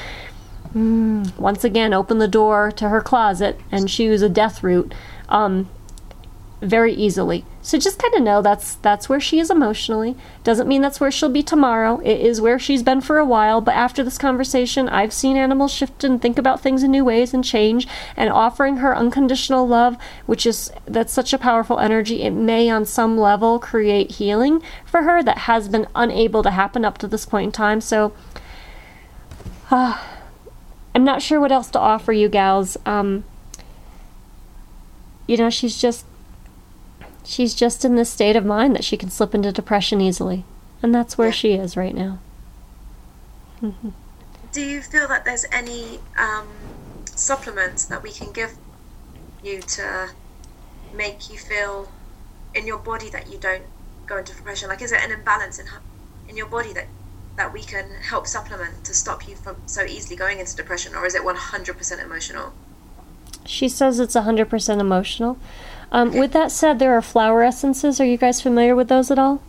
once 0.76 1.64
again 1.64 1.94
open 1.94 2.18
the 2.18 2.28
door 2.28 2.70
to 2.70 2.90
her 2.90 3.00
closet 3.00 3.60
and 3.72 3.88
choose 3.88 4.22
a 4.22 4.28
death 4.28 4.62
route 4.62 4.94
um, 5.30 5.70
very 6.62 6.94
easily. 6.94 7.46
So 7.62 7.78
just 7.80 7.98
kind 7.98 8.14
of 8.14 8.24
know 8.24 8.42
that's 8.42 8.76
that's 8.76 9.08
where 9.08 9.22
she 9.22 9.40
is 9.40 9.50
emotionally. 9.50 10.18
Doesn't 10.44 10.68
mean 10.68 10.82
that's 10.82 11.00
where 11.00 11.12
she'll 11.12 11.30
be 11.30 11.44
tomorrow. 11.44 12.00
It 12.00 12.20
is 12.20 12.42
where 12.42 12.60
she's 12.60 12.84
been 12.84 13.00
for 13.00 13.18
a 13.18 13.26
while. 13.26 13.62
But 13.62 13.76
after 13.76 14.04
this 14.04 14.18
conversation, 14.18 14.90
I've 14.90 15.14
seen 15.14 15.38
animals 15.38 15.74
shift 15.74 16.04
and 16.04 16.22
think 16.22 16.38
about 16.38 16.60
things 16.60 16.84
in 16.84 16.92
new 16.92 17.06
ways 17.06 17.34
and 17.34 17.44
change. 17.44 17.88
And 18.18 18.30
offering 18.30 18.78
her 18.78 18.96
unconditional 18.96 19.66
love, 19.68 19.98
which 20.26 20.46
is 20.46 20.72
that's 20.86 21.14
such 21.14 21.32
a 21.32 21.38
powerful 21.38 21.80
energy, 21.80 22.22
it 22.22 22.32
may 22.32 22.70
on 22.70 22.86
some 22.86 23.18
level 23.18 23.60
create 23.60 24.12
healing 24.12 24.62
for 24.86 25.04
her 25.04 25.24
that 25.24 25.40
has 25.40 25.70
been 25.70 25.88
unable 25.96 26.44
to 26.44 26.52
happen 26.52 26.84
up 26.84 26.98
to 26.98 27.08
this 27.08 27.26
point 27.26 27.46
in 27.46 27.52
time. 27.54 27.80
So. 27.80 28.14
I'm 30.96 31.04
not 31.04 31.22
sure 31.22 31.42
what 31.42 31.52
else 31.52 31.70
to 31.72 31.80
offer 31.80 32.14
you 32.14 32.30
gals. 32.30 32.78
Um, 32.86 33.26
you 35.28 35.36
know, 35.38 35.50
she's 35.50 35.78
just 35.80 36.06
she's 37.26 37.54
just 37.54 37.84
in 37.84 37.96
this 37.96 38.10
state 38.10 38.38
of 38.38 38.46
mind 38.46 38.76
that 38.76 38.86
she 38.86 38.96
can 38.96 39.10
slip 39.10 39.36
into 39.36 39.52
depression 39.52 40.00
easily. 40.00 40.46
And 40.82 40.96
that's 40.96 41.18
where 41.18 41.28
Yeah. 41.28 41.32
she 41.32 41.54
is 41.54 41.76
right 41.76 41.94
now. 41.96 42.20
Do 44.54 44.62
you 44.62 44.82
feel 44.82 45.08
that 45.10 45.26
there's 45.26 45.46
any 45.52 46.00
um, 46.18 46.48
supplements 47.16 47.86
that 47.86 48.02
we 48.02 48.12
can 48.12 48.32
give 48.32 48.58
you 49.44 49.62
to 49.62 50.10
make 50.94 51.30
you 51.30 51.38
feel 51.38 51.92
in 52.54 52.66
your 52.66 52.78
body 52.78 53.10
that 53.10 53.28
you 53.30 53.38
don't 53.38 53.64
go 54.06 54.18
into 54.18 54.34
depression? 54.34 54.70
Like, 54.70 54.82
is 54.82 54.92
there 54.92 55.02
an 55.02 55.12
imbalance 55.12 55.60
in 55.60 55.68
in 56.30 56.38
your 56.38 56.48
body 56.48 56.74
that 56.74 56.88
that 57.38 57.52
we 57.52 57.62
can 57.62 57.90
help 58.02 58.28
supplement 58.28 58.84
to 58.86 58.94
stop 58.94 59.28
you 59.28 59.36
from 59.36 59.58
so 59.66 59.84
easily 59.84 60.16
going 60.16 60.40
into 60.40 60.56
depression, 60.56 60.96
or 60.96 61.06
is 61.06 61.16
it 61.16 61.24
100% 61.24 62.04
emotional? 62.04 62.54
She 63.46 63.70
says 63.70 64.00
it's 64.00 64.16
100% 64.16 64.80
emotional. 64.80 65.38
Um, 65.92 66.12
with 66.18 66.32
that 66.34 66.52
said, 66.52 66.80
there 66.80 66.96
are 66.96 67.02
flower 67.02 67.44
essences. 67.44 68.00
Are 68.00 68.06
you 68.06 68.18
guys 68.18 68.42
familiar 68.42 68.76
with 68.76 68.88
those 68.88 69.12
at 69.12 69.20
all? 69.20 69.42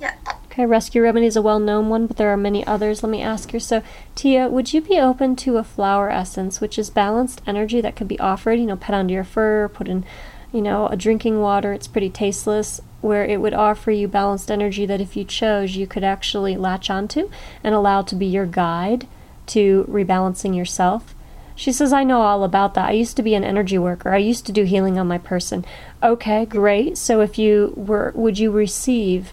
Yeah. 0.00 0.14
Okay, 0.46 0.66
Rescue 0.66 1.02
Remedy 1.02 1.26
is 1.26 1.36
a 1.36 1.42
well 1.42 1.58
known 1.58 1.88
one, 1.88 2.06
but 2.06 2.16
there 2.16 2.30
are 2.30 2.36
many 2.36 2.66
others. 2.66 3.02
Let 3.02 3.10
me 3.10 3.22
ask 3.22 3.50
her. 3.52 3.60
So, 3.60 3.82
Tia, 4.14 4.48
would 4.48 4.72
you 4.72 4.80
be 4.80 4.98
open 4.98 5.36
to 5.36 5.58
a 5.58 5.64
flower 5.64 6.10
essence, 6.10 6.60
which 6.60 6.78
is 6.78 6.90
balanced 6.90 7.42
energy 7.46 7.80
that 7.82 7.94
could 7.94 8.08
be 8.08 8.18
offered? 8.18 8.58
You 8.58 8.66
know, 8.66 8.76
put 8.76 8.94
onto 8.94 9.12
your 9.12 9.24
fur, 9.24 9.68
put 9.68 9.86
in, 9.86 10.04
you 10.52 10.62
know, 10.62 10.86
a 10.86 10.96
drinking 10.96 11.40
water. 11.40 11.72
It's 11.72 11.88
pretty 11.88 12.10
tasteless, 12.10 12.80
where 13.00 13.24
it 13.24 13.40
would 13.40 13.54
offer 13.54 13.90
you 13.90 14.08
balanced 14.08 14.50
energy 14.50 14.86
that 14.86 15.00
if 15.00 15.16
you 15.16 15.24
chose, 15.24 15.76
you 15.76 15.86
could 15.86 16.04
actually 16.04 16.56
latch 16.56 16.90
onto 16.90 17.30
and 17.62 17.74
allow 17.74 18.02
to 18.02 18.14
be 18.14 18.26
your 18.26 18.46
guide 18.46 19.06
to 19.46 19.84
rebalancing 19.88 20.56
yourself. 20.56 21.14
She 21.54 21.72
says, 21.72 21.92
I 21.92 22.04
know 22.04 22.20
all 22.20 22.44
about 22.44 22.74
that. 22.74 22.88
I 22.88 22.92
used 22.92 23.16
to 23.16 23.22
be 23.22 23.34
an 23.34 23.44
energy 23.44 23.78
worker. 23.78 24.12
I 24.12 24.18
used 24.18 24.44
to 24.46 24.52
do 24.52 24.64
healing 24.64 24.98
on 24.98 25.08
my 25.08 25.18
person. 25.18 25.64
Okay, 26.02 26.44
great. 26.44 26.98
So 26.98 27.22
if 27.22 27.38
you 27.38 27.72
were, 27.76 28.12
would 28.14 28.38
you 28.38 28.50
receive 28.50 29.32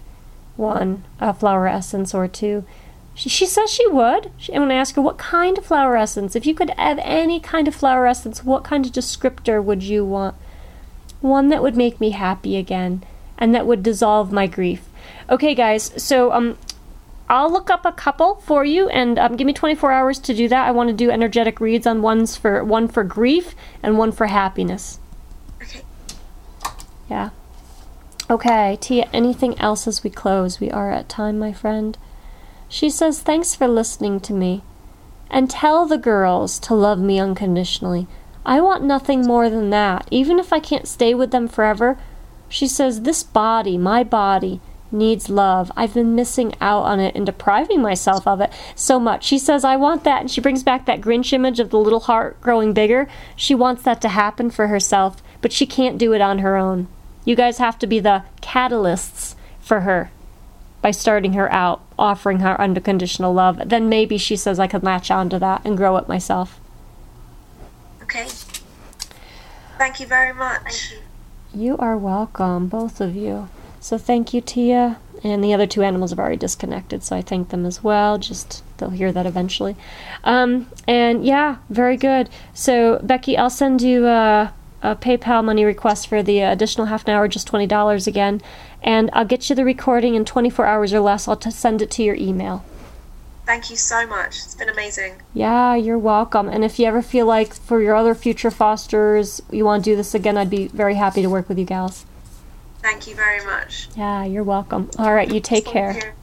one, 0.56 1.04
a 1.20 1.34
flower 1.34 1.68
essence 1.68 2.14
or 2.14 2.26
two? 2.26 2.64
She, 3.14 3.28
she 3.28 3.44
says 3.44 3.70
she 3.70 3.86
would. 3.88 4.30
She, 4.38 4.52
and 4.52 4.62
when 4.62 4.72
I 4.72 4.76
ask 4.76 4.94
her, 4.94 5.02
what 5.02 5.18
kind 5.18 5.58
of 5.58 5.66
flower 5.66 5.96
essence? 5.96 6.34
If 6.34 6.46
you 6.46 6.54
could 6.54 6.70
have 6.70 6.98
any 7.02 7.40
kind 7.40 7.68
of 7.68 7.74
flower 7.74 8.06
essence, 8.06 8.42
what 8.42 8.64
kind 8.64 8.86
of 8.86 8.92
descriptor 8.92 9.62
would 9.62 9.82
you 9.82 10.04
want? 10.04 10.34
One 11.24 11.48
that 11.48 11.62
would 11.62 11.74
make 11.74 12.00
me 12.00 12.10
happy 12.10 12.58
again 12.58 13.02
and 13.38 13.54
that 13.54 13.66
would 13.66 13.82
dissolve 13.82 14.30
my 14.30 14.46
grief. 14.46 14.86
Okay, 15.30 15.54
guys, 15.54 15.90
so 15.96 16.30
um, 16.32 16.58
I'll 17.30 17.50
look 17.50 17.70
up 17.70 17.86
a 17.86 17.92
couple 17.92 18.34
for 18.36 18.62
you, 18.62 18.90
and 18.90 19.18
um, 19.18 19.34
give 19.34 19.46
me 19.46 19.54
24 19.54 19.90
hours 19.90 20.18
to 20.18 20.34
do 20.34 20.48
that. 20.48 20.68
I 20.68 20.70
want 20.70 20.90
to 20.90 20.94
do 20.94 21.10
energetic 21.10 21.60
reads 21.60 21.86
on 21.86 22.02
ones 22.02 22.36
for 22.36 22.62
one 22.62 22.88
for 22.88 23.04
grief 23.04 23.54
and 23.82 23.96
one 23.96 24.12
for 24.12 24.26
happiness. 24.26 24.98
Okay. 25.62 25.80
Yeah. 27.08 27.30
Okay, 28.28 28.76
Tia. 28.78 29.08
Anything 29.14 29.58
else 29.58 29.86
as 29.86 30.04
we 30.04 30.10
close? 30.10 30.60
We 30.60 30.70
are 30.70 30.92
at 30.92 31.08
time, 31.08 31.38
my 31.38 31.54
friend. 31.54 31.96
She 32.68 32.90
says, 32.90 33.22
"Thanks 33.22 33.54
for 33.54 33.66
listening 33.66 34.20
to 34.20 34.34
me, 34.34 34.62
and 35.30 35.48
tell 35.48 35.86
the 35.86 35.96
girls 35.96 36.58
to 36.60 36.74
love 36.74 36.98
me 36.98 37.18
unconditionally. 37.18 38.08
I 38.46 38.60
want 38.60 38.84
nothing 38.84 39.26
more 39.26 39.48
than 39.48 39.70
that. 39.70 40.06
Even 40.10 40.38
if 40.38 40.52
I 40.52 40.60
can't 40.60 40.88
stay 40.88 41.14
with 41.14 41.30
them 41.30 41.48
forever." 41.48 41.98
She 42.48 42.66
says, 42.66 43.02
"This 43.02 43.22
body, 43.22 43.78
my 43.78 44.04
body." 44.04 44.60
needs 44.94 45.28
love. 45.28 45.70
I've 45.76 45.94
been 45.94 46.14
missing 46.14 46.54
out 46.60 46.84
on 46.84 47.00
it 47.00 47.14
and 47.14 47.26
depriving 47.26 47.82
myself 47.82 48.26
of 48.26 48.40
it 48.40 48.50
so 48.74 48.98
much. 48.98 49.24
She 49.24 49.38
says, 49.38 49.64
I 49.64 49.76
want 49.76 50.04
that. 50.04 50.20
And 50.20 50.30
she 50.30 50.40
brings 50.40 50.62
back 50.62 50.86
that 50.86 51.00
Grinch 51.00 51.32
image 51.32 51.60
of 51.60 51.70
the 51.70 51.78
little 51.78 52.00
heart 52.00 52.40
growing 52.40 52.72
bigger. 52.72 53.08
She 53.36 53.54
wants 53.54 53.82
that 53.82 54.00
to 54.02 54.08
happen 54.08 54.50
for 54.50 54.68
herself, 54.68 55.22
but 55.42 55.52
she 55.52 55.66
can't 55.66 55.98
do 55.98 56.12
it 56.12 56.20
on 56.20 56.38
her 56.38 56.56
own. 56.56 56.86
You 57.24 57.34
guys 57.34 57.58
have 57.58 57.78
to 57.80 57.86
be 57.86 58.00
the 58.00 58.22
catalysts 58.40 59.34
for 59.60 59.80
her 59.80 60.10
by 60.80 60.90
starting 60.90 61.32
her 61.32 61.50
out, 61.52 61.80
offering 61.98 62.40
her 62.40 62.60
unconditional 62.60 63.32
love. 63.32 63.60
Then 63.66 63.88
maybe 63.88 64.18
she 64.18 64.36
says, 64.36 64.60
I 64.60 64.66
can 64.66 64.82
latch 64.82 65.10
onto 65.10 65.38
that 65.38 65.62
and 65.64 65.76
grow 65.76 65.96
it 65.96 66.08
myself. 66.08 66.60
Okay. 68.14 68.28
Thank 69.76 69.98
you 69.98 70.06
very 70.06 70.32
much. 70.32 70.92
You. 71.52 71.62
You 71.66 71.76
are 71.78 71.98
welcome, 71.98 72.68
both 72.68 73.00
of 73.00 73.16
you. 73.16 73.48
So 73.80 73.98
thank 73.98 74.32
you, 74.32 74.40
Tia. 74.40 74.98
And 75.24 75.42
the 75.42 75.52
other 75.52 75.66
two 75.66 75.82
animals 75.82 76.10
have 76.10 76.20
already 76.20 76.36
disconnected, 76.36 77.02
so 77.02 77.16
I 77.16 77.22
thank 77.22 77.48
them 77.48 77.66
as 77.66 77.82
well. 77.82 78.18
Just 78.18 78.62
they'll 78.76 78.90
hear 78.90 79.10
that 79.10 79.26
eventually. 79.26 79.74
Um, 80.22 80.68
and 80.86 81.24
yeah, 81.24 81.56
very 81.70 81.96
good. 81.96 82.28
So 82.52 83.00
Becky, 83.02 83.36
I'll 83.36 83.50
send 83.50 83.82
you 83.82 84.06
a, 84.06 84.52
a 84.82 84.94
PayPal 84.94 85.42
money 85.42 85.64
request 85.64 86.06
for 86.06 86.22
the 86.22 86.40
additional 86.40 86.86
half 86.86 87.08
an 87.08 87.14
hour, 87.14 87.26
just 87.26 87.46
twenty 87.48 87.66
dollars 87.66 88.06
again, 88.06 88.42
and 88.82 89.10
I'll 89.12 89.24
get 89.24 89.48
you 89.48 89.56
the 89.56 89.64
recording 89.64 90.14
in 90.14 90.24
twenty 90.24 90.50
four 90.50 90.66
hours 90.66 90.92
or 90.92 91.00
less. 91.00 91.26
I'll 91.26 91.36
t- 91.36 91.50
send 91.50 91.82
it 91.82 91.90
to 91.92 92.02
your 92.02 92.16
email. 92.16 92.64
Thank 93.46 93.70
you 93.70 93.76
so 93.76 94.06
much. 94.06 94.36
It's 94.36 94.54
been 94.54 94.70
amazing. 94.70 95.20
Yeah, 95.34 95.74
you're 95.74 95.98
welcome. 95.98 96.48
And 96.48 96.64
if 96.64 96.78
you 96.78 96.86
ever 96.86 97.02
feel 97.02 97.26
like 97.26 97.52
for 97.52 97.82
your 97.82 97.94
other 97.94 98.14
future 98.14 98.50
fosters 98.50 99.42
you 99.50 99.64
want 99.64 99.84
to 99.84 99.90
do 99.90 99.96
this 99.96 100.14
again, 100.14 100.38
I'd 100.38 100.50
be 100.50 100.68
very 100.68 100.94
happy 100.94 101.20
to 101.22 101.28
work 101.28 101.48
with 101.48 101.58
you 101.58 101.66
gals. 101.66 102.06
Thank 102.78 103.06
you 103.06 103.14
very 103.14 103.44
much. 103.44 103.88
Yeah, 103.96 104.24
you're 104.24 104.44
welcome. 104.44 104.90
All 104.98 105.12
right, 105.14 105.30
you 105.30 105.40
take 105.40 105.66
care. 105.66 106.14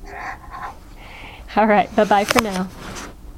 All 1.55 1.67
right, 1.67 1.93
bye 1.95 2.05
bye 2.05 2.23
for 2.23 2.41
now. 2.41 2.69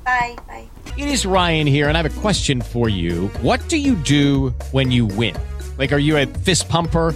Bye. 0.06 0.36
Bye. 0.48 0.68
It 0.98 1.08
is 1.08 1.26
Ryan 1.26 1.66
here, 1.66 1.88
and 1.88 1.98
I 1.98 2.04
have 2.04 2.16
a 2.18 2.20
question 2.22 2.62
for 2.62 2.88
you. 2.88 3.28
What 3.42 3.68
do 3.68 3.78
you 3.78 3.96
do 3.96 4.50
when 4.72 4.92
you 4.92 5.08
win? 5.08 5.36
Like, 5.78 5.92
are 5.92 5.98
you 5.98 6.18
a 6.18 6.26
fist 6.26 6.70
pumper? 6.70 7.16